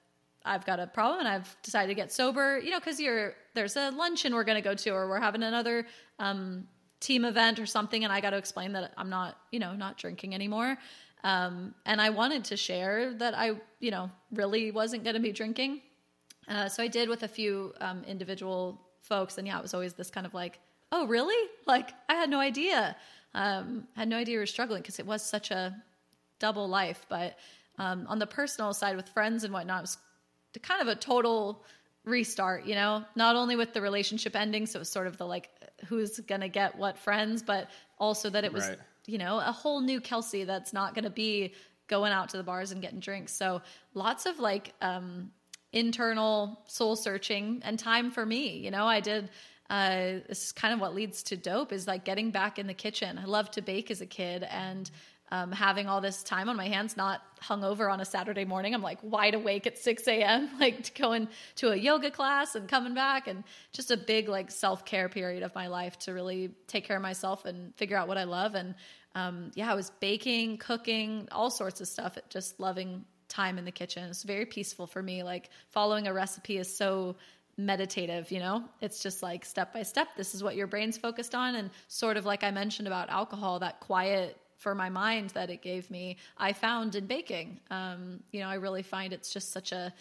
I've 0.45 0.65
got 0.65 0.81
a 0.81 0.87
problem 0.87 1.21
and 1.21 1.29
I've 1.29 1.57
decided 1.63 1.89
to 1.89 1.95
get 1.95 2.13
sober, 2.13 2.59
you 2.59 2.71
know, 2.71 2.79
because 2.79 2.99
you're 2.99 3.35
there's 3.55 3.77
a 3.77 3.91
luncheon 3.91 4.35
we're 4.35 4.45
going 4.45 4.63
to 4.63 4.69
go 4.69 4.75
to, 4.75 4.91
or 4.91 5.09
we're 5.09 5.21
having 5.21 5.43
another 5.43 5.87
um, 6.19 6.67
team 7.01 7.25
event 7.25 7.59
or 7.59 7.67
something, 7.67 8.05
and 8.05 8.13
I 8.13 8.21
got 8.21 8.31
to 8.31 8.37
explain 8.37 8.73
that 8.73 8.93
I'm 8.97 9.11
not, 9.11 9.37
you 9.51 9.59
know, 9.59 9.75
not 9.75 9.99
drinking 9.99 10.35
anymore. 10.35 10.79
Um, 11.25 11.75
and 11.85 12.01
I 12.01 12.11
wanted 12.11 12.45
to 12.45 12.57
share 12.57 13.13
that 13.15 13.37
I, 13.37 13.53
you 13.81 13.91
know, 13.91 14.11
really 14.33 14.71
wasn't 14.71 15.05
going 15.05 15.15
to 15.15 15.21
be 15.21 15.33
drinking. 15.33 15.81
Uh, 16.47 16.69
so 16.69 16.83
I 16.83 16.89
did 16.89 17.09
with 17.09 17.25
a 17.25 17.29
few 17.29 17.75
um, 17.81 18.05
individual 18.05 18.81
folks, 19.03 19.39
and 19.39 19.47
yeah, 19.47 19.59
it 19.59 19.63
was 19.63 19.75
always 19.75 19.95
this 19.95 20.11
kind 20.11 20.27
of 20.27 20.35
like, 20.35 20.61
oh, 20.93 21.07
really? 21.07 21.51
Like 21.67 21.91
I 22.09 22.15
had 22.15 22.31
no 22.31 22.39
idea. 22.41 22.97
Um, 23.35 23.87
had 23.95 24.09
no 24.09 24.17
idea 24.17 24.35
you 24.35 24.39
were 24.41 24.47
struggling 24.47 24.83
because 24.83 24.99
it 24.99 25.07
was 25.07 25.23
such 25.23 25.51
a 25.51 25.77
double 26.39 26.69
life. 26.69 27.05
But 27.09 27.37
um, 27.79 28.07
on 28.09 28.19
the 28.19 28.27
personal 28.27 28.73
side 28.73 28.97
with 28.97 29.09
friends 29.09 29.45
and 29.45 29.53
whatnot, 29.53 29.79
it 29.79 29.83
was 29.83 29.99
kind 30.63 30.81
of 30.83 30.89
a 30.89 30.95
total 30.97 31.65
restart. 32.05 32.65
You 32.65 32.75
know, 32.75 33.05
not 33.17 33.37
only 33.37 33.55
with 33.57 33.73
the 33.75 33.81
relationship 33.81 34.35
ending, 34.35 34.67
so 34.67 34.79
it 34.79 34.81
was 34.81 34.89
sort 34.89 35.07
of 35.07 35.17
the 35.19 35.27
like, 35.27 35.51
who's 35.87 36.19
gonna 36.21 36.49
get 36.49 36.77
what 36.77 36.99
friends, 36.99 37.43
but 37.43 37.69
also 37.99 38.31
that 38.31 38.45
it 38.45 38.53
was 38.53 38.69
Right. 38.69 38.79
you 39.07 39.19
know, 39.19 39.39
a 39.39 39.53
whole 39.53 39.81
new 39.81 40.01
Kelsey 40.01 40.45
that's 40.45 40.73
not 40.73 40.95
going 40.95 41.05
to 41.05 41.11
be 41.11 41.55
going 41.87 42.13
out 42.13 42.29
to 42.31 42.37
the 42.37 42.43
bars 42.43 42.71
and 42.73 42.83
getting 42.83 43.01
drinks. 43.01 43.33
So 43.33 43.63
lots 43.95 44.27
of 44.27 44.39
like 44.39 44.75
um, 44.83 45.31
internal 45.73 46.61
soul 46.67 46.97
searching 46.97 47.63
and 47.65 47.79
time 47.79 48.11
for 48.11 48.25
me. 48.27 48.59
You 48.59 48.71
know, 48.71 48.85
I 48.87 49.01
did. 49.01 49.31
Uh, 49.71 50.21
this 50.29 50.47
is 50.47 50.53
kind 50.53 50.73
of 50.73 50.81
what 50.81 50.95
leads 50.95 51.23
to 51.25 51.37
Doughp 51.37 51.73
is 51.73 51.87
like 51.87 52.05
getting 52.05 52.31
back 52.31 52.59
in 52.59 52.67
the 52.67 52.75
kitchen. 52.75 53.19
I 53.19 53.25
loved 53.25 53.53
to 53.55 53.63
bake 53.63 53.91
as 53.91 54.01
a 54.01 54.07
kid 54.07 54.45
and 54.45 54.91
um, 55.31 55.53
having 55.53 55.89
all 55.89 56.01
this 56.01 56.23
time 56.23 56.49
on 56.49 56.57
my 56.57 56.69
hands, 56.69 56.97
not 56.97 57.23
hungover 57.43 57.93
on 57.93 58.01
a 58.01 58.05
Saturday 58.05 58.45
morning. 58.45 58.75
I'm 58.75 58.83
like 58.83 58.99
wide 59.03 59.35
awake 59.35 59.67
at 59.67 59.77
6 59.77 60.09
a.m., 60.09 60.51
like 60.61 60.97
going 60.99 61.29
to 61.57 61.73
a 61.73 61.77
yoga 61.77 62.11
class 62.11 62.55
and 62.55 62.69
coming 62.69 62.95
back, 62.95 63.29
and 63.29 63.45
just 63.73 63.91
a 63.91 63.97
big 63.97 64.29
like 64.29 64.51
self 64.51 64.85
care 64.85 65.09
period 65.09 65.43
of 65.43 65.55
my 65.55 65.67
life 65.67 65.99
to 66.01 66.13
really 66.13 66.51
take 66.67 66.85
care 66.85 66.97
of 66.97 67.03
myself 67.03 67.45
and 67.45 67.75
figure 67.77 67.97
out 67.97 68.09
what 68.09 68.17
I 68.17 68.25
love. 68.25 68.55
And 68.55 68.75
um, 69.15 69.51
yeah, 69.55 69.71
I 69.71 69.75
was 69.75 69.91
baking, 70.01 70.59
cooking, 70.59 71.29
all 71.31 71.51
sorts 71.51 71.81
of 71.81 71.89
stuff. 71.89 72.17
Just 72.31 72.59
loving 72.59 73.05
time 73.29 73.59
in 73.59 73.65
the 73.65 73.71
kitchen. 73.71 74.05
It's 74.05 74.23
very 74.23 74.47
peaceful 74.47 74.87
for 74.87 75.03
me. 75.03 75.23
Like 75.23 75.51
following 75.71 76.07
a 76.07 76.13
recipe 76.13 76.57
is 76.57 76.75
so 76.75 77.17
meditative, 77.59 78.31
you 78.31 78.39
know? 78.39 78.65
It's 78.81 79.03
just 79.03 79.23
like 79.23 79.45
step 79.45 79.75
by 79.75 79.83
step, 79.83 80.09
this 80.17 80.35
is 80.35 80.43
what 80.43 80.57
your 80.57 80.67
brain's 80.67 80.97
focused 80.97 81.35
on. 81.35 81.57
And 81.57 81.71
sort 81.89 82.17
of 82.17 82.25
like 82.25 82.45
I 82.45 82.51
mentioned 82.51 82.89
about 82.89 83.11
alcohol, 83.11 83.59
that 83.59 83.81
quiet 83.81 84.39
for 84.57 84.75
my 84.75 84.89
mind 84.89 85.31
that 85.31 85.51
it 85.51 85.63
gave 85.63 85.91
me, 85.91 86.17
I 86.37 86.53
found 86.53 86.95
in 86.95 87.07
baking. 87.07 87.61
Um, 87.71 88.21
you 88.33 88.41
know, 88.41 88.49
I 88.49 88.55
really 88.55 88.83
find 88.83 89.13
it's 89.13 89.33
just 89.33 89.53
such 89.53 89.73
a 89.73 89.93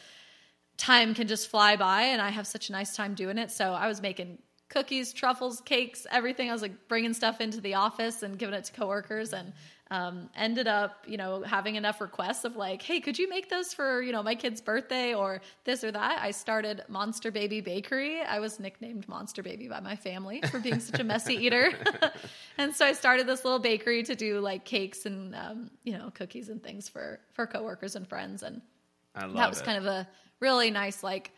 time 0.77 1.13
can 1.15 1.27
just 1.27 1.49
fly 1.49 1.75
by 1.75 2.03
and 2.03 2.21
I 2.21 2.29
have 2.29 2.47
such 2.47 2.69
a 2.69 2.71
nice 2.71 2.95
time 2.95 3.15
doing 3.15 3.37
it. 3.37 3.51
So 3.51 3.73
I 3.73 3.87
was 3.87 4.01
making 4.01 4.37
cookies, 4.69 5.13
truffles, 5.13 5.61
cakes, 5.61 6.05
everything. 6.11 6.49
I 6.49 6.53
was 6.53 6.61
like 6.61 6.87
bringing 6.87 7.13
stuff 7.13 7.41
into 7.41 7.61
the 7.61 7.75
office 7.75 8.23
and 8.23 8.37
giving 8.37 8.53
it 8.53 8.65
to 8.65 8.73
coworkers 8.73 9.33
and 9.33 9.53
um, 9.89 10.30
ended 10.36 10.67
up, 10.67 11.06
you 11.08 11.17
know, 11.17 11.41
having 11.43 11.76
enough 11.76 12.02
requests 12.02 12.43
of 12.43 12.56
like, 12.56 12.82
hey, 12.82 13.00
could 13.00 13.17
you 13.17 13.30
make 13.30 13.50
those 13.50 13.73
for, 13.73 14.02
you 14.02 14.12
know, 14.12 14.21
my 14.21 14.36
kid's 14.36 14.60
birthday 14.60 15.13
or 15.13 15.41
this 15.63 15.84
or 15.84 15.91
that? 15.91 16.21
I 16.21 16.32
started 16.32 16.84
Monster 16.88 17.32
Baby 17.32 17.62
Bakery. 17.62 18.21
I 18.21 18.39
was 18.39 18.60
nicknamed 18.60 19.08
Monster 19.08 19.41
Baby 19.41 19.67
by 19.67 19.80
my 19.80 19.95
family 19.95 20.41
for 20.52 20.60
being 20.60 20.80
such 20.80 21.00
a 21.00 21.04
messy 21.04 21.36
eater. 21.45 21.71
and 22.58 22.76
so 22.76 22.86
I 22.86 22.93
started 22.93 23.28
this 23.28 23.45
little 23.45 23.60
bakery 23.60 24.04
to 24.04 24.15
do 24.15 24.39
like 24.39 24.65
cakes 24.65 25.06
and, 25.06 25.36
um, 25.36 25.71
you 25.84 25.97
know, 25.97 26.12
cookies 26.13 26.50
and 26.50 26.62
things 26.62 26.89
for, 26.89 27.19
for 27.34 27.47
coworkers 27.47 27.95
and 27.95 28.08
friends. 28.08 28.43
And 28.43 28.62
I 29.15 29.26
love 29.26 29.36
that 29.36 29.50
was 29.50 29.62
it. 29.62 29.65
kind 29.65 29.78
of 29.78 29.86
a 29.86 30.08
really 30.39 30.69
nice 30.69 31.02
like 31.04 31.32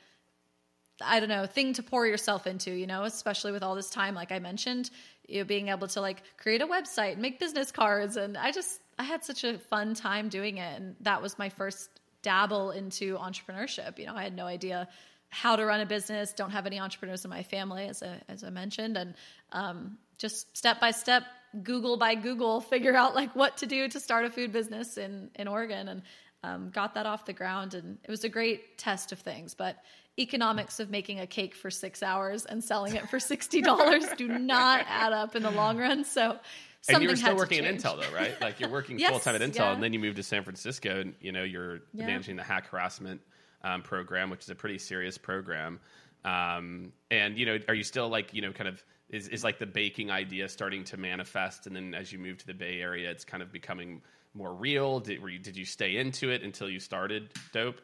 i 1.02 1.20
don't 1.20 1.30
know 1.30 1.46
thing 1.46 1.74
to 1.74 1.84
pour 1.84 2.06
yourself 2.06 2.48
into 2.48 2.72
you 2.72 2.88
know 2.88 3.04
especially 3.04 3.52
with 3.52 3.64
all 3.64 3.76
this 3.76 3.90
time 3.90 4.16
like 4.16 4.32
i 4.32 4.40
mentioned 4.40 4.90
you 5.30 5.40
know, 5.40 5.46
being 5.46 5.70
able 5.70 5.88
to 5.88 6.02
like 6.02 6.24
create 6.38 6.62
a 6.62 6.68
website 6.68 7.14
and 7.14 7.22
make 7.22 7.40
business 7.40 7.72
cards. 7.72 8.18
And 8.18 8.38
i 8.38 8.52
just 8.52 8.82
i 8.98 9.04
had 9.04 9.24
such 9.24 9.44
a 9.44 9.58
fun 9.58 9.94
time 9.94 10.30
doing 10.30 10.58
it. 10.58 10.80
And 10.80 10.96
that 11.02 11.22
was 11.22 11.38
my 11.38 11.50
first 11.50 11.90
dabble 12.22 12.72
into 12.72 13.18
entrepreneurship. 13.18 14.00
You 14.00 14.08
know 14.08 14.16
i 14.16 14.24
had 14.24 14.36
no 14.36 14.46
idea 14.46 14.88
how 15.30 15.56
to 15.56 15.64
run 15.64 15.80
a 15.80 15.86
business 15.86 16.34
don't 16.34 16.50
have 16.52 16.66
any 16.66 16.80
entrepreneurs 16.80 17.24
in 17.24 17.30
my 17.30 17.44
family 17.44 17.88
as 17.88 18.02
I, 18.02 18.20
as 18.28 18.44
I 18.44 18.50
mentioned. 18.50 18.98
And 18.98 19.14
um, 19.52 19.98
just 20.18 20.58
step 20.58 20.80
by 20.82 20.92
step 20.92 21.24
google 21.64 21.98
by 21.98 22.16
google 22.16 22.62
figure 22.74 22.96
out 22.96 23.16
like 23.16 23.36
what 23.36 23.58
to 23.58 23.66
do 23.66 23.88
to 23.88 24.00
start 24.00 24.26
a 24.26 24.30
food 24.30 24.52
business 24.52 24.98
in 24.98 25.30
in 25.36 25.48
oregon. 25.48 25.88
And 25.88 26.02
um, 26.42 26.70
got 26.70 26.94
that 26.94 27.06
off 27.06 27.26
the 27.26 27.34
ground. 27.34 27.74
And 27.74 27.98
it 28.04 28.10
was 28.10 28.24
a 28.24 28.30
great 28.30 28.78
test 28.78 29.12
of 29.12 29.20
things. 29.20 29.56
But 29.56 29.76
economics 30.20 30.80
of 30.80 30.90
making 30.90 31.20
a 31.20 31.28
cake 31.28 31.56
for 31.56 31.72
six 31.72 32.04
hours 32.04 32.46
and 32.46 32.64
selling 32.64 32.96
it 32.96 33.10
for 33.10 33.18
$60 33.18 34.18
do 34.18 34.28
not 34.28 34.86
add 34.88 35.14
up 35.14 35.36
in 35.36 35.44
the 35.44 35.52
long 35.52 35.78
run 35.78 36.04
so 36.04 36.38
something 36.82 36.96
and 36.96 37.04
you 37.04 37.10
were 37.10 37.16
still 37.16 37.36
working 37.36 37.66
at. 37.66 37.76
Intel 37.76 38.00
though, 38.02 38.16
right? 38.16 38.40
Like 38.42 38.60
you're 38.60 38.70
working 38.70 39.00
Yes, 39.00 39.12
full 39.12 39.20
time 39.20 39.36
at 39.36 39.42
Intel, 39.42 39.56
yeah. 39.60 39.74
and 39.74 39.84
then 39.84 39.94
you 39.94 40.00
moved 40.00 40.18
to 40.18 40.24
San 40.24 40.44
Francisco, 40.44 41.02
and 41.02 41.14
you 41.22 41.32
know 41.32 41.44
you're 41.44 41.80
Yeah. 41.94 42.06
managing 42.08 42.36
the 42.36 42.44
hack 42.44 42.68
harassment 42.68 43.22
um, 43.64 43.82
program, 43.82 44.30
which 44.30 44.42
is 44.44 44.50
a 44.50 44.56
pretty 44.56 44.78
serious 44.78 45.18
program. 45.18 45.80
Um, 46.26 46.92
and 47.12 47.38
you 47.38 47.46
know, 47.46 47.58
are 47.68 47.74
you 47.74 47.84
still 47.84 48.10
like 48.10 48.34
you 48.34 48.42
know 48.42 48.52
kind 48.52 48.68
of 48.68 48.84
is 49.10 49.28
is 49.28 49.44
like 49.44 49.60
the 49.60 49.66
baking 49.66 50.12
idea 50.12 50.48
starting 50.50 50.84
to 50.86 50.98
manifest, 50.98 51.68
and 51.68 51.76
then 51.76 51.94
as 51.94 52.12
you 52.14 52.20
move 52.20 52.38
to 52.40 52.48
the 52.48 52.54
Bay 52.54 52.80
Area, 52.82 53.10
it's 53.10 53.26
kind 53.26 53.44
of 53.44 53.52
becoming 53.52 54.02
more 54.34 54.54
real. 54.54 55.00
Did 55.00 55.22
were 55.22 55.30
you, 55.30 55.40
did 55.40 55.58
you 55.58 55.66
stay 55.66 55.98
into 55.98 56.30
it 56.30 56.44
until 56.44 56.70
you 56.70 56.80
started 56.80 57.30
Doughp? 57.54 57.76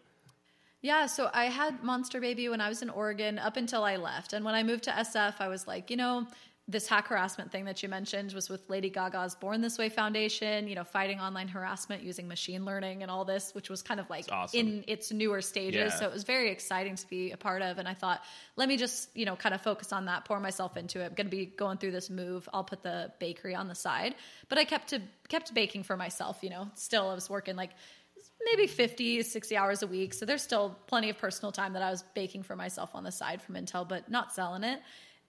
Yeah, 0.85 1.07
so 1.07 1.31
I 1.33 1.45
had 1.45 1.83
Monster 1.83 2.21
Baby 2.21 2.47
when 2.47 2.61
I 2.61 2.69
was 2.69 2.83
in 2.83 2.91
Oregon 2.91 3.39
up 3.39 3.57
until 3.57 3.83
I 3.83 3.95
left. 3.95 4.33
And 4.33 4.45
when 4.45 4.53
I 4.53 4.61
moved 4.61 4.83
to 4.83 4.91
SF, 4.91 5.33
I 5.39 5.47
was 5.47 5.65
like, 5.65 5.89
you 5.89 5.97
know, 5.97 6.27
this 6.67 6.87
hack 6.87 7.07
harassment 7.07 7.51
thing 7.51 7.65
that 7.65 7.81
you 7.81 7.89
mentioned 7.89 8.33
was 8.33 8.49
with 8.49 8.69
Lady 8.69 8.91
Gaga's 8.91 9.33
Born 9.33 9.61
This 9.61 9.79
Way 9.79 9.89
Foundation, 9.89 10.67
you 10.67 10.75
know, 10.75 10.83
fighting 10.83 11.19
online 11.19 11.47
harassment 11.47 12.03
using 12.03 12.27
machine 12.27 12.65
learning 12.65 13.01
and 13.01 13.09
all 13.09 13.25
this, 13.25 13.55
which 13.55 13.67
was 13.67 13.81
kind 13.81 13.99
of 13.99 14.07
like 14.11 14.25
awesome. 14.31 14.59
in 14.59 14.83
its 14.87 15.11
newer 15.11 15.41
stages. 15.41 15.91
Yeah. 15.91 15.99
So 15.99 16.05
it 16.05 16.13
was 16.13 16.23
very 16.23 16.51
exciting 16.51 16.95
to 16.97 17.09
be 17.09 17.31
a 17.31 17.37
part 17.37 17.63
of. 17.63 17.79
And 17.79 17.87
I 17.87 17.95
thought, 17.95 18.21
let 18.55 18.67
me 18.67 18.77
just, 18.77 19.09
you 19.17 19.25
know, 19.25 19.35
kind 19.35 19.55
of 19.55 19.61
focus 19.61 19.91
on 19.91 20.05
that, 20.05 20.25
pour 20.25 20.39
myself 20.39 20.77
into 20.77 21.01
it. 21.01 21.05
I'm 21.05 21.13
going 21.15 21.25
to 21.25 21.35
be 21.35 21.47
going 21.47 21.79
through 21.79 21.91
this 21.93 22.11
move. 22.11 22.47
I'll 22.53 22.63
put 22.63 22.83
the 22.83 23.11
bakery 23.19 23.55
on 23.55 23.67
the 23.67 23.75
side. 23.75 24.13
But 24.49 24.59
I 24.59 24.65
kept 24.65 24.89
to 24.89 25.01
kept 25.29 25.51
baking 25.55 25.81
for 25.81 25.97
myself, 25.97 26.43
you 26.43 26.51
know. 26.51 26.69
Still 26.75 27.09
I 27.09 27.15
was 27.15 27.27
working 27.27 27.55
like 27.55 27.71
maybe 28.45 28.67
50 28.67 29.21
60 29.23 29.57
hours 29.57 29.81
a 29.83 29.87
week 29.87 30.13
so 30.13 30.25
there's 30.25 30.41
still 30.43 30.77
plenty 30.87 31.09
of 31.09 31.17
personal 31.17 31.51
time 31.51 31.73
that 31.73 31.81
i 31.81 31.89
was 31.89 32.03
baking 32.13 32.43
for 32.43 32.55
myself 32.55 32.91
on 32.93 33.03
the 33.03 33.11
side 33.11 33.41
from 33.41 33.55
intel 33.55 33.87
but 33.87 34.09
not 34.09 34.33
selling 34.33 34.63
it 34.63 34.81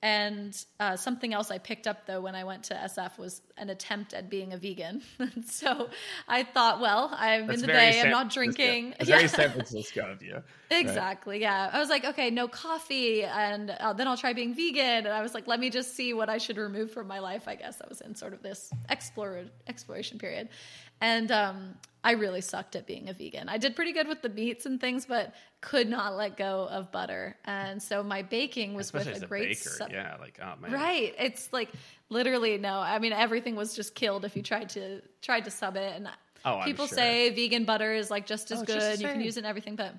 and 0.02 0.66
uh, 0.78 0.94
something 0.94 1.32
else 1.32 1.50
i 1.50 1.56
picked 1.56 1.86
up 1.86 2.04
though 2.06 2.20
when 2.20 2.34
i 2.34 2.44
went 2.44 2.62
to 2.62 2.74
sf 2.74 3.18
was 3.18 3.40
an 3.56 3.70
attempt 3.70 4.12
at 4.12 4.28
being 4.28 4.52
a 4.52 4.58
vegan 4.58 5.00
so 5.46 5.88
i 6.28 6.42
thought 6.42 6.80
well 6.80 7.10
i'm 7.16 7.46
That's 7.46 7.62
in 7.62 7.66
the 7.66 7.72
bay 7.72 8.00
i'm 8.02 8.10
not 8.10 8.28
drinking 8.30 8.94
It's 9.00 9.08
Yeah. 9.08 9.16
very 9.16 9.28
San 9.28 9.50
Francisco 9.52 10.02
of 10.12 10.22
you. 10.22 10.42
Exactly. 10.68 11.40
Yeah. 11.40 11.70
I 11.72 11.78
was 11.78 11.88
like, 11.88 12.04
okay, 12.04 12.28
no 12.28 12.48
coffee, 12.48 13.22
and 13.22 13.70
uh, 13.70 13.92
then 13.92 14.08
I'll 14.08 14.16
try 14.16 14.32
being 14.32 14.52
vegan. 14.52 15.06
And 15.06 15.08
I 15.08 15.22
was 15.22 15.32
like, 15.32 15.46
let 15.46 15.60
me 15.60 15.70
just 15.70 15.94
see 15.94 16.12
what 16.12 16.28
I 16.28 16.38
should 16.38 16.56
remove 16.56 16.90
from 16.90 17.06
my 17.06 17.20
life. 17.20 17.46
I 17.46 17.54
guess 17.54 17.80
I 17.80 17.86
was 17.88 18.00
in 18.00 18.16
sort 18.16 18.32
of 18.32 18.42
this 18.42 18.72
explore 18.88 19.44
exploration 19.68 20.18
period, 20.18 20.48
And 21.00 21.30
um, 21.30 21.74
I 22.02 22.12
really 22.12 22.40
sucked 22.40 22.76
at 22.76 22.86
being 22.86 23.08
a 23.08 23.12
vegan. 23.12 23.48
I 23.48 23.58
did 23.58 23.76
pretty 23.76 23.92
good 23.92 24.08
with 24.08 24.22
the 24.22 24.28
meats 24.28 24.64
and 24.66 24.80
things, 24.80 25.04
but 25.06 25.34
could 25.60 25.88
not 25.88 26.16
let 26.16 26.36
go 26.36 26.68
of 26.70 26.90
butter. 26.92 27.36
And 27.44 27.82
so 27.82 28.02
my 28.02 28.22
baking 28.22 28.74
was 28.74 28.86
Especially 28.86 29.08
with 29.12 29.16
as 29.16 29.22
a 29.22 29.26
a 29.26 29.28
great 29.28 29.48
baker. 29.48 29.68
sub- 29.70 29.90
yeah, 29.90 30.16
like 30.20 30.38
oh 30.42 30.54
man. 30.60 30.72
Right. 30.72 31.14
It's 31.18 31.52
like 31.52 31.70
literally 32.08 32.56
no. 32.58 32.78
I 32.78 32.98
mean, 32.98 33.12
everything 33.12 33.56
was 33.56 33.74
just 33.74 33.94
killed 33.94 34.24
if 34.24 34.36
you 34.36 34.42
tried 34.42 34.68
to 34.70 35.02
tried 35.20 35.44
to 35.44 35.50
sub 35.50 35.76
it. 35.76 35.92
And 35.96 36.08
Oh, 36.44 36.58
I'm 36.58 36.64
people 36.64 36.86
sure. 36.86 36.96
say 36.96 37.30
vegan 37.30 37.64
butter 37.64 37.92
is 37.92 38.08
like 38.10 38.24
just 38.26 38.50
as 38.52 38.60
Oh, 38.62 38.64
good. 38.64 38.78
just 38.80 39.00
you 39.02 39.08
can 39.08 39.20
use 39.20 39.36
it 39.36 39.40
in 39.40 39.46
everything, 39.46 39.74
but 39.74 39.92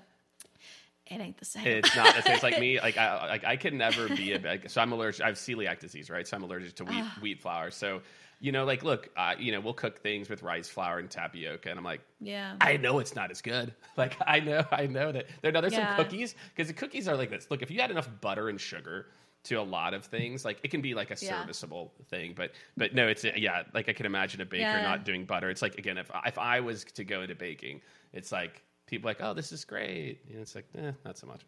it 1.06 1.20
ain't 1.20 1.38
the 1.38 1.44
same. 1.44 1.66
It's 1.66 1.94
not. 1.96 2.16
It's, 2.16 2.26
it's 2.28 2.42
like 2.42 2.58
me. 2.60 2.80
Like 2.80 2.96
I, 2.96 3.26
like 3.28 3.44
I 3.44 3.56
could 3.56 3.74
never 3.74 4.08
be 4.08 4.32
a. 4.32 4.38
Like, 4.38 4.68
so 4.70 4.80
I'm 4.80 4.92
allergic. 4.92 5.22
I 5.22 5.26
have 5.28 5.36
celiac 5.36 5.78
disease, 5.80 6.10
right? 6.10 6.26
So 6.26 6.36
I'm 6.36 6.42
allergic 6.42 6.74
to 6.76 6.84
wheat 6.84 7.02
Ah. 7.04 7.18
wheat 7.20 7.40
flour. 7.40 7.70
So 7.70 8.02
you 8.40 8.52
know, 8.52 8.64
like, 8.64 8.84
look, 8.84 9.08
uh, 9.16 9.34
you 9.38 9.50
know, 9.52 9.60
we'll 9.60 9.74
cook 9.74 9.98
things 10.00 10.28
with 10.28 10.42
rice 10.42 10.68
flour 10.68 10.98
and 10.98 11.10
tapioca, 11.10 11.70
and 11.70 11.78
I'm 11.78 11.84
like, 11.84 12.00
yeah. 12.20 12.54
I 12.60 12.76
know 12.76 12.98
it's 13.00 13.14
not 13.16 13.30
as 13.30 13.40
good. 13.42 13.74
Like 13.96 14.16
I 14.24 14.38
know, 14.38 14.64
I 14.70 14.86
know 14.86 15.10
that 15.10 15.26
there. 15.42 15.50
Now 15.50 15.60
there's 15.60 15.72
Yeah. 15.72 15.88
some 15.88 16.04
cookies 16.04 16.36
because 16.54 16.68
the 16.68 16.74
cookies 16.74 17.08
are 17.08 17.16
like 17.16 17.30
this. 17.30 17.48
Look, 17.50 17.62
if 17.62 17.70
you 17.72 17.80
add 17.80 17.90
enough 17.90 18.08
butter 18.20 18.48
and 18.48 18.60
sugar 18.60 19.06
to 19.44 19.56
a 19.56 19.62
lot 19.62 19.92
of 19.92 20.04
things, 20.04 20.44
like 20.44 20.60
it 20.62 20.70
can 20.70 20.80
be 20.80 20.94
like 20.94 21.10
a 21.10 21.14
Yeah. 21.20 21.40
serviceable 21.40 21.92
thing. 22.08 22.34
But 22.36 22.52
but 22.76 22.94
no, 22.94 23.08
it's 23.08 23.24
yeah. 23.24 23.64
Like 23.74 23.88
I 23.88 23.92
can 23.92 24.06
imagine 24.06 24.40
a 24.40 24.44
baker 24.44 24.76
Yeah. 24.76 24.82
not 24.82 25.04
doing 25.04 25.24
butter. 25.24 25.50
It's 25.50 25.62
like 25.62 25.78
again, 25.78 25.98
if 25.98 26.10
if 26.24 26.38
I 26.38 26.60
was 26.60 26.84
to 26.84 27.02
go 27.02 27.22
into 27.22 27.34
baking, 27.34 27.80
it's 28.12 28.30
like 28.30 28.62
people 28.86 29.08
like, 29.08 29.20
oh, 29.20 29.34
this 29.34 29.50
is 29.50 29.64
great. 29.64 30.20
And 30.30 30.40
it's 30.40 30.54
like, 30.54 30.66
eh, 30.76 30.92
not 31.04 31.18
so 31.18 31.26
much. 31.26 31.40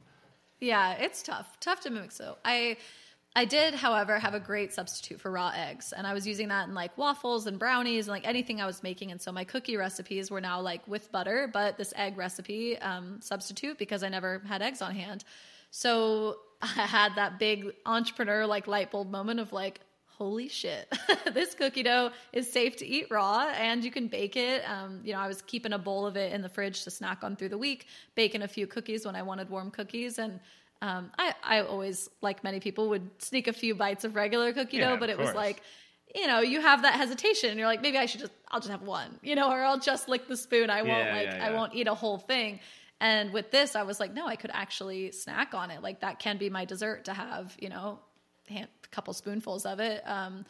Yeah, 0.60 0.94
it's 0.94 1.22
tough. 1.22 1.58
Tough 1.60 1.80
to 1.82 1.90
mix 1.90 2.16
so. 2.16 2.36
I 2.44 2.78
I 3.36 3.44
did, 3.44 3.74
however, 3.74 4.18
have 4.18 4.34
a 4.34 4.40
great 4.40 4.72
substitute 4.72 5.20
for 5.20 5.30
raw 5.30 5.52
eggs. 5.54 5.92
And 5.92 6.04
I 6.04 6.14
was 6.14 6.26
using 6.26 6.48
that 6.48 6.66
in 6.66 6.74
like 6.74 6.96
waffles 6.98 7.46
and 7.46 7.60
brownies 7.60 8.06
and 8.06 8.12
like 8.12 8.26
anything 8.26 8.60
I 8.60 8.66
was 8.66 8.82
making. 8.82 9.12
And 9.12 9.20
so 9.20 9.30
my 9.30 9.44
cookie 9.44 9.76
recipes 9.76 10.32
were 10.32 10.40
now 10.40 10.60
like 10.60 10.86
with 10.88 11.12
butter, 11.12 11.48
but 11.52 11.78
this 11.78 11.92
egg 11.94 12.16
recipe 12.16 12.76
um, 12.78 13.20
substitute 13.20 13.78
because 13.78 14.02
I 14.02 14.08
never 14.08 14.42
had 14.48 14.62
eggs 14.62 14.82
on 14.82 14.94
hand. 14.94 15.24
So 15.70 16.38
I 16.62 16.66
had 16.66 17.14
that 17.14 17.38
big 17.38 17.72
entrepreneur 17.86 18.46
like 18.46 18.66
light 18.66 18.90
bulb 18.90 19.10
moment 19.10 19.38
of 19.38 19.52
like, 19.52 19.80
holy 20.06 20.48
shit, 20.48 20.92
this 21.32 21.54
cookie 21.54 21.84
dough 21.84 22.10
is 22.32 22.52
safe 22.52 22.76
to 22.76 22.86
eat 22.86 23.06
raw 23.10 23.50
and 23.56 23.84
you 23.84 23.92
can 23.92 24.08
bake 24.08 24.36
it. 24.36 24.68
Um, 24.68 25.00
you 25.04 25.12
know, 25.12 25.20
I 25.20 25.28
was 25.28 25.40
keeping 25.40 25.72
a 25.72 25.78
bowl 25.78 26.04
of 26.04 26.16
it 26.16 26.32
in 26.32 26.42
the 26.42 26.48
fridge 26.48 26.82
to 26.84 26.90
snack 26.90 27.22
on 27.22 27.36
through 27.36 27.50
the 27.50 27.58
week, 27.58 27.86
baking 28.16 28.42
a 28.42 28.48
few 28.48 28.66
cookies 28.66 29.06
when 29.06 29.14
I 29.14 29.22
wanted 29.22 29.48
warm 29.48 29.70
cookies. 29.70 30.18
And 30.18 30.40
um, 30.82 31.10
I, 31.18 31.34
I 31.42 31.60
always, 31.62 32.08
like 32.22 32.42
many 32.42 32.60
people, 32.60 32.88
would 32.88 33.08
sneak 33.18 33.48
a 33.48 33.52
few 33.52 33.74
bites 33.74 34.04
of 34.04 34.14
regular 34.14 34.52
cookie 34.52 34.78
Yeah, 34.78 34.90
dough, 34.90 34.96
but 34.96 35.10
it 35.10 35.18
was 35.18 35.34
like, 35.34 35.62
you 36.14 36.26
know, 36.26 36.40
you 36.40 36.60
have 36.60 36.82
that 36.82 36.94
hesitation. 36.94 37.50
And 37.50 37.58
you're 37.58 37.68
like, 37.68 37.82
maybe 37.82 37.98
I 37.98 38.06
should 38.06 38.20
just, 38.20 38.32
I'll 38.50 38.60
just 38.60 38.70
have 38.70 38.82
one, 38.82 39.18
you 39.22 39.34
know, 39.34 39.50
or 39.50 39.62
I'll 39.62 39.78
just 39.78 40.08
lick 40.08 40.26
the 40.26 40.36
spoon. 40.36 40.70
I 40.70 40.82
won't 40.82 41.08
Yeah, 41.08 41.16
like, 41.16 41.30
yeah, 41.34 41.46
I 41.46 41.50
won't 41.50 41.74
eat 41.74 41.86
a 41.86 41.94
whole 41.94 42.18
thing. 42.18 42.60
And 43.00 43.32
with 43.32 43.50
this, 43.50 43.76
I 43.76 43.82
was 43.82 44.00
like, 44.00 44.12
no, 44.12 44.26
I 44.26 44.36
could 44.36 44.50
actually 44.52 45.12
snack 45.12 45.54
on 45.54 45.70
it. 45.70 45.82
Like 45.82 46.00
that 46.00 46.18
can 46.18 46.36
be 46.36 46.50
my 46.50 46.64
dessert 46.64 47.04
to 47.06 47.14
have, 47.14 47.56
you 47.58 47.68
know, 47.68 47.98
a 48.50 48.66
couple 48.90 49.14
spoonfuls 49.14 49.64
of 49.64 49.80
it, 49.80 50.02
um, 50.06 50.44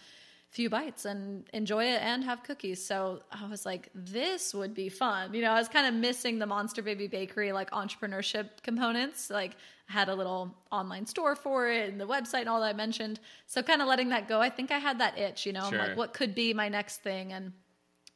few 0.50 0.68
bites 0.68 1.04
and 1.04 1.48
enjoy 1.52 1.84
it 1.84 2.02
and 2.02 2.24
have 2.24 2.42
cookies. 2.42 2.84
So 2.84 3.22
I 3.30 3.46
was 3.46 3.64
like, 3.64 3.88
this 3.94 4.52
would 4.52 4.74
be 4.74 4.88
fun. 4.88 5.32
You 5.32 5.42
know, 5.42 5.52
I 5.52 5.58
was 5.58 5.68
kind 5.68 5.86
of 5.86 5.94
missing 5.94 6.40
the 6.40 6.46
Monster 6.46 6.82
Baby 6.82 7.06
Bakery 7.06 7.52
like 7.52 7.70
entrepreneurship 7.70 8.48
components. 8.64 9.30
Like 9.30 9.52
I 9.88 9.92
had 9.92 10.08
a 10.08 10.14
little 10.14 10.52
online 10.72 11.06
store 11.06 11.36
for 11.36 11.68
it 11.70 11.88
and 11.88 12.00
the 12.00 12.06
website 12.06 12.40
and 12.40 12.48
all 12.48 12.60
that 12.60 12.66
I 12.66 12.72
mentioned. 12.72 13.20
So 13.46 13.62
kind 13.62 13.80
of 13.80 13.86
letting 13.86 14.08
that 14.08 14.26
go. 14.28 14.40
I 14.40 14.50
think 14.50 14.72
I 14.72 14.78
had 14.78 14.98
that 14.98 15.16
itch, 15.16 15.46
you 15.46 15.52
know, 15.52 15.60
I'm 15.60 15.70
Sure. 15.70 15.78
like, 15.78 15.96
what 15.96 16.14
could 16.14 16.34
be 16.34 16.52
my 16.52 16.68
next 16.68 17.02
thing? 17.02 17.32
And 17.32 17.52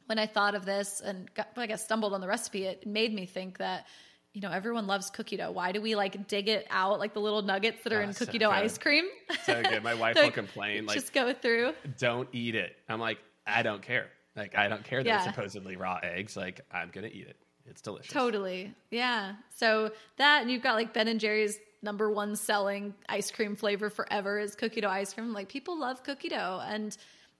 when 0.06 0.18
I 0.18 0.26
thought 0.26 0.56
of 0.56 0.66
this 0.66 1.00
and 1.00 1.32
got, 1.34 1.48
I 1.56 1.66
guess 1.66 1.84
stumbled 1.84 2.14
on 2.14 2.20
the 2.20 2.28
recipe, 2.28 2.64
it 2.64 2.84
made 2.84 3.14
me 3.14 3.26
think 3.26 3.58
that, 3.58 3.86
you 4.34 4.40
know, 4.40 4.50
everyone 4.50 4.86
loves 4.86 5.08
cookie 5.10 5.36
dough. 5.38 5.52
Why 5.52 5.72
do 5.72 5.80
we 5.80 5.94
like 5.94 6.26
dig 6.28 6.48
it 6.48 6.66
out 6.68 6.98
like 6.98 7.14
the 7.14 7.20
little 7.20 7.40
nuggets 7.42 7.82
that 7.84 7.92
are 7.92 8.00
Oh, 8.00 8.02
in 8.02 8.08
ah, 8.10 8.12
so 8.12 8.26
cookie 8.26 8.38
dough 8.38 8.50
good. 8.50 8.56
ice 8.64 8.76
cream? 8.76 9.04
So 9.44 9.62
good. 9.62 9.82
My 9.82 9.94
wife 9.94 10.16
Like, 10.16 10.24
will 10.24 10.32
complain 10.32 10.84
like, 10.86 10.96
Just 10.96 11.12
go 11.12 11.32
through. 11.32 11.72
don't 11.98 12.28
eat 12.32 12.54
it. 12.54 12.76
I'm 12.88 13.00
like, 13.00 13.18
I 13.46 13.62
don't 13.62 13.80
care. 13.80 14.08
Like, 14.36 14.58
I 14.58 14.68
don't 14.68 14.82
care 14.84 15.02
that 15.04 15.14
it's 15.16 15.24
supposedly 15.24 15.76
raw 15.76 16.00
eggs. 16.02 16.36
Like, 16.36 16.60
I'm 16.72 16.90
gonna 16.92 17.06
eat 17.06 17.28
it. 17.28 17.36
It's 17.66 17.80
delicious. 17.80 18.12
Totally. 18.12 18.74
Yeah. 18.90 19.34
So 19.56 19.90
that 20.18 20.42
and 20.42 20.50
you've 20.50 20.62
got 20.62 20.74
like 20.74 20.92
Ben 20.92 21.08
and 21.08 21.18
Jerry's 21.20 21.58
number 21.82 22.10
one 22.10 22.34
selling 22.34 22.94
ice 23.08 23.30
cream 23.30 23.54
flavor 23.56 23.88
forever 23.88 24.38
is 24.40 24.54
cookie 24.56 24.80
dough 24.80 24.88
ice 24.90 25.14
cream. 25.14 25.32
Like 25.32 25.48
people 25.48 25.78
love 25.78 26.02
cookie 26.02 26.28
dough. 26.30 26.60
And 26.66 26.96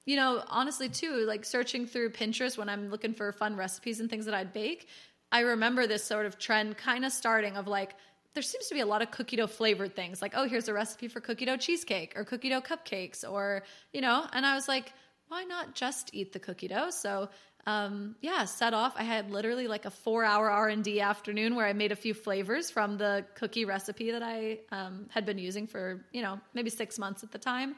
you 0.07 0.17
know, 0.17 0.43
honestly 0.49 0.89
too, 0.89 1.25
like 1.27 1.45
searching 1.45 1.87
through 1.87 2.11
Pinterest 2.11 2.57
when 2.57 2.69
I'm 2.69 2.91
looking 2.91 3.15
for 3.15 3.33
fun 3.33 3.57
recipes 3.57 4.01
and 4.01 4.09
things 4.09 4.27
that 4.27 4.35
I'd 4.35 4.53
bake, 4.53 4.87
I 5.35 5.41
remember 5.41 5.89
this 5.89 6.05
sort 6.05 6.27
of 6.27 6.39
trend 6.39 6.79
kind 6.79 7.05
of 7.05 7.11
starting 7.11 7.57
of 7.57 7.67
like 7.67 7.97
there 8.35 8.43
seems 8.43 8.69
to 8.69 8.75
be 8.75 8.81
a 8.81 8.87
lot 8.87 9.03
of 9.03 9.11
cookie 9.11 9.35
dough 9.35 9.49
flavored 9.49 9.97
things 9.97 10.23
like 10.23 10.33
oh 10.37 10.47
here's 10.47 10.69
a 10.69 10.73
recipe 10.73 11.09
for 11.09 11.21
cookie 11.21 11.45
dough 11.45 11.57
cheesecake 11.57 12.13
or 12.15 12.25
cookie 12.25 12.51
dough 12.51 12.61
cupcakes 12.61 13.29
or 13.29 13.65
you 13.93 14.01
know 14.01 14.25
and 14.33 14.47
i 14.47 14.55
was 14.55 14.69
like 14.69 14.93
why 15.27 15.43
not 15.43 15.75
just 15.75 16.11
eat 16.13 16.33
the 16.33 16.39
cookie 16.39 16.69
dough 16.69 16.89
so 16.89 17.29
um, 17.67 18.15
yeah 18.21 18.45
set 18.45 18.75
off 18.75 18.95
i 18.97 19.03
had 19.03 19.33
literally 19.33 19.67
like 19.67 19.87
a 19.87 19.91
four 19.91 20.25
hour 20.25 20.49
r&d 20.51 21.01
afternoon 21.01 21.57
where 21.57 21.67
i 21.67 21.73
made 21.73 21.91
a 21.91 21.97
few 21.97 22.15
flavors 22.15 22.71
from 22.71 22.97
the 22.97 23.25
cookie 23.35 23.65
recipe 23.65 24.13
that 24.13 24.23
i 24.23 24.61
um, 24.71 25.07
had 25.11 25.27
been 25.27 25.39
using 25.39 25.67
for 25.67 26.05
you 26.13 26.23
know 26.23 26.39
maybe 26.53 26.71
six 26.71 26.97
months 26.97 27.25
at 27.25 27.33
the 27.33 27.39
time 27.39 27.75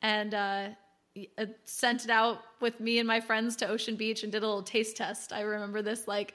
and 0.00 0.32
uh, 0.32 0.68
uh, 1.38 1.46
sent 1.64 2.04
it 2.04 2.10
out 2.10 2.38
with 2.60 2.78
me 2.78 2.98
and 2.98 3.08
my 3.08 3.18
friends 3.20 3.56
to 3.56 3.68
Ocean 3.68 3.96
Beach 3.96 4.22
and 4.22 4.30
did 4.30 4.44
a 4.44 4.46
little 4.46 4.62
taste 4.62 4.96
test. 4.96 5.32
I 5.32 5.40
remember 5.40 5.82
this 5.82 6.06
like 6.06 6.34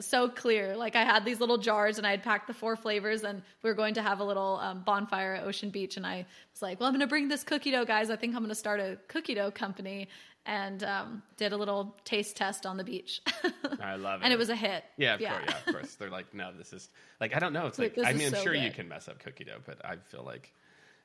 so 0.00 0.28
clear. 0.28 0.76
Like 0.76 0.96
I 0.96 1.04
had 1.04 1.24
these 1.24 1.40
little 1.40 1.58
jars 1.58 1.98
and 1.98 2.06
I 2.06 2.10
had 2.10 2.22
packed 2.22 2.46
the 2.46 2.54
four 2.54 2.76
flavors 2.76 3.22
and 3.24 3.42
we 3.62 3.70
were 3.70 3.74
going 3.74 3.94
to 3.94 4.02
have 4.02 4.20
a 4.20 4.24
little 4.24 4.58
um, 4.62 4.82
bonfire 4.84 5.34
at 5.34 5.44
Ocean 5.44 5.70
Beach. 5.70 5.96
And 5.96 6.06
I 6.06 6.26
was 6.52 6.62
like, 6.62 6.80
well, 6.80 6.86
I'm 6.88 6.92
going 6.94 7.00
to 7.00 7.06
bring 7.06 7.28
this 7.28 7.42
cookie 7.44 7.70
dough, 7.70 7.84
guys. 7.84 8.10
I 8.10 8.16
think 8.16 8.34
I'm 8.34 8.40
going 8.40 8.48
to 8.50 8.54
start 8.54 8.80
a 8.80 8.98
cookie 9.08 9.34
dough 9.34 9.50
company. 9.50 10.08
And 10.46 10.84
um, 10.84 11.22
did 11.38 11.54
a 11.54 11.56
little 11.56 11.96
taste 12.04 12.36
test 12.36 12.66
on 12.66 12.76
the 12.76 12.84
beach. 12.84 13.22
I 13.80 13.96
love 13.96 14.20
it. 14.20 14.24
and 14.24 14.32
it 14.34 14.38
was 14.38 14.50
a 14.50 14.54
hit. 14.56 14.84
Yeah, 14.98 15.14
of 15.14 15.20
course. 15.20 15.42
Yeah, 15.48 15.56
of 15.56 15.64
course. 15.74 15.94
They're 15.94 16.10
like, 16.10 16.34
no, 16.34 16.50
this 16.52 16.74
is 16.74 16.90
like 17.18 17.34
I 17.34 17.38
don't 17.38 17.54
know. 17.54 17.66
It's 17.66 17.78
Like, 17.78 17.96
like, 17.96 18.06
I 18.06 18.12
mean, 18.12 18.26
I'm 18.26 18.34
so 18.34 18.42
sure 18.42 18.54
you 18.54 18.70
can 18.70 18.86
mess 18.86 19.08
up 19.08 19.20
cookie 19.20 19.44
dough, 19.44 19.60
but 19.64 19.82
I 19.82 19.96
feel 19.96 20.22
like 20.22 20.52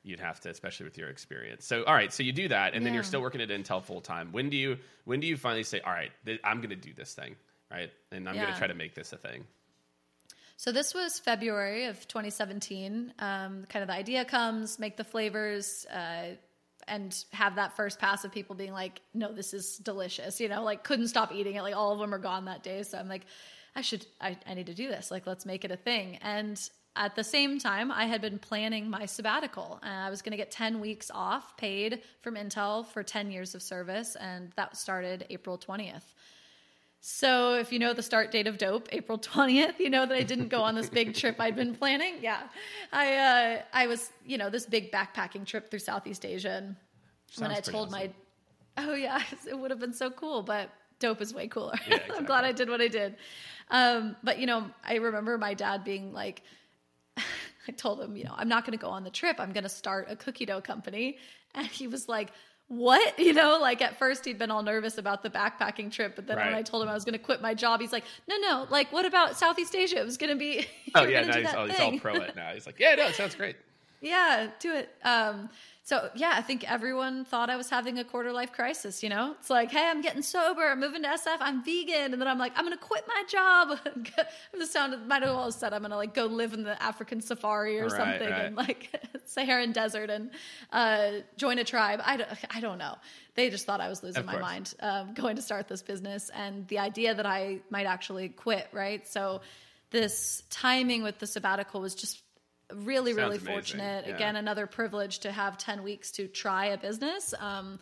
you'd 0.03 0.19
have 0.19 0.41
to, 0.41 0.49
especially 0.49 0.85
with 0.85 0.97
your 0.97 1.07
experience. 1.07 1.65
So, 1.65 1.83
all 1.83 1.93
right, 1.93 2.11
so 2.11 2.21
you 2.23 2.33
do 2.33 2.49
that, 2.49 2.73
and 2.73 2.85
then 2.85 2.93
you're 2.93 3.03
still 3.03 3.21
working 3.21 3.39
at 3.39 3.47
Intel 3.47 3.81
full 3.81 4.01
time. 4.01 4.33
When 4.33 4.49
do 4.49 4.57
you 4.57 4.77
when 5.05 5.21
do 5.21 5.27
you 5.27 5.37
finally 5.37 5.63
say, 5.63 5.79
all 5.79 5.93
right, 5.93 6.11
th- 6.25 6.41
I'm 6.43 6.57
going 6.57 6.71
to 6.71 6.75
do 6.75 6.91
this 6.93 7.13
thing, 7.13 7.37
right, 7.77 7.91
and 8.11 8.27
I'm 8.27 8.35
going 8.35 8.51
to 8.51 8.57
try 8.57 8.67
to 8.67 8.73
make 8.73 8.95
this 8.95 9.13
a 9.13 9.17
thing? 9.17 9.45
So 10.57 10.71
this 10.71 10.93
was 10.93 11.19
February 11.19 11.85
of 11.85 12.05
2017. 12.07 13.13
Um, 13.19 13.65
kind 13.69 13.81
of 13.81 13.87
the 13.87 13.93
idea 13.93 14.25
comes, 14.25 14.77
make 14.77 14.97
the 14.97 15.05
flavors, 15.05 15.85
uh, 15.85 16.35
and 16.87 17.23
have 17.31 17.55
that 17.55 17.75
first 17.77 17.99
pass 17.99 18.25
of 18.25 18.31
people 18.31 18.55
being 18.55 18.73
like, 18.73 19.01
"No, 19.13 19.31
this 19.31 19.53
is 19.53 19.77
delicious." 19.77 20.41
You 20.41 20.49
know, 20.49 20.63
like 20.63 20.83
couldn't 20.83 21.07
stop 21.07 21.33
eating 21.33 21.55
it. 21.55 21.61
Like 21.61 21.75
all 21.75 21.93
of 21.93 21.99
them 21.99 22.13
are 22.13 22.19
gone 22.19 22.45
that 22.45 22.63
day. 22.63 22.83
So 22.83 22.97
I'm 22.97 23.07
like, 23.07 23.25
I 23.75 23.81
should, 23.81 24.05
I, 24.19 24.37
I 24.45 24.53
need 24.53 24.65
to 24.65 24.73
do 24.73 24.89
this. 24.89 25.11
Like 25.11 25.27
let's 25.27 25.45
make 25.45 25.63
it 25.63 25.71
a 25.71 25.77
thing. 25.77 26.17
And 26.21 26.59
at 26.95 27.15
the 27.15 27.23
same 27.23 27.59
time, 27.59 27.91
I 27.91 28.05
had 28.05 28.21
been 28.21 28.39
planning 28.39 28.89
my 28.89 29.05
sabbatical. 29.05 29.79
Uh, 29.81 29.87
I 29.87 30.09
was 30.09 30.21
going 30.21 30.31
to 30.31 30.37
get 30.37 30.51
10 30.51 30.81
weeks 30.81 31.09
off 31.13 31.55
paid 31.55 32.01
from 32.21 32.35
Intel 32.35 32.85
for 32.85 33.03
10 33.03 33.31
years 33.31 33.55
of 33.55 33.61
service, 33.61 34.17
and 34.19 34.51
that 34.57 34.75
started 34.75 35.25
April 35.29 35.57
20th. 35.57 36.03
So 37.01 37.55
if 37.55 37.71
you 37.71 37.79
know 37.79 37.93
the 37.93 38.03
start 38.03 38.31
date 38.31 38.47
of 38.47 38.57
Doughp, 38.57 38.87
April 38.91 39.17
20th, 39.17 39.79
you 39.79 39.89
know 39.89 40.05
that 40.05 40.15
I 40.15 40.23
didn't 40.23 40.49
go 40.49 40.61
on 40.61 40.75
this 40.75 40.89
big 40.89 41.15
trip 41.15 41.37
I'd 41.39 41.55
been 41.55 41.73
planning. 41.73 42.15
Yeah. 42.21 42.41
I 42.91 43.15
uh 43.15 43.61
I 43.73 43.87
was, 43.87 44.11
you 44.25 44.37
know, 44.37 44.49
this 44.49 44.65
big 44.65 44.91
backpacking 44.91 45.45
trip 45.45 45.69
through 45.69 45.79
Southeast 45.79 46.25
Asia 46.25 46.51
and 46.51 46.75
when 47.37 47.51
I 47.51 47.61
told 47.61 47.87
awesome. 47.87 47.91
my 47.91 48.11
Oh 48.77 48.93
yeah, 48.93 49.21
it 49.47 49.57
would 49.57 49.71
have 49.71 49.79
been 49.79 49.93
so 49.93 50.09
cool, 50.09 50.43
but 50.43 50.69
Doughp 50.99 51.21
is 51.21 51.33
way 51.33 51.47
cooler. 51.47 51.75
Yeah, 51.87 51.99
I'm 52.15 52.25
glad. 52.25 52.43
I 52.43 52.51
did 52.51 52.69
what 52.69 52.81
I 52.81 52.89
did. 52.89 53.15
Um 53.69 54.17
but 54.21 54.39
you 54.39 54.45
know, 54.45 54.69
I 54.83 54.95
remember 54.95 55.37
my 55.37 55.53
dad 55.53 55.85
being 55.85 56.11
like 56.11 56.41
I 57.67 57.71
told 57.71 58.01
him, 58.01 58.17
you 58.17 58.23
know, 58.25 58.33
I'm 58.35 58.49
not 58.49 58.65
going 58.65 58.77
to 58.77 58.81
go 58.81 58.89
on 58.89 59.03
the 59.03 59.09
trip. 59.09 59.39
I'm 59.39 59.51
going 59.51 59.63
to 59.63 59.69
start 59.69 60.07
a 60.09 60.15
cookie 60.15 60.45
dough 60.45 60.61
company. 60.61 61.17
And 61.53 61.67
he 61.67 61.87
was 61.87 62.07
like, 62.07 62.31
what? 62.69 63.19
You 63.29 63.33
know, 63.33 63.59
like 63.61 63.81
at 63.81 63.99
first 63.99 64.25
he'd 64.25 64.39
been 64.39 64.49
all 64.49 64.63
nervous 64.63 64.97
about 64.97 65.21
the 65.21 65.29
backpacking 65.29 65.91
trip, 65.91 66.15
but 66.15 66.25
then 66.25 66.37
when 66.37 66.53
I 66.53 66.63
told 66.63 66.81
him 66.81 66.89
I 66.89 66.93
was 66.93 67.03
going 67.05 67.13
to 67.13 67.19
quit 67.19 67.41
my 67.41 67.53
job, 67.53 67.79
he's 67.81 67.91
like, 67.91 68.05
no, 68.27 68.37
no, 68.37 68.65
like 68.71 68.91
what 68.91 69.05
about 69.05 69.37
Southeast 69.37 69.75
Asia? 69.75 69.99
It 69.99 70.05
was 70.05 70.17
going 70.17 70.31
to 70.31 70.35
be. 70.35 70.65
Oh 70.95 71.03
yeah, 71.03 71.21
now 71.21 71.37
he's, 71.37 71.53
all, 71.53 71.67
he's 71.67 71.79
all 71.79 71.99
pro 71.99 72.15
it 72.15 72.35
now. 72.35 72.51
He's 72.51 72.65
like, 72.65 72.79
yeah, 72.79 72.95
no, 72.95 73.07
it 73.07 73.15
sounds 73.15 73.35
great. 73.35 73.55
Yeah, 74.01 74.47
do 74.59 74.73
it. 74.75 74.89
Um, 75.03 75.49
so 75.83 76.09
yeah, 76.15 76.33
I 76.35 76.41
think 76.41 76.69
everyone 76.71 77.25
thought 77.25 77.49
I 77.49 77.55
was 77.55 77.69
having 77.69 77.97
a 77.97 78.03
quarter 78.03 78.31
life 78.31 78.53
crisis. 78.53 79.01
You 79.01 79.09
know, 79.09 79.35
it's 79.39 79.49
like, 79.49 79.71
hey, 79.71 79.87
I'm 79.89 80.01
getting 80.01 80.21
sober. 80.21 80.61
I'm 80.61 80.79
moving 80.79 81.01
to 81.01 81.07
SF. 81.09 81.37
I'm 81.39 81.63
vegan, 81.63 82.13
and 82.13 82.21
then 82.21 82.27
I'm 82.27 82.37
like, 82.37 82.53
I'm 82.55 82.63
gonna 82.63 82.77
quit 82.77 83.03
my 83.07 83.23
job. 83.27 83.79
the 84.57 84.65
sound 84.67 85.07
might 85.07 85.23
as 85.23 85.29
well 85.29 85.45
have 85.45 85.53
said 85.55 85.73
I'm 85.73 85.81
gonna 85.81 85.95
like 85.95 86.13
go 86.13 86.27
live 86.27 86.53
in 86.53 86.63
the 86.63 86.81
African 86.81 87.21
safari 87.21 87.79
or 87.79 87.87
Right, 87.87 87.91
something, 87.91 88.29
right. 88.29 88.45
and 88.45 88.55
like 88.55 88.89
Saharan 89.25 89.71
desert 89.71 90.09
and 90.11 90.29
uh, 90.71 91.11
join 91.37 91.57
a 91.57 91.63
tribe. 91.63 92.01
I 92.05 92.17
don't, 92.17 92.29
I 92.55 92.59
don't 92.59 92.77
know. 92.77 92.95
They 93.35 93.49
just 93.49 93.65
thought 93.65 93.81
I 93.81 93.89
was 93.89 94.03
losing 94.03 94.25
my 94.25 94.37
mind 94.39 94.73
um, 94.81 95.13
going 95.15 95.37
to 95.37 95.41
start 95.41 95.67
this 95.67 95.81
business, 95.81 96.29
and 96.35 96.67
the 96.67 96.79
idea 96.79 97.15
that 97.15 97.25
I 97.25 97.61
might 97.71 97.85
actually 97.87 98.29
quit. 98.29 98.67
Right, 98.71 99.07
so 99.07 99.41
this 99.91 100.43
timing 100.51 101.01
with 101.01 101.17
the 101.17 101.25
sabbatical 101.25 101.81
was 101.81 101.95
just 101.95 102.21
really 102.73 103.13
really 103.13 103.37
amazing. 103.37 103.47
fortunate. 103.53 104.05
Yeah. 104.07 104.15
again 104.15 104.35
another 104.35 104.67
privilege 104.67 105.19
to 105.19 105.31
have 105.31 105.57
10 105.57 105.83
weeks 105.83 106.11
to 106.11 106.27
try 106.27 106.67
a 106.67 106.77
business. 106.77 107.33
Um, 107.39 107.79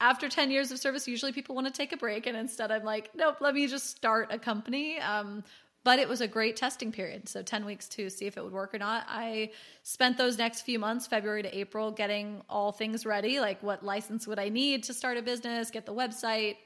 after 0.00 0.28
10 0.28 0.50
years 0.50 0.70
of 0.70 0.78
service 0.78 1.06
usually 1.08 1.32
people 1.32 1.54
want 1.54 1.66
to 1.66 1.72
take 1.72 1.92
a 1.92 1.96
break 1.96 2.26
and 2.26 2.36
instead 2.36 2.70
i'm 2.70 2.84
like 2.84 3.10
nope 3.14 3.36
let 3.40 3.54
me 3.54 3.66
just 3.66 3.90
start 3.90 4.28
a 4.30 4.38
company. 4.38 4.98
Um, 4.98 5.44
but 5.84 5.98
it 5.98 6.08
was 6.08 6.22
a 6.22 6.26
great 6.26 6.56
testing 6.56 6.90
period. 6.90 7.28
So 7.28 7.42
10 7.42 7.66
weeks 7.66 7.90
to 7.90 8.08
see 8.08 8.24
if 8.24 8.38
it 8.38 8.42
would 8.42 8.54
work 8.54 8.74
or 8.74 8.78
not. 8.78 9.04
I 9.06 9.50
spent 9.82 10.16
those 10.16 10.38
next 10.38 10.62
few 10.62 10.78
months 10.78 11.06
february 11.06 11.42
to 11.42 11.56
april 11.56 11.90
getting 11.90 12.40
all 12.48 12.72
things 12.72 13.04
ready 13.04 13.38
like 13.38 13.62
what 13.62 13.84
license 13.84 14.26
would 14.26 14.38
i 14.38 14.48
need 14.48 14.82
to 14.84 14.94
start 14.94 15.18
a 15.18 15.22
business 15.22 15.70
get 15.70 15.84
the 15.84 15.92
website 15.92 16.56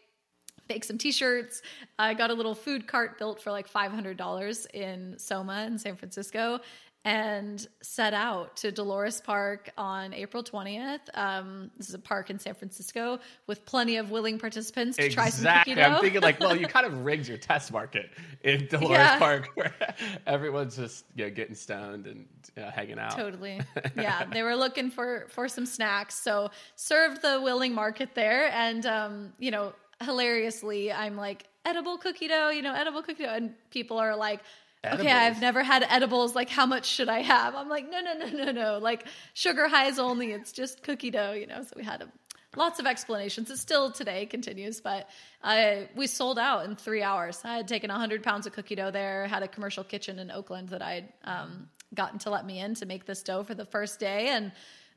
make 0.68 0.84
some 0.84 0.99
t-shirts. 0.99 1.62
I 1.99 2.14
got 2.14 2.30
a 2.30 2.34
little 2.34 2.55
food 2.55 2.86
cart 2.86 3.18
built 3.18 3.40
for 3.42 3.51
like 3.51 3.70
$500 3.72 4.66
in 4.74 5.18
soma 5.18 5.64
in 5.66 5.78
san 5.78 5.96
francisco 5.96 6.61
and 7.05 7.66
set 7.80 8.12
out 8.12 8.57
to 8.57 8.72
dolores 8.72 9.20
park 9.20 9.70
on 9.78 10.12
april 10.12 10.42
20th 10.42 10.99
um, 11.14 11.70
this 11.76 11.88
is 11.88 11.94
a 11.94 11.99
park 11.99 12.28
in 12.28 12.38
san 12.38 12.55
francisco 12.55 13.18
with 13.46 13.64
plenty 13.64 13.96
of 13.96 14.11
willing 14.11 14.38
participants 14.38 14.96
to 14.96 15.09
try 15.09 15.30
some 15.30 15.38
Exactly. 15.46 15.80
I'm 15.82 16.01
thinking 16.01 16.20
like, 16.20 16.40
well, 16.40 16.57
you 16.57 16.66
kind 16.76 16.84
of 16.86 17.05
rigged 17.05 17.28
your 17.28 17.38
test 17.38 17.72
market 17.72 18.11
in 18.42 18.66
Dolores 18.66 18.90
Yeah. 18.99 19.18
Park, 19.18 19.49
where 19.55 19.72
everyone's 20.26 20.76
just 20.76 21.05
you 21.14 21.24
know, 21.24 21.30
getting 21.30 21.55
stoned 21.55 22.07
and 22.07 22.26
uh, 22.57 22.70
hanging 22.70 22.99
out. 22.99 23.12
totally 23.16 23.61
yeah 23.96 24.24
they 24.24 24.42
were 24.42 24.57
looking 24.57 24.90
for 24.90 25.26
for 25.28 25.49
some 25.49 25.66
snacks 25.66 26.14
so 26.20 26.51
served 26.74 27.22
the 27.22 27.40
willing 27.40 27.74
market 27.74 28.14
there 28.14 28.51
and 28.53 28.84
um 28.86 29.32
you 29.38 29.51
know 29.51 29.72
hilariously 30.03 30.92
i'm 30.92 31.16
like 31.16 31.44
edible 31.64 31.96
cookie 31.99 32.28
dough 32.28 32.51
you 32.51 32.62
know 32.62 32.74
edible 32.74 33.03
cookie 33.03 33.24
dough 33.24 33.32
and 33.34 33.55
people 33.70 33.99
are 33.99 34.16
like 34.16 34.40
okay 34.85 35.11
i've 35.11 35.41
never 35.41 35.62
had 35.62 35.85
edibles 35.89 36.35
like 36.35 36.49
how 36.49 36.66
much 36.66 36.87
should 36.87 37.09
i 37.09 37.20
have 37.20 37.55
i'm 37.55 37.68
like 37.68 37.91
no 37.91 38.01
no 38.01 38.14
no 38.14 38.45
no 38.45 38.53
no 38.53 38.79
like 38.79 39.07
sugar 39.35 39.68
highs 39.68 39.99
only 39.99 40.33
it's 40.33 40.53
just 40.53 40.83
cookie 40.83 41.11
dough 41.11 41.33
you 41.33 41.47
know 41.47 41.62
so 41.62 41.72
we 41.76 41.85
had 41.85 42.03
a 42.03 42.09
lots 42.57 42.79
of 42.79 42.87
explanations. 42.87 43.51
It 43.51 43.59
still 43.59 43.91
today 43.91 44.26
continues, 44.26 44.81
but 44.81 45.09
I 45.43 45.89
we 45.95 46.07
sold 46.07 46.39
out 46.39 46.64
in 46.64 46.76
three 46.76 47.03
hours. 47.03 47.41
I 47.45 47.57
had 47.57 47.68
taken 47.68 47.91
100 47.91 48.22
pounds 48.22 48.47
of 48.47 48.53
cookie 48.53 48.74
dough 48.74 48.91
there, 48.91 49.26
had 49.26 49.43
a 49.43 49.49
commercial 49.49 49.85
kitchen 49.85 50.18
in 50.18 50.31
Oakland 50.31 50.70
that 50.70 50.83
I'd 50.83 51.09
um, 51.24 51.68
gotten 51.95 52.18
to 52.20 52.31
let 52.31 52.47
me 52.47 52.59
in 52.59 52.74
to 52.76 52.87
make 52.87 53.07
this 53.07 53.22
dough 53.22 53.43
for 53.43 53.55
the 53.55 53.64
first 53.64 54.01
day. 54.01 54.29
And 54.29 54.53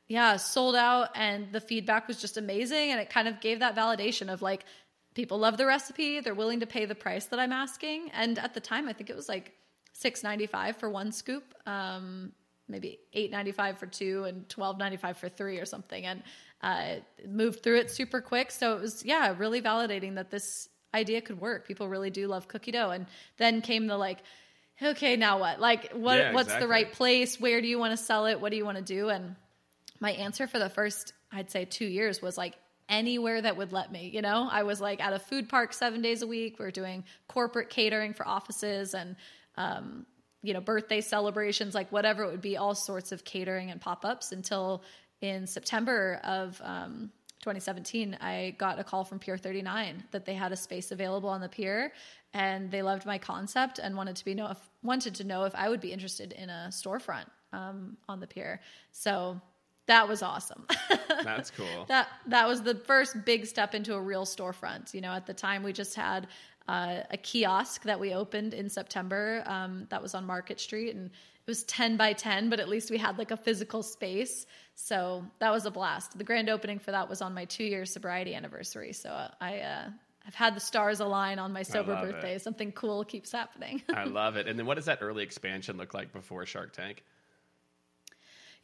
yeah, 0.08 0.36
sold 0.36 0.74
out. 0.74 1.10
And 1.14 1.52
the 1.52 1.60
feedback 1.60 2.08
was 2.08 2.20
just 2.20 2.36
amazing. 2.36 2.90
And 2.90 3.00
it 3.00 3.08
kind 3.10 3.28
of 3.28 3.40
gave 3.40 3.60
that 3.60 3.76
validation 3.76 4.32
of 4.32 4.42
like, 4.42 4.64
people 5.14 5.38
love 5.38 5.56
the 5.56 5.66
recipe. 5.66 6.20
They're 6.20 6.34
willing 6.34 6.60
to 6.60 6.66
pay 6.66 6.84
the 6.84 6.94
price 6.94 7.26
that 7.26 7.38
I'm 7.38 7.52
asking. 7.52 8.10
And 8.12 8.38
at 8.38 8.54
the 8.54 8.60
time, 8.60 8.88
I 8.88 8.92
think 8.92 9.10
it 9.10 9.16
was 9.16 9.28
like 9.28 9.52
six 10.02 10.22
ninety 10.22 10.46
five 10.46 10.76
for 10.76 10.90
one 10.90 11.12
scoop. 11.12 11.54
Um, 11.66 12.32
maybe 12.68 12.98
eight 13.12 13.30
ninety 13.30 13.52
five 13.52 13.78
for 13.78 13.86
two 13.86 14.24
and 14.24 14.48
twelve 14.48 14.78
ninety 14.78 14.96
five 14.96 15.16
for 15.16 15.28
three 15.28 15.58
or 15.58 15.66
something, 15.66 16.04
and 16.04 16.22
uh, 16.62 16.96
moved 17.26 17.62
through 17.62 17.78
it 17.78 17.90
super 17.90 18.20
quick. 18.20 18.50
So 18.50 18.76
it 18.76 18.80
was 18.80 19.04
yeah, 19.04 19.34
really 19.38 19.62
validating 19.62 20.16
that 20.16 20.30
this 20.30 20.68
idea 20.94 21.20
could 21.22 21.40
work. 21.40 21.66
People 21.66 21.88
really 21.88 22.10
do 22.10 22.26
love 22.26 22.48
cookie 22.48 22.72
dough, 22.72 22.90
and 22.90 23.06
then 23.36 23.62
came 23.62 23.86
the 23.86 23.96
like, 23.96 24.18
okay, 24.80 25.16
now 25.16 25.38
what? 25.38 25.60
Like, 25.60 25.92
what? 25.92 26.18
Yeah, 26.18 26.32
what's 26.32 26.54
the 26.54 26.68
right 26.68 26.92
place? 26.92 27.40
Where 27.40 27.60
do 27.60 27.68
you 27.68 27.78
want 27.78 27.96
to 27.96 28.04
sell 28.04 28.26
it? 28.26 28.40
What 28.40 28.50
do 28.50 28.56
you 28.56 28.64
want 28.64 28.78
to 28.78 28.84
do? 28.84 29.08
And 29.08 29.36
my 30.00 30.12
answer 30.12 30.46
for 30.46 30.58
the 30.58 30.68
first, 30.68 31.12
I'd 31.30 31.50
say, 31.50 31.64
two 31.64 31.86
years 31.86 32.20
was 32.20 32.36
like 32.36 32.54
anywhere 32.88 33.40
that 33.40 33.56
would 33.56 33.72
let 33.72 33.90
me. 33.90 34.10
You 34.12 34.22
know, 34.22 34.48
I 34.50 34.64
was 34.64 34.80
like 34.80 35.00
at 35.00 35.12
a 35.12 35.18
food 35.18 35.48
park 35.48 35.72
seven 35.72 36.02
days 36.02 36.22
a 36.22 36.26
week. 36.26 36.58
We 36.58 36.64
are 36.66 36.70
doing 36.70 37.04
corporate 37.28 37.70
catering 37.70 38.12
for 38.12 38.26
offices 38.26 38.94
and, 38.94 39.16
um, 39.56 40.06
you 40.42 40.52
know, 40.52 40.60
birthday 40.60 41.00
celebrations, 41.00 41.74
like 41.74 41.90
whatever 41.92 42.24
it 42.24 42.30
would 42.30 42.40
be, 42.40 42.56
all 42.56 42.74
sorts 42.74 43.12
of 43.12 43.24
catering 43.24 43.70
and 43.70 43.80
pop 43.80 44.04
ups 44.04 44.32
until 44.32 44.82
in 45.20 45.46
September 45.46 46.20
of 46.24 46.60
um, 46.64 47.10
2017, 47.42 48.16
I 48.20 48.54
got 48.58 48.78
a 48.78 48.84
call 48.84 49.04
from 49.04 49.18
Pier 49.18 49.36
39 49.36 50.04
that 50.12 50.24
they 50.24 50.34
had 50.34 50.52
a 50.52 50.56
space 50.56 50.92
available 50.92 51.28
on 51.28 51.40
the 51.40 51.48
pier, 51.48 51.92
and 52.34 52.70
they 52.70 52.82
loved 52.82 53.04
my 53.04 53.18
concept 53.18 53.78
and 53.78 53.96
wanted 53.96 54.16
to 54.16 54.24
be 54.24 54.34
know 54.34 54.48
if 54.48 54.58
wanted 54.82 55.14
to 55.16 55.24
know 55.24 55.44
if 55.44 55.54
I 55.54 55.68
would 55.68 55.80
be 55.80 55.92
interested 55.92 56.32
in 56.32 56.50
a 56.50 56.68
storefront 56.70 57.26
um, 57.52 57.96
on 58.08 58.20
the 58.20 58.26
pier. 58.26 58.60
So 58.92 59.40
that 59.86 60.08
was 60.08 60.22
awesome. 60.22 60.66
That's 61.24 61.50
cool. 61.50 61.84
that 61.88 62.08
that 62.28 62.46
was 62.46 62.62
the 62.62 62.76
first 62.76 63.24
big 63.24 63.46
step 63.46 63.74
into 63.74 63.94
a 63.94 64.00
real 64.00 64.24
storefront. 64.24 64.94
You 64.94 65.00
know, 65.00 65.12
at 65.12 65.26
the 65.26 65.34
time 65.34 65.64
we 65.64 65.72
just 65.72 65.96
had 65.96 66.28
uh, 66.68 67.00
a 67.10 67.16
kiosk 67.16 67.82
that 67.84 67.98
we 67.98 68.14
opened 68.14 68.54
in 68.54 68.68
September. 68.68 69.42
Um, 69.46 69.86
that 69.90 70.02
was 70.02 70.14
on 70.14 70.24
Market 70.24 70.60
Street, 70.60 70.94
and 70.94 71.06
it 71.06 71.46
was 71.46 71.64
ten 71.64 71.96
by 71.96 72.12
ten, 72.12 72.50
but 72.50 72.60
at 72.60 72.68
least 72.68 72.90
we 72.90 72.98
had 72.98 73.18
like 73.18 73.30
a 73.30 73.36
physical 73.36 73.82
space. 73.82 74.46
So 74.74 75.24
that 75.38 75.50
was 75.50 75.66
a 75.66 75.70
blast. 75.70 76.16
The 76.16 76.24
grand 76.24 76.48
opening 76.48 76.78
for 76.78 76.92
that 76.92 77.08
was 77.08 77.20
on 77.20 77.34
my 77.34 77.44
two 77.44 77.64
year 77.64 77.84
sobriety 77.84 78.34
anniversary. 78.34 78.92
So 78.92 79.28
I. 79.40 79.58
Uh, 79.58 79.90
I've 80.24 80.36
had 80.36 80.54
the 80.54 80.60
stars 80.60 81.00
align 81.00 81.40
on 81.40 81.52
my 81.52 81.64
sober 81.64 81.94
love 81.94 82.04
it. 82.04 82.12
birthday. 82.12 82.38
Something 82.38 82.70
cool 82.70 83.04
keeps 83.04 83.32
happening. 83.32 83.82
I 83.92 84.04
love 84.04 84.36
it. 84.36 84.46
And 84.52 84.56
then 84.56 84.66
what 84.66 84.76
does 84.76 84.84
that 84.84 84.98
early 85.02 85.24
expansion 85.24 85.76
look 85.76 85.94
like 85.94 86.12
before 86.12 86.46
Shark 86.46 86.72
Tank? 86.72 87.02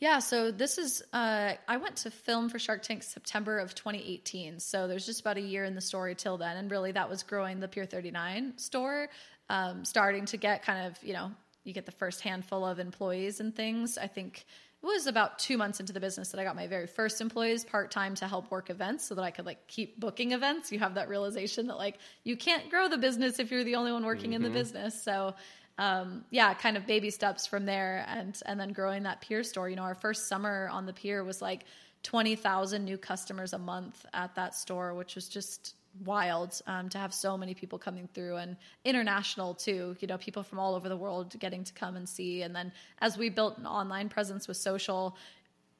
Yeah, 0.00 0.20
so 0.20 0.52
this 0.52 0.78
is 0.78 1.02
uh, 1.12 1.54
I 1.66 1.76
went 1.78 1.96
to 1.96 2.10
film 2.10 2.48
for 2.48 2.60
Shark 2.60 2.82
Tank 2.82 3.02
September 3.02 3.58
of 3.58 3.74
2018. 3.74 4.60
So 4.60 4.86
there's 4.86 5.04
just 5.04 5.20
about 5.20 5.38
a 5.38 5.40
year 5.40 5.64
in 5.64 5.74
the 5.74 5.80
story 5.80 6.14
till 6.14 6.38
then, 6.38 6.56
and 6.56 6.70
really 6.70 6.92
that 6.92 7.10
was 7.10 7.24
growing 7.24 7.58
the 7.58 7.66
Pier 7.66 7.84
39 7.84 8.58
store, 8.58 9.08
um, 9.50 9.84
starting 9.84 10.24
to 10.26 10.36
get 10.36 10.62
kind 10.62 10.86
of 10.86 11.02
you 11.02 11.14
know 11.14 11.32
you 11.64 11.72
get 11.72 11.84
the 11.84 11.92
first 11.92 12.20
handful 12.20 12.64
of 12.64 12.78
employees 12.78 13.40
and 13.40 13.54
things. 13.56 13.98
I 13.98 14.06
think 14.06 14.46
it 14.80 14.86
was 14.86 15.08
about 15.08 15.40
two 15.40 15.58
months 15.58 15.80
into 15.80 15.92
the 15.92 15.98
business 15.98 16.28
that 16.28 16.40
I 16.40 16.44
got 16.44 16.54
my 16.54 16.68
very 16.68 16.86
first 16.86 17.20
employees 17.20 17.64
part 17.64 17.90
time 17.90 18.14
to 18.16 18.28
help 18.28 18.52
work 18.52 18.70
events, 18.70 19.04
so 19.04 19.16
that 19.16 19.22
I 19.22 19.32
could 19.32 19.46
like 19.46 19.66
keep 19.66 19.98
booking 19.98 20.30
events. 20.30 20.70
You 20.70 20.78
have 20.78 20.94
that 20.94 21.08
realization 21.08 21.66
that 21.66 21.76
like 21.76 21.98
you 22.22 22.36
can't 22.36 22.70
grow 22.70 22.88
the 22.88 22.98
business 22.98 23.40
if 23.40 23.50
you're 23.50 23.64
the 23.64 23.74
only 23.74 23.90
one 23.90 24.06
working 24.06 24.34
in 24.34 24.44
the 24.44 24.50
business. 24.50 25.02
So 25.02 25.34
um, 25.78 26.24
yeah, 26.30 26.52
kind 26.54 26.76
of 26.76 26.86
baby 26.86 27.10
steps 27.10 27.46
from 27.46 27.64
there, 27.64 28.04
and 28.08 28.38
and 28.46 28.58
then 28.58 28.72
growing 28.72 29.04
that 29.04 29.20
pier 29.20 29.42
store. 29.42 29.70
You 29.70 29.76
know, 29.76 29.82
our 29.82 29.94
first 29.94 30.28
summer 30.28 30.68
on 30.72 30.86
the 30.86 30.92
pier 30.92 31.24
was 31.24 31.40
like 31.40 31.64
twenty 32.02 32.36
thousand 32.36 32.84
new 32.84 32.98
customers 32.98 33.52
a 33.52 33.58
month 33.58 34.04
at 34.12 34.34
that 34.34 34.54
store, 34.54 34.94
which 34.94 35.14
was 35.14 35.28
just 35.28 35.74
wild 36.04 36.60
um, 36.66 36.88
to 36.88 36.98
have 36.98 37.12
so 37.12 37.36
many 37.36 37.54
people 37.54 37.78
coming 37.78 38.08
through 38.12 38.36
and 38.36 38.56
international 38.84 39.54
too. 39.54 39.96
You 40.00 40.08
know, 40.08 40.18
people 40.18 40.42
from 40.42 40.58
all 40.58 40.74
over 40.74 40.88
the 40.88 40.96
world 40.96 41.38
getting 41.38 41.64
to 41.64 41.72
come 41.72 41.96
and 41.96 42.08
see. 42.08 42.42
And 42.42 42.54
then 42.54 42.72
as 43.00 43.16
we 43.16 43.28
built 43.28 43.58
an 43.58 43.66
online 43.66 44.08
presence 44.08 44.48
with 44.48 44.56
social, 44.56 45.16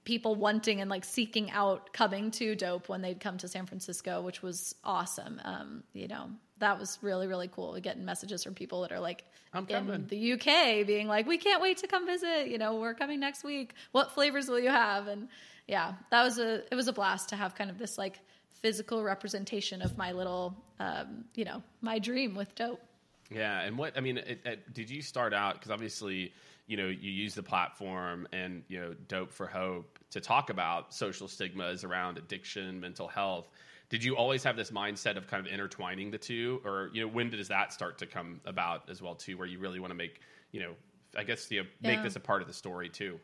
people 0.09 0.35
wanting 0.35 0.81
and 0.81 0.89
like 0.89 1.05
seeking 1.05 1.51
out 1.51 1.93
coming 1.93 2.31
to 2.31 2.57
Doughp 2.57 2.89
when 2.89 3.03
they'd 3.03 3.21
come 3.21 3.37
to 3.37 3.47
san 3.47 3.67
francisco 3.67 4.23
which 4.23 4.43
was 4.43 4.75
awesome. 4.83 5.39
Um, 5.45 5.83
you 5.93 6.09
know 6.09 6.31
that 6.61 6.79
was 6.79 6.99
really 7.03 7.27
really 7.27 7.49
cool 7.49 7.79
getting 7.79 8.07
messages 8.07 8.43
from 8.43 8.55
people 8.55 8.81
that 8.81 8.91
are 8.91 9.01
like 9.01 9.25
I'm 9.53 9.67
in 9.69 9.87
coming. 9.87 10.07
the 10.09 10.33
uk 10.33 10.87
being 10.87 11.09
like 11.09 11.27
we 11.27 11.37
can't 11.37 11.61
wait 11.61 11.77
to 11.79 11.87
come 11.87 12.07
visit. 12.07 12.49
You 12.49 12.57
know 12.57 12.77
we're 12.77 12.95
coming 12.95 13.21
next 13.21 13.45
week. 13.45 13.75
What 13.93 14.13
flavors 14.13 14.49
will 14.49 14.59
you 14.59 14.71
have? 14.71 15.09
And 15.09 15.29
yeah 15.67 15.93
that 16.11 16.23
was 16.25 16.39
a 16.39 16.65
it 16.73 16.75
was 16.75 16.89
a 16.89 16.93
blast 16.95 17.29
to 17.29 17.37
have 17.37 17.55
kind 17.55 17.69
of 17.69 17.77
this 17.77 17.99
like 17.99 18.19
physical 18.63 19.03
representation 19.03 19.83
of 19.83 19.99
my 19.99 20.13
little 20.13 20.57
um, 20.81 21.27
you 21.35 21.45
know 21.45 21.63
my 21.83 21.99
dream 21.99 22.35
with 22.35 22.55
Doughp. 22.55 22.79
Yeah, 23.31 23.61
and 23.61 23.77
what 23.77 23.95
I 23.95 24.01
mean, 24.01 24.17
it, 24.17 24.41
it, 24.47 24.73
did 24.73 24.89
you 24.89 25.03
start 25.03 25.35
out 25.35 25.57
because 25.57 25.71
obviously, 25.71 26.33
you 26.67 26.79
know, 26.79 26.87
you 26.87 27.11
use 27.11 27.35
the 27.35 27.43
platform 27.43 28.27
and 28.33 28.63
you 28.69 28.81
know, 28.81 28.95
Doughp 29.07 29.31
for 29.31 29.47
Hope 29.47 29.98
to 30.11 30.21
talk 30.21 30.51
about 30.51 30.95
social 30.95 31.29
stigmas 31.29 31.85
around 31.85 32.19
addiction, 32.19 32.81
mental 32.81 33.09
health. 33.09 33.49
Did 33.91 34.05
you 34.05 34.17
always 34.17 34.45
have 34.45 34.57
this 34.57 34.71
mindset 34.71 35.17
of 35.17 35.27
kind 35.29 35.47
of 35.47 35.53
intertwining 35.53 36.11
the 36.11 36.19
two, 36.19 36.61
or 36.65 36.91
you 36.93 37.01
know, 37.01 37.09
when 37.09 37.31
does 37.31 37.49
that 37.49 37.73
start 37.73 37.99
to 37.99 38.07
come 38.07 38.41
about 38.45 38.91
as 38.91 39.01
well 39.01 39.15
too, 39.15 39.39
where 39.39 39.47
you 39.47 39.59
really 39.59 39.81
want 39.81 39.91
to 39.91 39.95
make, 39.97 40.21
you 40.53 40.61
know, 40.61 40.75
I 41.17 41.25
guess 41.25 41.51
you 41.51 41.63
know, 41.63 41.69
make 41.83 41.99
Yeah. 41.99 42.03
this 42.03 42.17
a 42.17 42.21
part 42.21 42.43
of 42.43 42.49
the 42.49 42.55
story 42.55 42.89
too? 42.91 43.19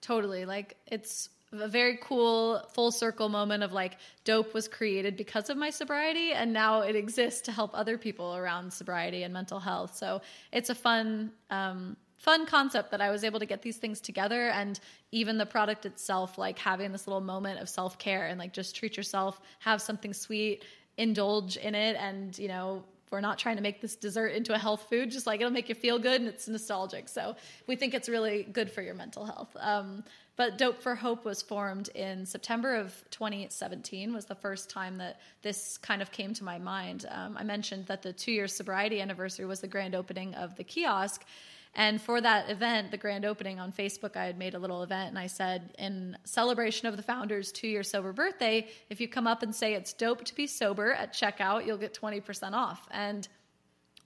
Totally. 0.00 0.44
Like 0.44 0.76
it's 0.86 1.28
a 1.52 1.68
very 1.68 1.98
cool 2.02 2.60
full 2.74 2.90
circle 2.90 3.28
moment 3.28 3.62
of 3.62 3.72
like 3.72 3.96
Doughp 4.24 4.52
was 4.52 4.66
created 4.66 5.16
because 5.16 5.48
of 5.50 5.56
my 5.56 5.70
sobriety 5.70 6.32
and 6.32 6.52
now 6.52 6.80
it 6.80 6.96
exists 6.96 7.42
to 7.42 7.52
help 7.52 7.70
other 7.74 7.96
people 7.96 8.34
around 8.34 8.72
sobriety 8.72 9.22
and 9.22 9.32
mental 9.32 9.60
health. 9.60 9.96
So 9.96 10.22
it's 10.52 10.70
a 10.70 10.74
fun 10.74 11.32
um 11.50 11.96
fun 12.24 12.46
concept 12.46 12.90
that 12.90 13.02
I 13.02 13.10
was 13.10 13.22
able 13.22 13.38
to 13.38 13.44
get 13.44 13.60
these 13.60 13.76
things 13.76 14.00
together 14.00 14.48
and 14.48 14.80
even 15.12 15.36
the 15.36 15.44
product 15.44 15.84
itself, 15.84 16.38
like 16.38 16.58
having 16.58 16.90
this 16.90 17.06
little 17.06 17.20
moment 17.20 17.60
of 17.60 17.68
self 17.68 17.98
care 17.98 18.26
and 18.26 18.38
like 18.38 18.54
just 18.54 18.74
treat 18.74 18.96
yourself, 18.96 19.38
have 19.58 19.82
something 19.82 20.14
sweet, 20.14 20.64
indulge 20.96 21.58
in 21.58 21.74
it, 21.74 21.96
and 22.00 22.38
you 22.38 22.48
know, 22.48 22.82
we're 23.10 23.20
not 23.20 23.38
trying 23.38 23.56
to 23.56 23.62
make 23.62 23.82
this 23.82 23.94
dessert 23.94 24.28
into 24.28 24.54
a 24.54 24.58
health 24.58 24.86
food, 24.88 25.10
just 25.10 25.26
like 25.26 25.40
it'll 25.40 25.52
make 25.52 25.68
you 25.68 25.74
feel 25.74 25.98
good 25.98 26.20
and 26.20 26.28
it's 26.28 26.48
nostalgic. 26.48 27.08
So 27.10 27.36
we 27.66 27.76
think 27.76 27.92
it's 27.92 28.08
really 28.08 28.42
good 28.42 28.70
for 28.70 28.80
your 28.80 28.94
mental 28.94 29.26
health. 29.26 29.54
Um, 29.60 30.02
but 30.36 30.58
Doughp 30.58 30.80
for 30.80 30.94
Hope 30.96 31.24
was 31.24 31.42
formed 31.42 31.90
in 31.90 32.26
September 32.26 32.74
of 32.74 32.92
2017 33.10 34.12
was 34.12 34.24
the 34.24 34.34
first 34.34 34.68
time 34.68 34.96
that 34.96 35.20
this 35.42 35.78
kind 35.78 36.02
of 36.02 36.10
came 36.10 36.34
to 36.34 36.42
my 36.42 36.58
mind. 36.58 37.06
Um, 37.08 37.36
I 37.36 37.44
mentioned 37.44 37.86
that 37.86 38.02
the 38.02 38.12
two 38.12 38.32
year 38.32 38.48
sobriety 38.48 39.00
anniversary 39.00 39.44
was 39.44 39.60
the 39.60 39.68
grand 39.68 39.94
opening 39.94 40.34
of 40.34 40.56
the 40.56 40.64
kiosk. 40.64 41.24
And 41.76 42.00
for 42.00 42.20
that 42.20 42.50
event, 42.50 42.90
the 42.90 42.96
grand 42.96 43.24
opening 43.24 43.58
on 43.58 43.72
Facebook, 43.72 44.16
I 44.16 44.26
had 44.26 44.38
made 44.38 44.54
a 44.54 44.58
little 44.58 44.82
event 44.82 45.10
and 45.10 45.18
I 45.18 45.26
said, 45.26 45.74
in 45.78 46.16
celebration 46.24 46.86
of 46.86 46.96
the 46.96 47.02
founder's 47.02 47.50
two 47.50 47.66
year 47.66 47.82
sober 47.82 48.12
birthday, 48.12 48.68
if 48.90 49.00
you 49.00 49.08
come 49.08 49.26
up 49.26 49.42
and 49.42 49.54
say 49.54 49.74
it's 49.74 49.92
dope 49.92 50.24
to 50.24 50.34
be 50.34 50.46
sober 50.46 50.92
at 50.92 51.12
checkout, 51.12 51.66
you'll 51.66 51.78
get 51.78 51.92
20% 51.92 52.52
off. 52.52 52.86
And 52.92 53.26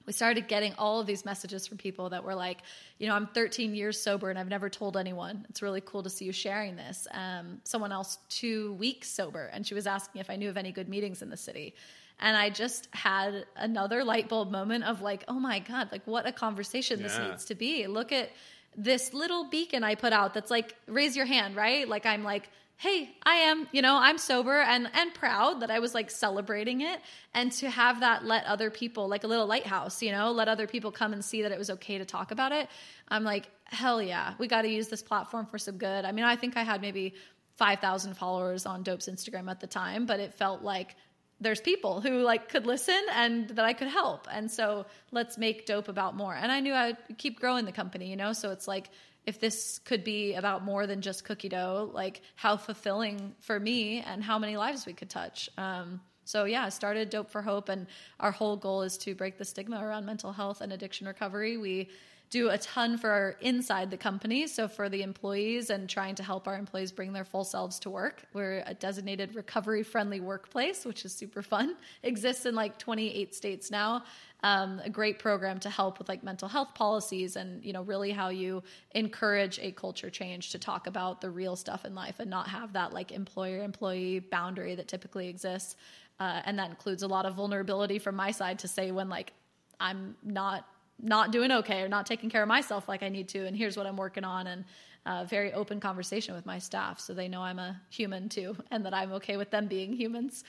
we 0.08 0.14
started 0.14 0.48
getting 0.48 0.72
all 0.78 1.00
of 1.00 1.06
these 1.06 1.26
messages 1.26 1.66
from 1.66 1.76
people 1.76 2.08
that 2.08 2.24
were 2.24 2.34
like, 2.34 2.62
you 2.98 3.06
know, 3.06 3.14
I'm 3.14 3.26
13 3.26 3.74
years 3.74 4.00
sober 4.00 4.30
and 4.30 4.38
I've 4.38 4.48
never 4.48 4.70
told 4.70 4.96
anyone. 4.96 5.44
It's 5.50 5.60
really 5.60 5.82
cool 5.82 6.02
to 6.02 6.08
see 6.08 6.24
you 6.24 6.32
sharing 6.32 6.76
this. 6.76 7.06
Um, 7.10 7.60
someone 7.64 7.92
else, 7.92 8.16
two 8.30 8.72
weeks 8.74 9.10
sober, 9.10 9.50
and 9.52 9.66
she 9.66 9.74
was 9.74 9.86
asking 9.86 10.22
if 10.22 10.30
I 10.30 10.36
knew 10.36 10.48
of 10.48 10.56
any 10.56 10.72
good 10.72 10.88
meetings 10.88 11.20
in 11.20 11.28
the 11.28 11.36
city. 11.36 11.74
And 12.20 12.36
I 12.36 12.50
just 12.50 12.88
had 12.92 13.46
another 13.56 14.02
light 14.04 14.28
bulb 14.28 14.50
moment 14.50 14.84
of 14.84 15.00
like, 15.02 15.24
oh 15.28 15.38
my 15.38 15.60
God, 15.60 15.88
like 15.92 16.06
what 16.06 16.26
a 16.26 16.32
conversation 16.32 17.02
this 17.02 17.16
Yeah. 17.16 17.30
needs 17.30 17.44
to 17.46 17.54
be. 17.54 17.86
Look 17.86 18.12
at 18.12 18.30
this 18.76 19.12
little 19.14 19.44
beacon 19.48 19.82
I 19.84 19.94
put 19.94 20.12
out 20.12 20.34
that's 20.34 20.50
like, 20.50 20.74
raise 20.86 21.16
your 21.16 21.26
hand, 21.26 21.56
right? 21.56 21.88
Like 21.88 22.06
I'm 22.06 22.24
like, 22.24 22.48
hey, 22.76 23.10
I 23.24 23.34
am, 23.34 23.66
you 23.72 23.82
know, 23.82 23.96
I'm 23.96 24.18
sober 24.18 24.60
and 24.60 24.88
and 24.94 25.12
proud 25.12 25.60
that 25.62 25.70
I 25.70 25.80
was 25.80 25.94
like 25.94 26.10
celebrating 26.10 26.80
it. 26.80 27.00
And 27.34 27.50
to 27.52 27.68
have 27.70 28.00
that 28.00 28.24
let 28.24 28.44
other 28.44 28.70
people, 28.70 29.08
like 29.08 29.24
a 29.24 29.26
little 29.26 29.46
lighthouse, 29.46 30.00
you 30.00 30.12
know, 30.12 30.30
let 30.30 30.46
other 30.48 30.68
people 30.68 30.92
come 30.92 31.12
and 31.12 31.24
see 31.24 31.42
that 31.42 31.50
it 31.50 31.58
was 31.58 31.70
okay 31.70 31.98
to 31.98 32.04
talk 32.04 32.30
about 32.30 32.52
it. 32.52 32.68
I'm 33.08 33.24
like, 33.24 33.48
hell 33.64 34.00
yeah, 34.00 34.34
we 34.38 34.46
got 34.46 34.62
to 34.62 34.68
use 34.68 34.86
this 34.88 35.02
platform 35.02 35.46
for 35.46 35.58
some 35.58 35.76
good. 35.76 36.04
I 36.04 36.12
mean, 36.12 36.24
I 36.24 36.36
think 36.36 36.56
I 36.56 36.62
had 36.62 36.80
maybe 36.80 37.14
5,000 37.56 38.14
followers 38.14 38.64
on 38.64 38.84
Doughp's 38.84 39.08
Instagram 39.08 39.50
at 39.50 39.58
the 39.58 39.66
time, 39.66 40.06
but 40.06 40.20
it 40.20 40.32
felt 40.34 40.62
like 40.62 40.94
there's 41.41 41.61
people 41.61 42.01
who 42.01 42.20
like 42.22 42.49
could 42.49 42.66
listen 42.66 43.01
and 43.12 43.49
that 43.51 43.64
I 43.64 43.72
could 43.72 43.89
help. 43.89 44.26
And 44.30 44.51
so 44.51 44.86
let's 45.12 45.39
make 45.39 45.66
Doughp 45.66 45.89
about 45.89 46.16
more. 46.16 46.34
And 46.34 46.51
I 46.51 46.61
knew 46.61 46.74
I'd 46.74 46.97
keep 47.16 47.39
growing 47.39 47.64
the 47.64 47.72
company, 47.72 48.11
you 48.11 48.16
know? 48.16 48.32
So 48.32 48.51
it's 48.51 48.66
like 48.66 48.91
if 49.24 49.41
this 49.41 49.78
could 49.84 50.05
be 50.05 50.34
about 50.34 50.64
more 50.64 50.86
than 50.86 51.01
just 51.01 51.24
cookie 51.24 51.51
dough, 51.51 51.91
like 51.93 52.22
how 52.34 52.57
fulfilling 52.57 53.34
for 53.41 53.61
me 53.61 54.01
and 54.01 54.24
how 54.24 54.39
many 54.39 54.57
lives 54.57 54.86
we 54.86 54.95
could 54.95 55.11
touch. 55.11 55.51
Um, 55.59 56.01
so 56.24 56.45
yeah, 56.45 56.64
I 56.64 56.68
started 56.70 57.11
Doughp 57.11 57.30
for 57.30 57.41
Hope, 57.41 57.68
and 57.68 57.86
our 58.20 58.30
whole 58.30 58.57
goal 58.57 58.82
is 58.82 58.99
to 58.99 59.14
break 59.14 59.39
the 59.39 59.45
stigma 59.45 59.82
around 59.82 60.05
mental 60.05 60.32
health 60.32 60.61
and 60.61 60.72
addiction 60.72 61.07
recovery. 61.07 61.57
We 61.57 61.89
do 62.30 62.50
a 62.50 62.58
ton 62.58 62.98
for 62.98 63.10
our 63.10 63.36
inside 63.40 63.90
the 63.90 63.96
company, 63.96 64.46
so 64.46 64.68
for 64.68 64.88
the 64.88 65.02
employees 65.02 65.70
and 65.70 65.88
trying 65.88 66.14
to 66.16 66.22
help 66.22 66.46
our 66.46 66.56
employees 66.56 66.92
bring 66.92 67.12
their 67.12 67.24
full 67.24 67.44
selves 67.44 67.78
to 67.80 67.90
work. 67.90 68.22
We're 68.34 68.62
a 68.66 68.74
designated 68.74 69.34
recovery-friendly 69.34 70.20
workplace, 70.20 70.84
which 70.84 71.04
is 71.04 71.14
super 71.14 71.42
fun. 71.42 71.76
Exists 72.02 72.44
in 72.44 72.54
like 72.54 72.78
28 72.78 73.34
states 73.34 73.70
now. 73.70 74.04
Um, 74.44 74.80
a 74.84 74.90
great 74.90 75.18
program 75.18 75.58
to 75.60 75.70
help 75.70 75.98
with 75.98 76.08
like 76.08 76.22
mental 76.22 76.48
health 76.48 76.72
policies 76.74 77.34
and 77.34 77.64
you 77.64 77.72
know 77.72 77.82
really 77.82 78.12
how 78.12 78.28
you 78.28 78.62
encourage 78.92 79.58
a 79.58 79.72
culture 79.72 80.10
change 80.10 80.50
to 80.50 80.60
talk 80.60 80.86
about 80.86 81.20
the 81.20 81.28
real 81.28 81.56
stuff 81.56 81.84
in 81.84 81.92
life 81.96 82.20
and 82.20 82.30
not 82.30 82.46
have 82.46 82.74
that 82.74 82.92
like 82.92 83.10
employer 83.10 83.64
employee 83.64 84.20
boundary 84.20 84.76
that 84.76 84.86
typically 84.86 85.26
exists 85.26 85.74
uh, 86.20 86.40
and 86.44 86.56
that 86.56 86.70
includes 86.70 87.02
a 87.02 87.08
lot 87.08 87.26
of 87.26 87.34
vulnerability 87.34 87.98
from 87.98 88.14
my 88.14 88.30
side 88.30 88.60
to 88.60 88.68
say 88.68 88.92
when 88.92 89.08
like 89.08 89.32
i'm 89.80 90.14
not 90.22 90.64
not 91.01 91.30
doing 91.30 91.51
okay 91.51 91.82
or 91.82 91.88
not 91.88 92.07
taking 92.07 92.28
care 92.30 92.42
of 92.42 92.49
myself 92.49 92.88
like 92.88 93.03
i 93.03 93.09
need 93.09 93.28
to 93.28 93.46
and 93.46 93.57
here's 93.57 93.76
what 93.76 93.86
i'm 93.86 93.96
working 93.96 94.24
on 94.24 94.46
and 94.46 94.64
uh, 95.07 95.24
very 95.24 95.53
open 95.53 95.80
conversation 95.80 96.34
with 96.34 96.44
my 96.44 96.59
staff 96.59 96.99
so 97.01 97.14
they 97.14 97.28
know 97.28 97.42
i'm 97.42 97.59
a 97.59 97.80
human 97.90 98.28
too 98.28 98.57
and 98.70 98.84
that 98.84 98.94
i'm 98.94 99.12
okay 99.12 99.36
with 99.36 99.51
them 99.51 99.66
being 99.66 99.92
humans. 99.92 100.44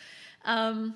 Um, 0.45 0.95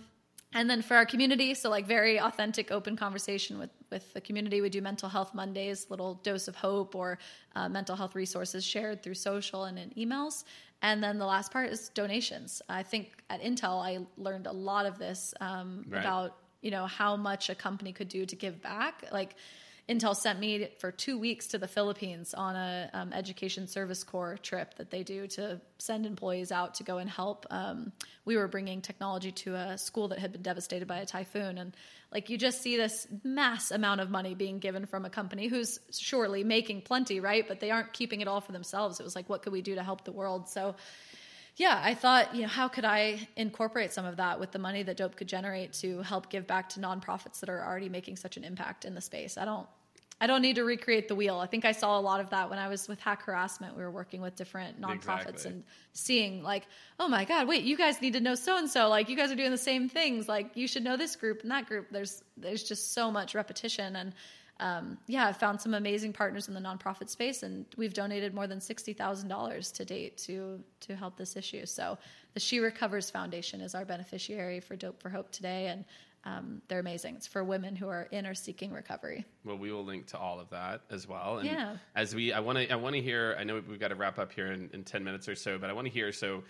and 0.56 0.70
then 0.70 0.82
for 0.84 0.96
our 0.96 1.06
community 1.06 1.54
so 1.54 1.70
like 1.70 1.88
very 1.88 2.20
authentic 2.20 2.72
open 2.72 2.96
conversation 2.96 3.58
with 3.58 3.72
with 3.94 4.12
the 4.14 4.22
community. 4.22 4.60
We 4.60 4.70
do 4.70 4.82
mental 4.82 5.08
health 5.08 5.34
mondays 5.34 5.88
little 5.90 6.16
dose 6.16 6.48
of 6.48 6.56
hope 6.56 6.96
or 6.96 7.20
uh, 7.56 7.70
mental 7.70 7.96
health 7.96 8.16
resources 8.16 8.66
shared 8.66 9.04
through 9.04 9.14
social 9.14 9.66
and 9.66 9.78
in 9.78 9.92
emails. 9.92 10.44
And 10.82 11.02
then 11.02 11.18
the 11.18 11.26
last 11.26 11.52
part 11.52 11.70
is 11.70 11.90
donations. 11.90 12.62
I 12.68 12.84
think 12.84 13.24
at 13.30 13.42
intel 13.42 13.82
i 13.82 14.00
learned 14.18 14.48
a 14.48 14.52
lot 14.52 14.86
of 14.86 14.98
this 14.98 15.34
um, 15.40 15.86
Right. 15.88 16.00
about 16.00 16.38
you 16.64 16.72
know 16.72 16.88
how 16.88 17.16
much 17.16 17.50
a 17.50 17.56
company 17.56 17.94
could 17.94 18.10
do 18.10 18.26
to 18.26 18.36
give 18.36 18.62
back 18.62 19.04
like 19.12 19.36
Intel 19.90 20.16
sent 20.16 20.40
me 20.40 20.70
for 20.80 20.94
two 20.94 21.20
weeks 21.20 21.48
to 21.48 21.58
the 21.58 21.68
Philippines 21.68 22.34
on 22.34 22.56
a 22.56 22.90
um, 22.94 23.12
education 23.12 23.68
service 23.68 24.02
corps 24.02 24.38
trip 24.42 24.76
that 24.76 24.90
they 24.90 25.04
do 25.04 25.28
to 25.28 25.60
send 25.78 26.06
employees 26.06 26.54
out 26.54 26.76
to 26.76 26.84
go 26.84 27.00
and 27.00 27.10
help. 27.10 27.46
Um, 27.50 27.92
we 28.24 28.38
were 28.38 28.48
bringing 28.48 28.82
technology 28.82 29.34
to 29.34 29.56
a 29.56 29.78
school 29.78 30.08
that 30.10 30.20
had 30.20 30.32
been 30.32 30.42
devastated 30.42 30.88
by 30.88 31.00
a 31.00 31.06
typhoon, 31.06 31.58
and 31.58 31.76
like 32.14 32.30
you 32.30 32.38
just 32.38 32.62
see 32.62 32.78
this 32.78 33.08
mass 33.26 33.72
amount 33.72 34.00
of 34.00 34.10
money 34.10 34.36
being 34.36 34.60
given 34.60 34.86
from 34.86 35.04
a 35.04 35.10
company 35.10 35.48
who's 35.48 35.80
surely 35.92 36.46
making 36.46 36.84
plenty, 36.84 37.20
right? 37.20 37.46
But 37.46 37.60
they 37.60 37.70
aren't 37.70 37.92
keeping 37.92 38.22
it 38.22 38.28
all 38.30 38.40
for 38.40 38.54
themselves. 38.54 39.02
It 39.02 39.04
was 39.04 39.18
like, 39.18 39.28
what 39.28 39.42
could 39.42 39.52
we 39.52 39.62
do 39.62 39.76
to 39.76 39.84
help 39.84 40.06
the 40.06 40.14
world? 40.14 40.48
So 40.48 40.76
yeah, 41.56 41.80
I 41.84 41.94
thought, 41.94 42.34
you 42.36 42.42
know, 42.42 42.48
how 42.48 42.68
could 42.68 42.86
I 42.86 43.28
incorporate 43.36 43.94
some 43.94 44.06
of 44.06 44.18
that 44.18 44.40
with 44.40 44.52
the 44.52 44.60
money 44.60 44.82
that 44.84 44.98
Doughp 44.98 45.16
could 45.16 45.28
generate 45.28 45.74
to 45.74 46.02
help 46.02 46.30
give 46.30 46.48
back 46.48 46.70
to 46.70 46.80
nonprofits 46.80 47.40
that 47.42 47.50
are 47.50 47.64
already 47.64 47.90
making 47.90 48.16
such 48.16 48.38
an 48.38 48.44
impact 48.44 48.86
in 48.86 48.96
the 48.96 49.02
space? 49.02 49.38
I 49.38 49.46
don't 49.46 49.68
I 50.22 50.28
don't 50.28 50.42
need 50.42 50.56
to 50.56 50.64
recreate 50.64 51.10
the 51.10 51.16
wheel. 51.16 51.38
I 51.40 51.48
think 51.48 51.66
I 51.66 51.74
saw 51.74 52.00
a 52.00 52.02
lot 52.02 52.22
of 52.22 52.30
that 52.30 52.50
when 52.50 52.58
I 52.58 52.70
was 52.70 52.88
with 52.88 53.00
Hack 53.00 53.24
Harassment. 53.24 53.76
We 53.76 53.84
were 53.84 53.92
working 53.92 54.22
with 54.22 54.36
different 54.36 54.80
nonprofits 54.80 55.30
Exactly. 55.30 55.52
and 55.52 55.64
seeing 55.92 56.44
like, 56.44 56.64
oh 57.00 57.08
my 57.10 57.26
God, 57.26 57.48
wait, 57.48 57.64
you 57.64 57.76
guys 57.76 58.02
need 58.02 58.14
to 58.14 58.22
know 58.22 58.36
so 58.36 58.58
and 58.58 58.70
so. 58.70 58.88
Like 58.88 59.10
you 59.10 59.18
guys 59.18 59.32
are 59.32 59.36
doing 59.36 59.52
the 59.52 59.58
same 59.58 59.90
things. 59.90 60.30
Like 60.30 60.52
you 60.56 60.68
should 60.68 60.84
know 60.84 60.98
this 60.98 61.16
group 61.16 61.42
and 61.42 61.52
that 61.52 61.68
group. 61.68 61.88
There's 61.92 62.24
there's 62.38 62.64
just 62.64 62.94
so 62.94 63.12
much 63.12 63.36
repetition 63.36 63.96
and 63.96 64.14
um, 64.60 64.98
yeah, 65.08 65.28
I've 65.28 65.38
found 65.38 65.60
some 65.60 65.74
amazing 65.74 66.14
partners 66.14 66.48
in 66.48 66.54
the 66.54 66.60
nonprofit 66.60 67.10
space, 67.10 67.44
and 67.44 67.66
we've 67.76 67.94
donated 67.94 68.34
more 68.34 68.48
than 68.48 68.62
sixty 68.62 68.94
thousand 68.94 69.30
dollars 69.30 69.72
to 69.74 69.86
date 69.86 70.18
to 70.20 70.64
to 70.82 70.96
help 70.96 71.18
this 71.18 71.36
issue. 71.36 71.66
So, 71.66 71.98
the 72.34 72.40
She 72.40 72.60
Recovers 72.60 73.10
Foundation 73.10 73.62
is 73.62 73.76
our 73.76 73.86
beneficiary 73.86 74.60
for 74.60 74.76
Doughp 74.76 75.00
for 75.02 75.10
Hope 75.10 75.32
today, 75.32 75.68
and 75.68 75.86
um, 76.26 76.62
they're 76.68 76.80
amazing. 76.80 77.16
It's 77.16 77.28
for 77.28 77.44
women 77.44 77.76
who 77.76 77.88
are 77.90 78.04
in 78.12 78.26
or 78.26 78.34
seeking 78.34 78.72
recovery. 78.72 79.26
Well, 79.44 79.58
we 79.58 79.72
will 79.74 79.84
link 79.84 80.06
to 80.08 80.18
all 80.18 80.40
of 80.40 80.50
that 80.52 80.82
as 80.90 81.08
well. 81.08 81.40
And 81.40 81.50
Yeah. 81.50 81.76
as 81.96 82.16
we, 82.16 82.32
I 82.32 82.40
want 82.40 82.60
to, 82.60 82.72
I 82.72 82.76
want 82.76 82.96
to 82.96 83.02
hear. 83.02 83.36
I 83.38 83.44
know 83.44 83.62
we've 83.68 83.80
got 83.80 83.90
to 83.90 83.96
wrap 83.96 84.20
up 84.20 84.32
here 84.32 84.52
in, 84.54 84.70
in 84.72 84.84
ten 84.84 85.04
minutes 85.04 85.28
or 85.28 85.36
so, 85.36 85.58
but 85.58 85.70
I 85.70 85.74
want 85.74 85.88
to 85.88 85.92
hear. 85.94 86.12
So, 86.14 86.44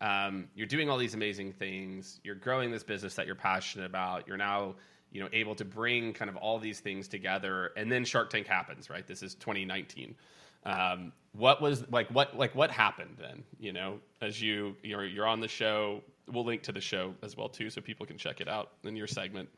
um, 0.00 0.46
you're 0.54 0.66
doing 0.68 0.88
all 0.88 0.96
these 0.96 1.14
amazing 1.14 1.52
things. 1.52 2.20
You're 2.22 2.36
growing 2.36 2.70
this 2.70 2.84
business 2.84 3.16
that 3.16 3.26
you're 3.26 3.34
passionate 3.34 3.84
about. 3.86 4.28
You're 4.28 4.36
now, 4.36 4.76
you 5.12 5.22
know, 5.22 5.28
able 5.32 5.54
to 5.54 5.64
bring 5.64 6.12
kind 6.12 6.28
of 6.28 6.36
all 6.36 6.58
these 6.58 6.80
things 6.80 7.08
together, 7.08 7.72
and 7.76 7.90
then 7.90 8.04
Shark 8.04 8.30
Tank 8.30 8.46
happens. 8.46 8.90
Right. 8.90 9.06
This 9.06 9.22
is 9.22 9.34
2019. 9.34 10.14
Um, 10.64 11.12
what 11.32 11.60
was 11.62 11.88
like? 11.90 12.08
What 12.08 12.36
like 12.36 12.54
what 12.54 12.70
happened 12.70 13.16
then? 13.18 13.44
You 13.58 13.72
know, 13.72 14.00
as 14.20 14.40
you 14.40 14.76
you're 14.82 15.04
you're 15.04 15.26
on 15.26 15.40
the 15.40 15.48
show. 15.48 16.02
We'll 16.30 16.44
link 16.44 16.62
to 16.64 16.72
the 16.72 16.80
show 16.80 17.14
as 17.22 17.38
well 17.38 17.48
too, 17.48 17.70
so 17.70 17.80
people 17.80 18.04
can 18.04 18.18
check 18.18 18.42
it 18.42 18.48
out 18.48 18.72
in 18.84 18.94
your 18.94 19.06
segment 19.06 19.48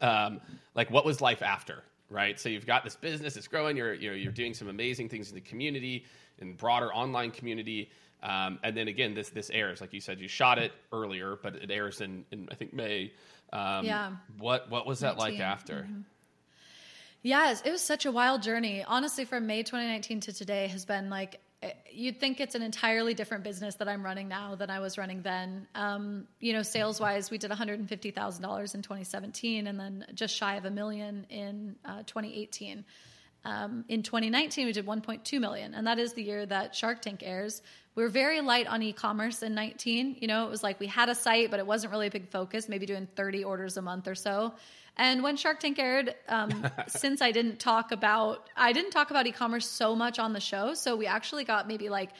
um, 0.00 0.40
like 0.74 0.90
what 0.90 1.04
was 1.04 1.20
life 1.20 1.42
after 1.42 1.82
right 2.10 2.38
so 2.38 2.48
you've 2.48 2.66
got 2.66 2.84
this 2.84 2.96
business 2.96 3.36
it's 3.36 3.48
growing 3.48 3.76
you're 3.76 3.94
you're, 3.94 4.14
you're 4.14 4.32
doing 4.32 4.52
some 4.52 4.68
amazing 4.68 5.08
things 5.08 5.30
in 5.30 5.34
the 5.34 5.40
community 5.40 6.04
and 6.40 6.56
broader 6.56 6.92
online 6.92 7.30
community 7.30 7.90
um, 8.22 8.58
and 8.62 8.76
then 8.76 8.88
again 8.88 9.14
this 9.14 9.30
this 9.30 9.50
airs 9.50 9.80
like 9.80 9.92
you 9.92 10.00
said 10.00 10.20
you 10.20 10.28
shot 10.28 10.58
it 10.58 10.72
earlier 10.92 11.38
but 11.42 11.54
it 11.56 11.70
airs 11.70 12.00
in, 12.00 12.24
in 12.30 12.48
i 12.50 12.54
think 12.54 12.72
may 12.72 13.10
um, 13.54 13.86
Yeah. 13.86 14.10
what 14.38 14.68
what 14.68 14.86
was 14.86 15.00
that 15.00 15.16
like 15.16 15.34
19, 15.38 15.42
after 15.42 15.88
Yes, 17.22 17.62
it 17.64 17.70
was 17.70 17.80
such 17.80 18.04
a 18.04 18.12
wild 18.12 18.42
journey. 18.42 18.84
Honestly, 18.86 19.24
from 19.24 19.46
May 19.46 19.62
2019 19.62 20.20
to 20.20 20.32
today 20.34 20.66
has 20.66 20.84
been 20.84 21.08
like 21.08 21.40
eh, 21.62 21.72
you'd 21.90 22.20
think 22.20 22.38
it's 22.38 22.54
an 22.54 22.60
entirely 22.60 23.14
different 23.14 23.44
business 23.44 23.76
that 23.76 23.88
I'm 23.88 24.04
running 24.04 24.28
now 24.28 24.56
than 24.56 24.68
I 24.68 24.78
was 24.80 24.98
running 24.98 25.22
then. 25.22 25.66
Um, 25.74 26.28
you 26.40 26.52
know, 26.52 26.62
sales 26.62 27.00
wise, 27.00 27.30
we 27.30 27.38
did 27.38 27.50
$150,000 27.50 28.74
in 28.74 28.82
2017 28.82 29.66
and 29.66 29.80
then 29.80 30.04
just 30.12 30.34
shy 30.36 30.56
of 30.56 30.66
a 30.66 30.70
million 30.70 31.24
in 31.30 31.76
uh, 31.86 32.02
2018. 32.02 32.84
Um, 33.44 33.84
in 33.88 34.02
2019, 34.02 34.66
we 34.66 34.72
did 34.72 34.86
1.2 34.86 35.40
million, 35.40 35.74
and 35.74 35.86
that 35.86 35.98
is 35.98 36.14
the 36.14 36.22
year 36.22 36.46
that 36.46 36.74
Shark 36.74 37.02
Tank 37.02 37.20
airs. 37.22 37.62
We 37.94 38.02
were 38.02 38.08
very 38.08 38.40
light 38.40 38.66
on 38.66 38.82
e-commerce 38.82 39.42
in 39.42 39.54
19. 39.54 40.16
You 40.20 40.26
know, 40.26 40.46
it 40.46 40.50
was 40.50 40.62
like 40.62 40.80
we 40.80 40.86
had 40.86 41.08
a 41.08 41.14
site, 41.14 41.50
but 41.50 41.60
it 41.60 41.66
wasn't 41.66 41.92
really 41.92 42.06
a 42.06 42.10
big 42.10 42.28
focus. 42.28 42.68
Maybe 42.68 42.86
doing 42.86 43.06
30 43.14 43.44
orders 43.44 43.76
a 43.76 43.82
month 43.82 44.08
or 44.08 44.14
so. 44.14 44.54
And 44.96 45.22
when 45.22 45.36
Shark 45.36 45.60
Tank 45.60 45.78
aired, 45.78 46.14
um, 46.28 46.66
since 46.88 47.20
I 47.20 47.32
didn't 47.32 47.58
talk 47.58 47.92
about 47.92 48.48
I 48.56 48.72
didn't 48.72 48.90
talk 48.90 49.10
about 49.10 49.26
e-commerce 49.26 49.68
so 49.68 49.94
much 49.94 50.18
on 50.18 50.32
the 50.32 50.40
show, 50.40 50.74
so 50.74 50.96
we 50.96 51.06
actually 51.06 51.44
got 51.44 51.68
maybe 51.68 51.88
like 51.88 52.10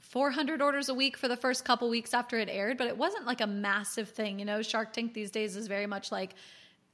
400 0.00 0.60
orders 0.60 0.88
a 0.88 0.94
week 0.94 1.16
for 1.16 1.26
the 1.26 1.36
first 1.36 1.64
couple 1.64 1.88
weeks 1.88 2.12
after 2.12 2.38
it 2.38 2.48
aired, 2.50 2.76
but 2.76 2.86
it 2.86 2.96
wasn't 2.96 3.26
like 3.26 3.40
a 3.40 3.46
massive 3.46 4.10
thing. 4.10 4.38
You 4.38 4.44
know, 4.44 4.62
Shark 4.62 4.92
Tank 4.92 5.14
these 5.14 5.30
days 5.30 5.56
is 5.56 5.68
very 5.68 5.86
much 5.86 6.12
like 6.12 6.34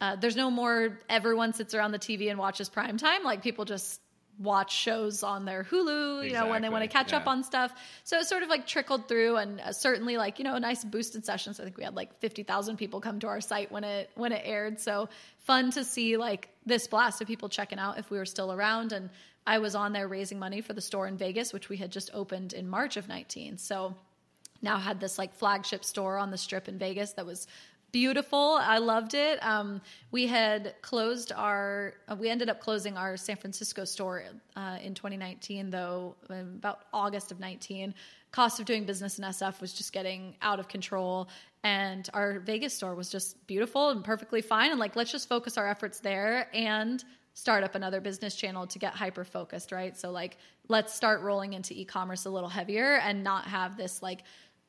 uh, 0.01 0.17
there's 0.17 0.37
no 0.37 0.51
more 0.51 0.99
everyone 1.09 1.53
sits 1.53 1.75
around 1.75 1.93
the 1.93 1.99
TV 1.99 2.31
and 2.31 2.39
watches 2.39 2.69
prime 2.69 2.97
time. 2.97 3.25
Like 3.25 3.43
people 3.43 3.65
just 3.65 4.01
watch 4.39 4.73
shows 4.73 5.25
on 5.25 5.45
their 5.45 5.65
Hulu, 5.65 6.25
you 6.25 6.33
know, 6.33 6.47
when 6.47 6.63
they 6.63 6.69
want 6.69 6.85
to 6.85 6.89
catch 6.89 7.11
yeah. 7.11 7.19
up 7.19 7.27
on 7.27 7.43
stuff. 7.43 7.73
So 8.05 8.19
it 8.19 8.27
sort 8.27 8.45
of 8.45 8.49
like 8.49 8.67
trickled 8.67 9.09
through 9.09 9.37
and 9.37 9.61
uh, 9.61 9.73
certainly 9.73 10.17
like, 10.17 10.39
you 10.39 10.45
know, 10.45 10.55
a 10.55 10.61
nice 10.61 10.85
boosted 10.85 11.25
sessions. 11.25 11.59
I 11.59 11.65
think 11.65 11.77
we 11.77 11.83
had 11.83 11.97
like 11.97 12.19
50,000 12.21 12.77
people 12.77 13.01
come 13.01 13.19
to 13.21 13.27
our 13.27 13.41
site 13.41 13.73
when 13.73 13.83
it 13.83 14.11
when 14.15 14.33
it 14.33 14.43
aired. 14.45 14.81
So 14.81 15.09
fun 15.39 15.73
to 15.73 15.85
see 15.85 16.17
like 16.17 16.49
this 16.65 16.87
blast 16.87 17.21
of 17.21 17.27
people 17.27 17.49
checking 17.49 17.81
out 17.81 17.99
if 17.99 18.11
we 18.11 18.19
were 18.19 18.27
still 18.27 18.53
around 18.53 18.93
and 18.93 19.11
I 19.47 19.59
was 19.59 19.75
on 19.75 19.93
there 19.93 20.07
raising 20.07 20.39
money 20.39 20.61
for 20.61 20.75
the 20.75 20.81
store 20.83 21.07
in 21.07 21.17
Vegas, 21.17 21.53
which 21.53 21.69
we 21.69 21.79
had 21.79 21.91
just 21.91 22.11
opened 22.13 22.53
in 22.53 22.69
March 22.69 22.97
of 22.99 23.09
19. 23.09 23.57
So 23.57 23.97
now 24.61 24.77
had 24.77 25.01
this 25.01 25.19
like 25.19 25.35
flagship 25.35 25.85
store 25.85 26.19
on 26.19 26.31
the 26.31 26.37
strip 26.37 26.69
in 26.69 26.79
Vegas 26.79 27.13
that 27.15 27.27
was 27.27 27.47
beautiful. 27.93 28.59
I 28.61 28.79
loved 28.79 29.15
it. 29.15 29.43
Um, 29.45 29.81
we 30.11 30.27
had 30.27 30.75
closed 30.83 31.33
our, 31.35 31.95
uh, 32.09 32.17
we 32.17 32.29
ended 32.29 32.49
up 32.49 32.61
closing 32.61 32.97
our 32.97 33.17
San 33.17 33.37
Francisco 33.37 33.85
store 33.85 34.25
uh, 34.57 34.79
in 34.83 34.95
2019, 34.95 35.71
though, 35.71 36.17
about 36.29 36.85
August 36.93 37.33
of 37.33 37.41
19. 37.41 37.95
Cost 38.31 38.61
of 38.61 38.67
doing 38.67 38.85
business 38.85 39.19
in 39.19 39.25
SF 39.25 39.61
was 39.61 39.73
just 39.73 39.93
getting 39.93 40.37
out 40.43 40.61
of 40.61 40.69
control. 40.69 41.29
And 41.65 42.09
our 42.13 42.41
Vegas 42.41 42.75
store 42.75 42.95
was 42.95 43.09
just 43.09 43.47
beautiful 43.47 43.91
and 43.91 44.05
perfectly 44.05 44.43
fine. 44.43 44.71
And 44.71 44.79
like, 44.79 44.97
let's 44.97 45.11
just 45.11 45.29
focus 45.29 45.57
our 45.57 45.67
efforts 45.67 46.01
there 46.01 46.49
and 46.55 47.03
start 47.39 47.63
up 47.63 47.77
another 47.77 48.01
business 48.01 48.35
channel 48.35 48.67
to 48.67 48.81
get 48.81 48.93
hyper 48.95 49.25
focused, 49.25 49.71
right? 49.71 49.97
So 49.97 50.11
like 50.11 50.39
let's 50.67 50.93
start 50.93 51.21
rolling 51.21 51.53
into 51.53 51.73
e-commerce 51.73 52.25
a 52.25 52.31
little 52.31 52.49
heavier 52.49 52.97
and 52.97 53.23
not 53.23 53.47
have 53.47 53.77
this 53.77 54.03
like 54.03 54.25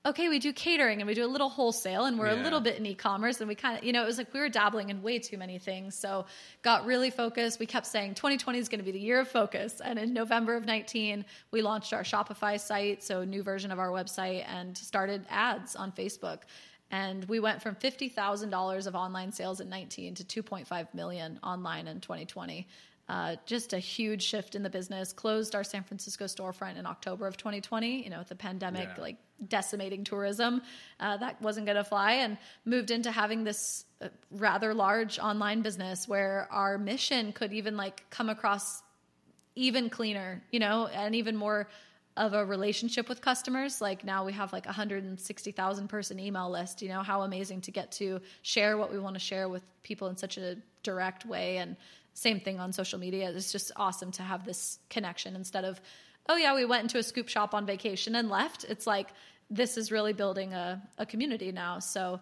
okay, 0.05 0.29
we 0.29 0.39
do 0.39 0.53
catering 0.53 1.01
and 1.01 1.07
we 1.07 1.13
do 1.13 1.25
a 1.25 1.27
little 1.27 1.49
wholesale 1.49 2.05
and 2.05 2.17
we're 2.17 2.27
yeah. 2.27 2.41
a 2.41 2.43
little 2.43 2.61
bit 2.61 2.77
in 2.77 2.85
e-commerce 2.85 3.41
and 3.41 3.49
we 3.49 3.55
kind 3.55 3.77
of, 3.77 3.83
you 3.83 3.91
know, 3.91 4.01
it 4.01 4.05
was 4.05 4.17
like 4.17 4.33
we 4.33 4.39
were 4.39 4.47
dabbling 4.47 4.89
in 4.89 5.01
way 5.01 5.19
too 5.19 5.37
many 5.37 5.59
things. 5.59 5.93
So 5.93 6.25
got 6.61 6.85
really 6.85 7.09
focused. 7.09 7.59
We 7.59 7.65
kept 7.65 7.85
saying 7.85 8.15
2020 8.15 8.59
is 8.59 8.69
going 8.69 8.79
to 8.79 8.85
be 8.85 8.91
the 8.91 8.99
year 8.99 9.19
of 9.19 9.27
focus. 9.27 9.81
And 9.83 9.99
in 9.99 10.13
November 10.13 10.55
of 10.55 10.65
19, 10.65 11.25
we 11.51 11.61
launched 11.61 11.91
our 11.91 12.03
Shopify 12.03 12.57
site, 12.59 13.03
so 13.03 13.25
new 13.25 13.43
version 13.43 13.71
of 13.71 13.79
our 13.79 13.89
website 13.89 14.45
and 14.47 14.77
started 14.77 15.25
ads 15.29 15.75
on 15.75 15.91
Facebook. 15.91 16.39
And 16.91 17.25
we 17.25 17.39
went 17.39 17.61
from 17.61 17.75
$50,000 17.75 18.87
of 18.87 18.95
online 18.95 19.31
sales 19.31 19.59
in 19.59 19.69
19 19.69 20.15
to 20.15 20.43
2.5 20.43 20.93
million 20.93 21.39
online 21.43 21.87
in 21.87 21.99
2020. 21.99 22.67
Uh, 23.09 23.35
just 23.47 23.73
a 23.73 23.79
huge 23.79 24.21
shift 24.21 24.53
in 24.53 24.61
the 24.61 24.69
business. 24.69 25.11
Closed 25.11 25.55
our 25.55 25.63
San 25.63 25.83
Francisco 25.83 26.25
storefront 26.25 26.77
in 26.77 26.85
October 26.85 27.25
of 27.25 27.37
2020. 27.37 28.03
You 28.03 28.09
know, 28.11 28.19
with 28.19 28.29
the 28.29 28.35
pandemic 28.35 28.87
yeah. 28.95 29.01
like 29.01 29.17
decimating 29.47 30.03
tourism, 30.03 30.61
uh, 30.99 31.17
that 31.17 31.41
wasn't 31.41 31.65
going 31.65 31.77
to 31.77 31.83
fly, 31.83 32.13
and 32.13 32.37
moved 32.65 32.91
into 32.91 33.09
having 33.09 33.43
this 33.43 33.85
uh, 34.01 34.09
rather 34.31 34.73
large 34.73 35.17
online 35.17 35.61
business 35.61 36.07
where 36.07 36.47
our 36.51 36.77
mission 36.77 37.31
could 37.33 37.51
even 37.51 37.75
like 37.75 38.07
come 38.11 38.29
across 38.29 38.83
even 39.55 39.89
cleaner, 39.89 40.41
you 40.51 40.59
know, 40.59 40.87
and 40.87 41.15
even 41.15 41.35
more 41.35 41.67
of 42.15 42.33
a 42.33 42.45
relationship 42.45 43.09
with 43.09 43.21
customers. 43.21 43.81
Like 43.81 44.03
now 44.03 44.25
we 44.25 44.33
have 44.33 44.53
like 44.53 44.65
160,000 44.65 45.87
person 45.87 46.19
email 46.19 46.49
list. 46.49 46.81
You 46.81 46.89
know, 46.89 47.01
how 47.01 47.21
amazing 47.23 47.61
to 47.61 47.71
get 47.71 47.91
to 47.93 48.21
share 48.41 48.77
what 48.77 48.91
we 48.91 48.99
want 48.99 49.15
to 49.15 49.19
share 49.19 49.49
with 49.49 49.63
people 49.83 50.09
in 50.09 50.17
such 50.17 50.37
a 50.37 50.57
direct 50.83 51.25
way. 51.25 51.57
And 51.57 51.75
same 52.19 52.39
thing 52.39 52.59
on 52.59 52.73
social 52.73 52.99
media. 52.99 53.31
It's 53.31 53.51
just 53.51 53.71
awesome 53.75 54.11
to 54.13 54.23
have 54.23 54.45
this 54.45 54.79
connection 54.89 55.35
instead 55.35 55.65
of, 55.65 55.79
oh, 56.27 56.35
yeah, 56.35 56.53
we 56.53 56.65
went 56.65 56.83
into 56.83 56.97
a 56.97 57.03
scoop 57.03 57.29
shop 57.29 57.53
on 57.53 57.65
vacation 57.65 58.15
and 58.15 58.29
left. 58.29 58.65
It's 58.65 58.85
like, 58.85 59.07
this 59.49 59.77
is 59.77 59.91
really 59.91 60.13
building 60.13 60.53
a, 60.53 60.81
a 60.97 61.05
community 61.05 61.51
now. 61.51 61.79
So, 61.79 62.19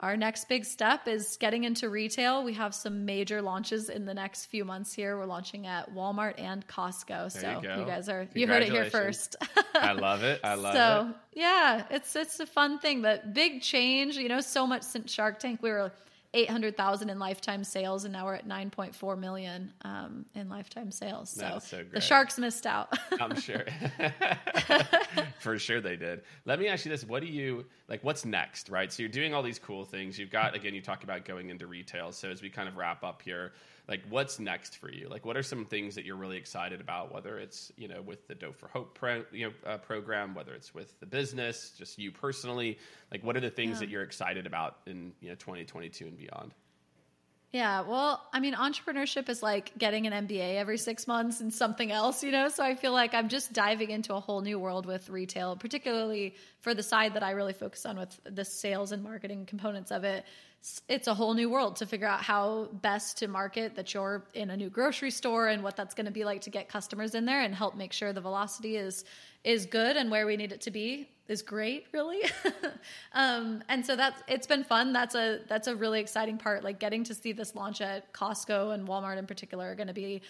our 0.00 0.16
next 0.16 0.48
big 0.48 0.64
step 0.64 1.08
is 1.08 1.36
getting 1.40 1.64
into 1.64 1.90
retail. 1.90 2.44
We 2.44 2.52
have 2.52 2.72
some 2.72 3.04
major 3.04 3.42
launches 3.42 3.88
in 3.88 4.04
the 4.04 4.14
next 4.14 4.46
few 4.46 4.64
months 4.64 4.94
here. 4.94 5.18
We're 5.18 5.26
launching 5.26 5.66
at 5.66 5.92
Walmart 5.92 6.34
and 6.38 6.64
Costco. 6.68 7.32
There 7.32 7.42
so 7.42 7.60
you, 7.60 7.80
you, 7.80 7.84
guys 7.84 8.08
are 8.08 8.28
you 8.32 8.46
heard 8.46 8.62
it 8.62 8.68
here 8.68 8.84
first. 8.90 9.34
I 9.74 9.90
love 9.90 10.22
it. 10.22 10.38
I 10.44 10.54
love 10.54 10.74
so, 10.74 10.78
it. 10.78 11.12
So 11.12 11.14
yeah, 11.32 11.82
it's 11.90 12.14
it's 12.14 12.38
a 12.38 12.46
fun 12.46 12.78
thing, 12.78 13.02
but 13.02 13.34
big 13.34 13.60
change. 13.60 14.16
You 14.16 14.28
know, 14.28 14.40
so 14.40 14.68
much 14.68 14.82
since 14.82 15.12
Shark 15.12 15.40
Tank. 15.40 15.60
We 15.62 15.70
were 15.70 15.90
800,000 16.34 17.08
in 17.08 17.18
lifetime 17.18 17.64
sales 17.64 18.04
and 18.04 18.12
now 18.12 18.26
we're 18.26 18.34
at 18.34 18.46
9.4 18.46 19.18
million 19.18 19.72
um, 19.82 20.26
in 20.34 20.48
lifetime 20.48 20.90
sales. 20.90 21.30
So, 21.30 21.58
so 21.62 21.84
the 21.90 22.00
Sharks 22.00 22.38
missed 22.38 22.66
out. 22.66 22.92
I'm 23.20 23.40
sure. 23.40 23.64
For 25.40 25.58
sure 25.58 25.80
they 25.80 25.96
did. 25.96 26.22
Let 26.44 26.58
me 26.58 26.68
ask 26.68 26.84
you 26.84 26.90
this. 26.90 27.04
What 27.04 27.22
do 27.22 27.28
you 27.28 27.64
like 27.88 28.04
what's 28.04 28.26
next, 28.26 28.68
right? 28.68 28.92
So 28.92 29.02
you're 29.02 29.10
doing 29.10 29.32
all 29.32 29.42
these 29.42 29.58
cool 29.58 29.84
things. 29.84 30.18
You've 30.18 30.30
got 30.30 30.54
again 30.54 30.74
you 30.74 30.82
talk 30.82 31.02
about 31.02 31.24
going 31.24 31.48
into 31.48 31.66
retail. 31.66 32.12
So 32.12 32.28
as 32.30 32.42
we 32.42 32.50
kind 32.50 32.68
of 32.68 32.76
wrap 32.76 33.02
up 33.02 33.22
here, 33.22 33.52
like 33.88 34.02
what's 34.10 34.38
next 34.38 34.76
for 34.76 34.92
you? 34.92 35.08
Like 35.08 35.24
what 35.24 35.36
are 35.36 35.42
some 35.42 35.64
things 35.64 35.94
that 35.94 36.04
you're 36.04 36.16
really 36.16 36.36
excited 36.36 36.80
about 36.80 37.12
whether 37.12 37.38
it's 37.38 37.72
you 37.76 37.88
know 37.88 38.02
with 38.02 38.28
the 38.28 38.34
Doughp 38.34 38.54
for 38.54 38.68
hope 38.68 38.94
pro, 38.94 39.24
you 39.32 39.46
know 39.46 39.52
uh, 39.70 39.78
program 39.78 40.34
whether 40.34 40.52
it's 40.52 40.74
with 40.74 40.98
the 41.00 41.06
business 41.06 41.72
just 41.76 41.98
you 41.98 42.12
personally? 42.12 42.78
Like 43.10 43.24
what 43.24 43.36
are 43.36 43.40
the 43.40 43.50
things 43.50 43.74
yeah. 43.74 43.80
that 43.80 43.88
you're 43.88 44.02
excited 44.02 44.46
about 44.46 44.76
in 44.86 45.12
you 45.20 45.30
know 45.30 45.34
2022 45.36 46.06
and 46.06 46.18
beyond 46.18 46.52
yeah, 47.52 47.80
well, 47.80 48.26
I 48.32 48.40
mean, 48.40 48.54
entrepreneurship 48.54 49.28
is 49.30 49.42
like 49.42 49.76
getting 49.78 50.06
an 50.06 50.26
MBA 50.26 50.56
every 50.56 50.76
six 50.76 51.06
months 51.06 51.40
and 51.40 51.52
something 51.52 51.90
else, 51.90 52.22
you 52.22 52.30
know? 52.30 52.48
So 52.48 52.62
I 52.62 52.74
feel 52.74 52.92
like 52.92 53.14
I'm 53.14 53.28
just 53.28 53.54
diving 53.54 53.90
into 53.90 54.14
a 54.14 54.20
whole 54.20 54.42
new 54.42 54.58
world 54.58 54.84
with 54.84 55.08
retail, 55.08 55.56
particularly 55.56 56.34
for 56.60 56.74
the 56.74 56.82
side 56.82 57.14
that 57.14 57.22
I 57.22 57.30
really 57.30 57.54
focus 57.54 57.86
on 57.86 57.98
with 57.98 58.20
the 58.24 58.44
sales 58.44 58.92
and 58.92 59.02
marketing 59.02 59.46
components 59.46 59.90
of 59.90 60.04
it 60.04 60.24
it's 60.88 61.06
a 61.06 61.14
whole 61.14 61.34
new 61.34 61.48
world 61.48 61.76
to 61.76 61.86
figure 61.86 62.06
out 62.06 62.20
how 62.20 62.68
best 62.82 63.18
to 63.18 63.28
market 63.28 63.76
that 63.76 63.94
you're 63.94 64.24
in 64.34 64.50
a 64.50 64.56
new 64.56 64.68
grocery 64.68 65.10
store 65.10 65.48
and 65.48 65.62
what 65.62 65.76
that's 65.76 65.94
going 65.94 66.06
to 66.06 66.12
be 66.12 66.24
like 66.24 66.40
to 66.40 66.50
get 66.50 66.68
customers 66.68 67.14
in 67.14 67.24
there 67.24 67.42
and 67.42 67.54
help 67.54 67.76
make 67.76 67.92
sure 67.92 68.12
the 68.12 68.20
velocity 68.20 68.76
is 68.76 69.04
is 69.48 69.64
good 69.64 69.96
and 69.96 70.10
where 70.10 70.26
we 70.26 70.36
need 70.36 70.52
it 70.52 70.60
to 70.60 70.70
be 70.70 71.08
is 71.26 71.42
great 71.42 71.86
really. 71.92 72.20
Um, 73.12 73.62
and 73.68 73.84
so 73.84 73.96
that's 73.96 74.22
it's 74.28 74.46
been 74.46 74.62
fun. 74.62 74.92
That's 74.92 75.14
a 75.14 75.40
that's 75.48 75.66
a 75.66 75.74
really 75.74 75.98
exciting 75.98 76.38
part 76.38 76.62
like 76.62 76.78
getting 76.78 77.02
to 77.04 77.14
see 77.14 77.32
this 77.32 77.54
launch 77.54 77.80
at 77.80 78.12
costco 78.12 78.74
and 78.74 78.86
walmart 78.86 79.16
in 79.18 79.26
particular 79.26 79.70
are 79.70 79.74
going 79.74 79.88
to 79.88 79.94
be 79.94 80.22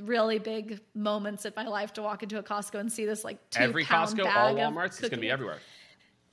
really 0.00 0.38
big 0.38 0.80
moments 0.94 1.44
in 1.44 1.52
my 1.56 1.66
life 1.66 1.92
to 1.94 2.02
walk 2.02 2.22
into 2.22 2.38
a 2.38 2.42
costco 2.42 2.78
and 2.78 2.90
see 2.90 3.04
this 3.04 3.24
like 3.24 3.38
two 3.50 3.62
every 3.62 3.84
costco 3.84 4.24
all 4.24 4.54
walmarts 4.54 4.86
it's 4.86 5.00
going 5.00 5.10
to 5.10 5.16
be 5.18 5.30
everywhere 5.30 5.58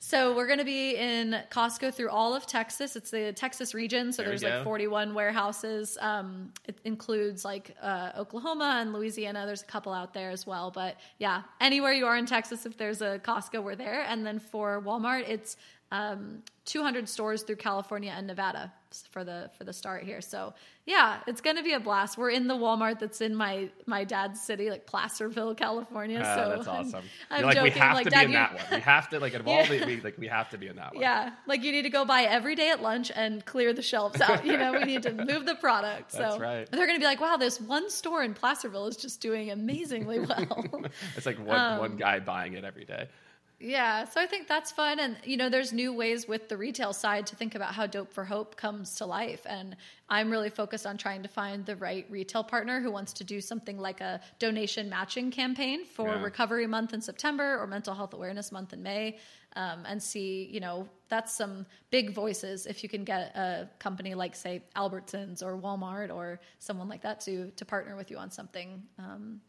so 0.02 0.34
we're 0.34 0.46
going 0.46 0.58
to 0.58 0.64
be 0.64 0.96
in 0.96 1.36
Costco 1.50 1.92
through 1.92 2.08
all 2.08 2.34
of 2.34 2.46
Texas. 2.46 2.96
It's 2.96 3.10
the 3.10 3.34
Texas 3.34 3.74
region, 3.74 4.12
so 4.12 4.22
there 4.22 4.30
there's 4.30 4.42
like 4.42 4.64
41 4.64 5.12
warehouses. 5.12 5.98
Um, 6.00 6.54
it 6.66 6.78
includes 6.84 7.44
like 7.44 7.76
uh, 7.82 8.12
Oklahoma 8.16 8.78
and 8.80 8.94
Louisiana. 8.94 9.44
There's 9.44 9.60
a 9.60 9.66
couple 9.66 9.92
out 9.92 10.14
there 10.14 10.30
as 10.30 10.46
well, 10.46 10.70
but 10.70 10.96
yeah, 11.18 11.42
anywhere 11.60 11.92
you 11.92 12.06
are 12.06 12.16
in 12.16 12.24
Texas, 12.24 12.64
if 12.64 12.78
there's 12.78 13.02
a 13.02 13.20
Costco, 13.22 13.62
we're 13.62 13.76
there. 13.76 14.06
And 14.08 14.24
then 14.24 14.38
for 14.38 14.82
Walmart, 14.82 15.28
it's 15.28 15.58
um, 15.90 16.42
200 16.66 17.08
stores 17.08 17.42
through 17.42 17.56
California 17.56 18.12
and 18.16 18.26
Nevada 18.26 18.72
for 19.10 19.24
the 19.24 19.50
for 19.56 19.64
the 19.64 19.72
start 19.72 20.02
here. 20.02 20.20
So 20.20 20.54
yeah, 20.86 21.20
it's 21.26 21.40
gonna 21.40 21.62
be 21.62 21.72
a 21.72 21.80
blast. 21.80 22.18
We're 22.18 22.30
in 22.30 22.46
the 22.48 22.54
Walmart 22.54 22.98
that's 22.98 23.20
in 23.20 23.34
my 23.34 23.70
my 23.86 24.04
dad's 24.04 24.40
city, 24.40 24.70
like 24.70 24.86
Placerville, 24.86 25.54
California. 25.54 26.20
Uh, 26.20 26.34
so 26.34 26.56
that's 26.56 26.68
awesome. 26.68 27.04
I'm, 27.30 27.40
I'm 27.40 27.44
like, 27.44 27.56
joking. 27.56 27.72
We 27.72 27.78
have 27.78 27.94
like, 27.94 28.04
to 28.04 28.10
Dad, 28.10 28.20
be 28.20 28.24
in 28.26 28.32
that 28.32 28.54
one. 28.54 28.64
We 28.72 28.80
have 28.80 29.08
to 29.10 29.20
like 29.20 29.34
of 29.34 29.48
all 29.48 29.64
the 29.64 29.84
we, 29.86 30.00
like 30.00 30.18
we 30.18 30.26
have 30.28 30.50
to 30.50 30.58
be 30.58 30.66
in 30.68 30.76
that 30.76 30.94
one. 30.94 31.02
Yeah, 31.02 31.30
like 31.46 31.62
you 31.62 31.72
need 31.72 31.82
to 31.82 31.90
go 31.90 32.04
buy 32.04 32.22
every 32.22 32.54
day 32.54 32.70
at 32.70 32.82
lunch 32.82 33.10
and 33.14 33.44
clear 33.44 33.72
the 33.72 33.82
shelves 33.82 34.20
out. 34.20 34.44
You 34.44 34.56
know, 34.56 34.72
we 34.72 34.84
need 34.84 35.02
to 35.04 35.12
move 35.12 35.46
the 35.46 35.56
product. 35.56 36.14
So 36.20 36.38
right. 36.38 36.70
They're 36.70 36.86
gonna 36.86 36.98
be 36.98 37.04
like, 37.04 37.20
wow, 37.20 37.36
this 37.38 37.60
one 37.60 37.88
store 37.88 38.22
in 38.22 38.34
Placerville 38.34 38.86
is 38.88 38.96
just 38.96 39.22
doing 39.22 39.50
amazingly 39.50 40.20
well. 40.20 40.84
it's 41.16 41.24
like 41.24 41.38
one 41.38 41.58
um, 41.58 41.78
one 41.78 41.96
guy 41.96 42.20
buying 42.20 42.54
it 42.54 42.64
every 42.64 42.84
day. 42.84 43.08
Yeah, 43.62 44.04
so 44.06 44.22
I 44.22 44.26
think 44.26 44.48
that's 44.48 44.72
fun. 44.72 44.98
And, 44.98 45.18
you 45.22 45.36
know, 45.36 45.50
there's 45.50 45.70
new 45.70 45.92
ways 45.92 46.26
with 46.26 46.48
the 46.48 46.56
retail 46.56 46.94
side 46.94 47.26
to 47.26 47.36
think 47.36 47.54
about 47.54 47.74
how 47.74 47.86
Doughp 47.86 48.10
for 48.10 48.24
Hope 48.24 48.56
comes 48.56 48.94
to 48.96 49.04
life. 49.04 49.42
And 49.44 49.76
I'm 50.08 50.30
really 50.30 50.48
focused 50.48 50.86
on 50.86 50.96
trying 50.96 51.22
to 51.24 51.28
find 51.28 51.66
the 51.66 51.76
right 51.76 52.06
retail 52.08 52.42
partner 52.42 52.80
who 52.80 52.90
wants 52.90 53.12
to 53.14 53.24
do 53.24 53.38
something 53.42 53.78
like 53.78 54.00
a 54.00 54.22
donation 54.38 54.88
matching 54.88 55.30
campaign 55.30 55.84
for 55.84 56.08
yeah. 56.08 56.22
Recovery 56.22 56.66
Month 56.66 56.94
in 56.94 57.02
September 57.02 57.58
or 57.58 57.66
Mental 57.66 57.94
Health 57.94 58.14
Awareness 58.14 58.50
Month 58.50 58.72
in 58.72 58.82
May. 58.82 59.18
Um, 59.56 59.84
and 59.84 60.02
see, 60.02 60.48
you 60.50 60.60
know, 60.60 60.88
that's 61.10 61.36
some 61.36 61.66
big 61.90 62.14
voices 62.14 62.64
if 62.64 62.82
you 62.82 62.88
can 62.88 63.04
get 63.04 63.36
a 63.36 63.68
company 63.78 64.14
like, 64.14 64.36
say, 64.36 64.62
Albertsons 64.74 65.42
or 65.42 65.58
Walmart 65.58 66.14
or 66.14 66.40
someone 66.60 66.88
like 66.88 67.02
that 67.02 67.20
to 67.22 67.50
to 67.56 67.64
partner 67.66 67.94
with 67.94 68.10
you 68.10 68.16
on 68.16 68.30
something. 68.30 68.82
Um, 68.98 69.42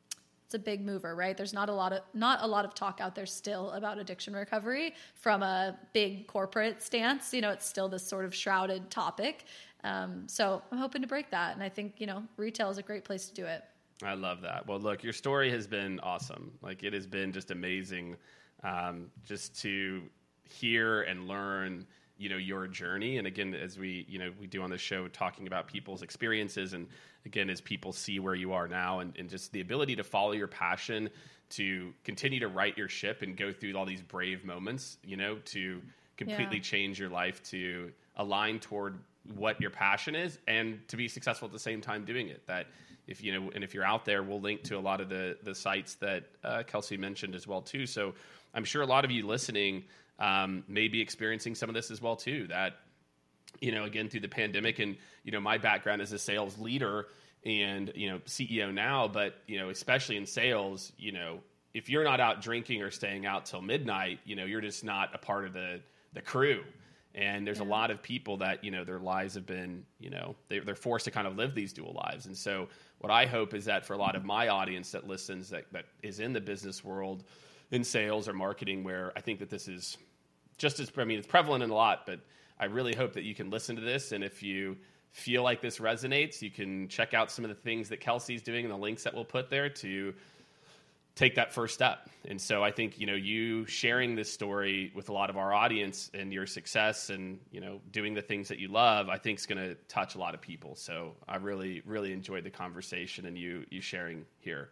it's 0.52 0.56
a 0.56 0.60
big 0.60 0.86
mover, 0.86 1.16
right? 1.16 1.38
There's 1.38 1.54
not 1.54 1.70
a 1.70 1.74
lot 1.74 1.94
of 1.94 2.02
not 2.14 2.40
a 2.42 2.48
lot 2.48 2.66
of 2.66 2.76
talk 2.76 3.00
out 3.00 3.16
there 3.16 3.26
still 3.26 3.72
about 3.72 3.98
addiction 3.98 4.34
recovery 4.34 4.94
from 5.16 5.44
a 5.44 5.80
big 5.94 6.28
corporate 6.28 6.82
stance. 6.84 7.34
You 7.34 7.40
know, 7.40 7.52
it's 7.52 7.66
still 7.66 7.88
this 7.88 8.06
sort 8.06 8.26
of 8.26 8.36
shrouded 8.36 8.90
topic. 8.90 9.46
Um, 9.86 10.28
so 10.28 10.62
I'm 10.70 10.78
hoping 10.78 11.02
to 11.04 11.08
break 11.08 11.32
that, 11.32 11.54
and 11.54 11.64
I 11.64 11.70
think 11.70 11.94
you 12.00 12.06
know 12.06 12.24
retail 12.36 12.70
is 12.70 12.78
a 12.78 12.84
great 12.84 13.06
place 13.06 13.28
to 13.28 13.34
do 13.34 13.46
it. 13.46 13.64
I 14.04 14.14
love 14.14 14.42
that. 14.42 14.68
Well, 14.68 14.80
look, 14.80 15.04
your 15.04 15.14
story 15.14 15.50
has 15.52 15.68
been 15.68 16.02
awesome. 16.02 16.52
Like 16.62 16.84
it 16.84 16.92
has 16.92 17.08
been 17.08 17.32
just 17.32 17.52
amazing, 17.52 18.18
um, 18.62 19.10
just 19.24 19.58
to 19.62 20.02
hear 20.44 21.04
and 21.04 21.30
learn 21.30 21.88
you 22.22 22.30
know 22.30 22.38
your 22.38 22.68
journey. 22.68 23.18
And 23.18 23.26
again 23.26 23.56
as 23.56 23.78
we 23.78 24.06
you 24.08 24.20
know 24.20 24.32
we 24.40 24.48
do 24.48 24.62
on 24.62 24.70
the 24.70 24.78
show 24.78 25.08
talking 25.08 25.48
about 25.48 25.68
people's 25.68 26.04
experiences 26.04 26.74
and 26.74 26.88
again 27.26 27.50
as 27.50 27.60
people 27.60 27.92
see 27.92 28.20
where 28.20 28.36
you 28.36 28.54
are 28.54 28.68
now 28.68 29.00
and, 29.00 29.14
and 29.18 29.30
just 29.30 29.52
the 29.52 29.62
ability 29.62 29.96
to 29.96 30.04
follow 30.04 30.34
your 30.34 30.48
passion 30.48 31.10
to 31.50 31.94
continue 32.04 32.40
to 32.40 32.48
right 32.48 32.78
your 32.78 32.88
ship 32.88 33.24
and 33.24 33.36
go 33.36 33.52
through 33.52 33.76
all 33.76 33.86
these 33.86 34.02
brave 34.02 34.46
moments 34.46 34.98
you 35.04 35.18
know 35.18 35.38
to 35.46 35.82
completely 36.16 36.58
yeah. 36.58 36.64
change 36.64 37.00
your 37.00 37.10
life 37.10 37.42
to 37.44 37.92
align 38.16 38.60
toward 38.60 39.00
what 39.36 39.60
your 39.60 39.72
passion 39.72 40.16
is 40.16 40.38
and 40.48 40.80
to 40.88 40.98
be 40.98 41.08
successful 41.08 41.48
at 41.48 41.52
the 41.52 41.60
same 41.60 41.82
time 41.82 42.06
doing 42.06 42.28
it. 42.28 42.46
That 42.48 42.68
if 43.08 43.24
you 43.24 43.34
know 43.34 43.52
and 43.54 43.64
if 43.64 43.74
you're 43.74 43.84
out 43.86 44.06
there 44.06 44.22
we'll 44.22 44.42
link 44.42 44.64
to 44.64 44.78
a 44.78 44.80
lot 44.80 45.02
of 45.02 45.10
the 45.10 45.38
the 45.44 45.56
sites 45.56 45.96
that 45.96 46.26
uh, 46.44 46.64
kelsey 46.68 46.98
mentioned 46.98 47.34
as 47.34 47.48
well 47.48 47.62
too. 47.62 47.86
So 47.88 48.14
i'm 48.54 48.64
sure 48.64 48.82
a 48.82 48.86
lot 48.86 49.06
of 49.06 49.12
you 49.12 49.26
listening 49.26 49.84
um, 50.22 50.64
may 50.68 50.88
be 50.88 51.02
experiencing 51.02 51.56
some 51.56 51.68
of 51.68 51.76
this 51.76 51.92
as 51.92 52.02
well 52.02 52.16
too. 52.16 52.48
That 52.48 52.76
you 53.60 53.72
know, 53.72 53.84
again 53.84 54.08
through 54.08 54.22
the 54.22 54.30
pandemic, 54.30 54.80
and 54.80 54.96
you 55.24 55.32
know, 55.32 55.42
my 55.42 55.58
background 55.58 56.02
as 56.02 56.14
a 56.14 56.20
sales 56.20 56.58
leader 56.58 57.08
and 57.44 57.92
you 57.96 58.10
know 58.10 58.20
CEO 58.20 58.74
now, 58.74 59.08
but 59.08 59.36
you 59.48 59.60
know, 59.60 59.70
especially 59.70 60.16
in 60.16 60.26
sales, 60.26 60.94
you 60.98 61.12
know, 61.12 61.40
if 61.74 61.90
you're 61.90 62.04
not 62.04 62.20
out 62.20 62.42
drinking 62.42 62.82
or 62.84 62.92
staying 62.92 63.26
out 63.26 63.46
till 63.46 63.62
midnight, 63.62 64.20
you 64.24 64.36
know, 64.36 64.46
you're 64.46 64.62
just 64.62 64.84
not 64.84 65.14
a 65.14 65.18
part 65.18 65.46
of 65.46 65.54
the 65.54 65.82
the 66.14 66.22
crew. 66.22 66.64
And 67.14 67.46
there's 67.46 67.60
yeah. 67.60 67.66
a 67.66 67.68
lot 67.68 67.92
of 67.92 68.02
people 68.02 68.38
that 68.38 68.64
you 68.64 68.72
know 68.72 68.86
their 68.86 69.00
lives 69.00 69.34
have 69.34 69.46
been 69.46 69.86
you 70.00 70.12
know 70.12 70.36
they, 70.48 70.60
they're 70.60 70.76
forced 70.76 71.06
to 71.06 71.12
kind 71.12 71.28
of 71.28 71.36
live 71.36 71.56
these 71.56 71.74
dual 71.74 71.94
lives. 71.94 72.28
And 72.28 72.38
so 72.38 72.70
what 73.00 73.12
I 73.12 73.26
hope 73.26 73.54
is 73.54 73.66
that 73.66 73.86
for 73.86 73.94
a 73.94 73.98
lot 73.98 74.16
of 74.16 74.24
my 74.24 74.48
audience 74.50 74.92
that 74.92 75.08
listens 75.08 75.50
that 75.50 75.66
that 75.72 75.86
is 76.04 76.20
in 76.20 76.32
the 76.32 76.42
business 76.42 76.84
world, 76.84 77.24
in 77.72 77.84
sales 77.84 78.28
or 78.28 78.34
marketing, 78.34 78.84
where 78.84 79.12
I 79.16 79.22
think 79.22 79.40
that 79.40 79.50
this 79.50 79.68
is 79.68 79.98
just 80.62 80.80
as 80.80 80.92
I 80.96 81.04
mean 81.04 81.18
it's 81.18 81.28
prevalent 81.28 81.64
in 81.64 81.72
a 81.72 81.76
lot, 81.76 82.06
but 82.06 82.20
I 82.60 82.66
really 82.66 82.94
hope 82.94 83.14
that 83.14 83.24
you 83.24 83.34
can 83.34 83.50
listen 83.50 83.76
to 83.78 83.82
this 83.82 84.12
and 84.12 84.24
if 84.24 84.44
you 84.44 84.78
feel 85.12 85.44
like 85.44 85.62
this 85.62 85.80
resonates, 85.80 86.42
you 86.42 86.52
can 86.52 86.88
check 86.88 87.14
out 87.14 87.32
some 87.32 87.44
of 87.44 87.50
the 87.50 87.56
things 87.56 87.90
that 87.90 88.00
Kelsey's 88.00 88.42
doing 88.42 88.64
and 88.64 88.74
the 88.74 88.78
links 88.78 89.04
that 89.04 89.14
we'll 89.14 89.26
put 89.26 89.50
there 89.50 89.70
to 89.70 90.14
take 91.16 91.36
that 91.36 91.54
first 91.54 91.74
step. 91.74 92.10
And 92.26 92.40
so 92.40 92.64
I 92.64 92.72
think, 92.72 92.98
you 92.98 93.06
know, 93.06 93.16
you 93.16 93.66
sharing 93.66 94.16
this 94.16 94.32
story 94.32 94.92
with 94.96 95.10
a 95.10 95.14
lot 95.14 95.30
of 95.30 95.36
our 95.36 95.54
audience 95.54 96.10
and 96.14 96.32
your 96.32 96.46
success 96.46 97.10
and, 97.10 97.40
you 97.52 97.60
know, 97.60 97.82
doing 97.92 98.14
the 98.14 98.22
things 98.22 98.48
that 98.48 98.60
you 98.60 98.70
love, 98.70 99.10
I 99.10 99.18
think 99.18 99.40
is 99.40 99.46
going 99.46 99.58
to 99.58 99.76
touch 99.90 100.16
a 100.16 100.20
lot 100.20 100.34
of 100.34 100.40
people. 100.40 100.76
So 100.76 101.16
I 101.28 101.36
really, 101.38 101.82
really 101.86 102.14
enjoyed 102.14 102.46
the 102.46 102.50
conversation 102.50 103.26
and 103.26 103.38
you, 103.38 103.66
you 103.70 103.82
sharing 103.82 104.26
here. 104.40 104.70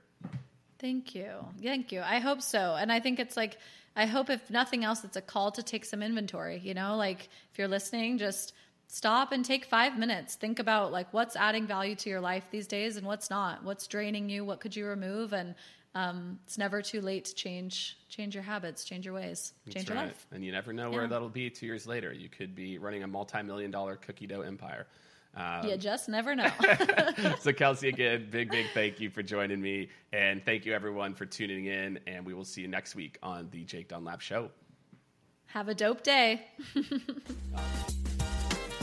Thank 0.80 1.14
you. 1.14 1.32
Thank 1.62 1.92
you. 1.92 2.02
I 2.02 2.20
hope 2.20 2.42
so. 2.42 2.76
And 2.80 2.90
I 2.90 3.02
think 3.02 3.20
it's 3.20 3.36
like, 3.36 3.58
I 4.00 4.06
hope 4.06 4.30
if 4.30 4.50
nothing 4.50 4.86
else, 4.86 5.04
it's 5.04 5.18
a 5.18 5.22
call 5.22 5.52
to 5.52 5.62
take 5.62 5.84
some 5.84 6.02
inventory. 6.02 6.62
You 6.64 6.74
know, 6.74 6.95
like 6.95 7.28
if 7.52 7.60
you're 7.60 7.68
listening, 7.68 8.18
just 8.18 8.54
stop 8.88 9.34
and 9.34 9.43
take 9.43 9.66
five 9.66 10.00
minutes. 10.00 10.36
Think 10.36 10.60
about 10.60 10.93
like 10.93 11.14
what's 11.14 11.36
adding 11.36 11.68
value 11.68 11.95
to 11.95 12.10
your 12.10 12.22
life 12.22 12.45
these 12.50 12.66
days 12.66 12.95
and 12.95 13.06
what's 13.06 13.30
not. 13.30 13.62
What's 13.62 13.88
draining 13.88 14.30
you? 14.30 14.45
What 14.45 14.62
could 14.62 14.74
you 14.74 14.86
remove? 14.86 15.34
And 15.34 15.54
um, 15.95 16.39
it's 16.45 16.58
never 16.58 16.82
too 16.82 17.02
late 17.02 17.26
to 17.26 17.36
change 17.36 17.97
change 18.08 18.34
your 18.34 18.43
habits, 18.43 18.86
change 18.86 19.04
your 19.04 19.16
ways, 19.16 19.52
change 19.66 19.88
That's 19.88 19.89
your 19.89 19.97
life. 19.97 20.28
And 20.32 20.45
you 20.45 20.54
never 20.54 20.72
know 20.72 20.89
where 20.91 21.06
that'll 21.06 21.28
be 21.28 21.50
two 21.50 21.66
years 21.66 21.86
later. 21.86 22.14
You 22.14 22.30
could 22.30 22.56
be 22.56 22.78
running 22.78 23.04
a 23.04 23.08
multi 23.08 23.41
million 23.43 23.70
dollar 23.70 23.97
cookie 23.97 24.28
dough 24.28 24.43
empire. 24.43 24.88
Um, 25.36 25.68
you 25.68 25.78
just 25.78 26.10
never 26.10 26.36
know. 26.36 26.50
so, 27.40 27.54
Kelsey, 27.54 27.90
again, 27.90 28.28
big, 28.30 28.50
big 28.50 28.66
thank 28.74 29.00
you 29.00 29.10
for 29.10 29.24
joining 29.24 29.62
me. 29.62 29.90
And 30.12 30.44
thank 30.44 30.66
you, 30.66 30.74
everyone, 30.74 31.14
for 31.14 31.26
tuning 31.26 31.66
in. 31.66 32.00
And 32.08 32.26
we 32.26 32.34
will 32.34 32.46
see 32.46 32.62
you 32.62 32.68
next 32.68 32.96
week 32.96 33.18
on 33.22 33.48
the 33.52 33.64
Jake 33.64 33.90
Dunlap 33.90 34.22
Show. 34.22 34.50
Have 35.48 35.68
a 35.68 35.76
dope 35.76 36.04
day. 36.04 36.46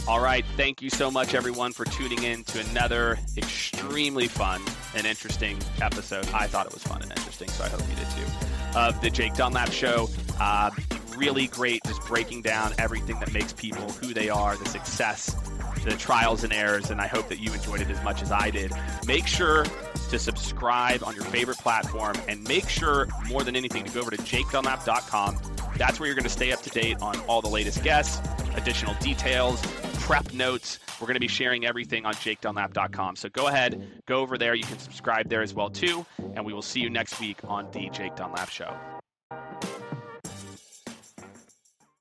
All 0.09 0.20
right. 0.20 0.44
Thank 0.57 0.82
you 0.82 0.90
so 0.90 1.11
much, 1.11 1.34
everyone, 1.34 1.72
for 1.72 1.84
tuning 1.84 2.22
in 2.22 2.44
to 2.44 2.61
another 2.70 3.18
extremely 3.36 4.28
fun 4.28 4.62
and 4.94 5.05
interesting 5.07 5.59
episode. 5.82 6.28
I 6.32 6.47
thought 6.47 6.66
it 6.66 6.72
was 6.72 6.84
fun 6.84 7.03
and 7.03 7.11
interesting, 7.11 7.49
so 7.49 7.64
I 7.64 7.68
hope 7.68 7.80
you 7.88 7.97
did 7.97 8.09
too. 8.11 8.78
Of 8.78 9.01
the 9.01 9.11
Jake 9.11 9.34
Dunlap 9.34 9.72
Show. 9.72 10.09
Uh, 10.40 10.70
really 11.16 11.49
great, 11.49 11.82
just 11.84 12.05
breaking 12.07 12.42
down 12.42 12.72
everything 12.78 13.18
that 13.18 13.32
makes 13.32 13.53
people 13.53 13.90
who 13.92 14.14
they 14.14 14.28
are, 14.28 14.57
the 14.57 14.68
success 14.68 15.34
the 15.87 15.97
trials 15.97 16.45
and 16.45 16.53
errors, 16.53 16.91
and 16.91 17.01
I 17.01 17.07
hope 17.07 17.28
that 17.28 17.39
you 17.39 17.53
enjoyed 17.55 17.80
it 17.80 17.89
as 17.91 18.03
much 18.03 18.20
as 18.22 18.32
I 18.32 18.51
did. 18.51 18.72
Make 19.07 19.26
sure 19.26 19.64
to 20.11 20.18
subscribe 20.18 21.03
on 21.05 21.14
your 21.14 21.24
favorite 21.24 21.59
platform, 21.59 22.16
and 22.28 22.47
make 22.47 22.68
sure, 22.68 23.09
more 23.28 23.43
than 23.43 23.57
anything, 23.57 23.84
to 23.84 23.93
go 23.93 24.01
over 24.01 24.11
to 24.11 24.16
jakedunlap.com. 24.16 25.39
That's 25.76 26.01
where 26.01 26.07
you're 26.07 26.16
going 26.16 26.24
to 26.24 26.30
stay 26.30 26.53
up 26.53 26.62
to 26.62 26.70
date 26.70 27.01
on 27.01 27.18
all 27.28 27.41
the 27.41 27.49
latest 27.49 27.82
guests, 27.82 28.20
additional 28.57 28.95
details, 28.95 29.61
prep 30.01 30.32
notes. 30.32 30.78
We're 31.01 31.07
going 31.07 31.14
to 31.14 31.20
be 31.20 31.28
sharing 31.28 31.66
everything 31.66 32.05
on 32.05 32.14
jakedunlap.com. 32.14 33.16
So 33.16 33.28
go 33.28 33.49
ahead, 33.49 33.87
go 34.07 34.20
over 34.20 34.39
there. 34.39 34.55
You 34.55 34.64
can 34.64 34.78
subscribe 34.78 35.28
there 35.28 35.43
as 35.43 35.55
well 35.55 35.70
too, 35.70 36.05
and 36.34 36.45
we 36.45 36.53
will 36.53 36.62
see 36.62 36.80
you 36.80 36.91
next 36.91 37.20
week 37.20 37.39
on 37.47 37.70
the 37.72 37.91
Jake 37.91 38.16
Dunlap 38.16 38.49
Show. 38.49 38.74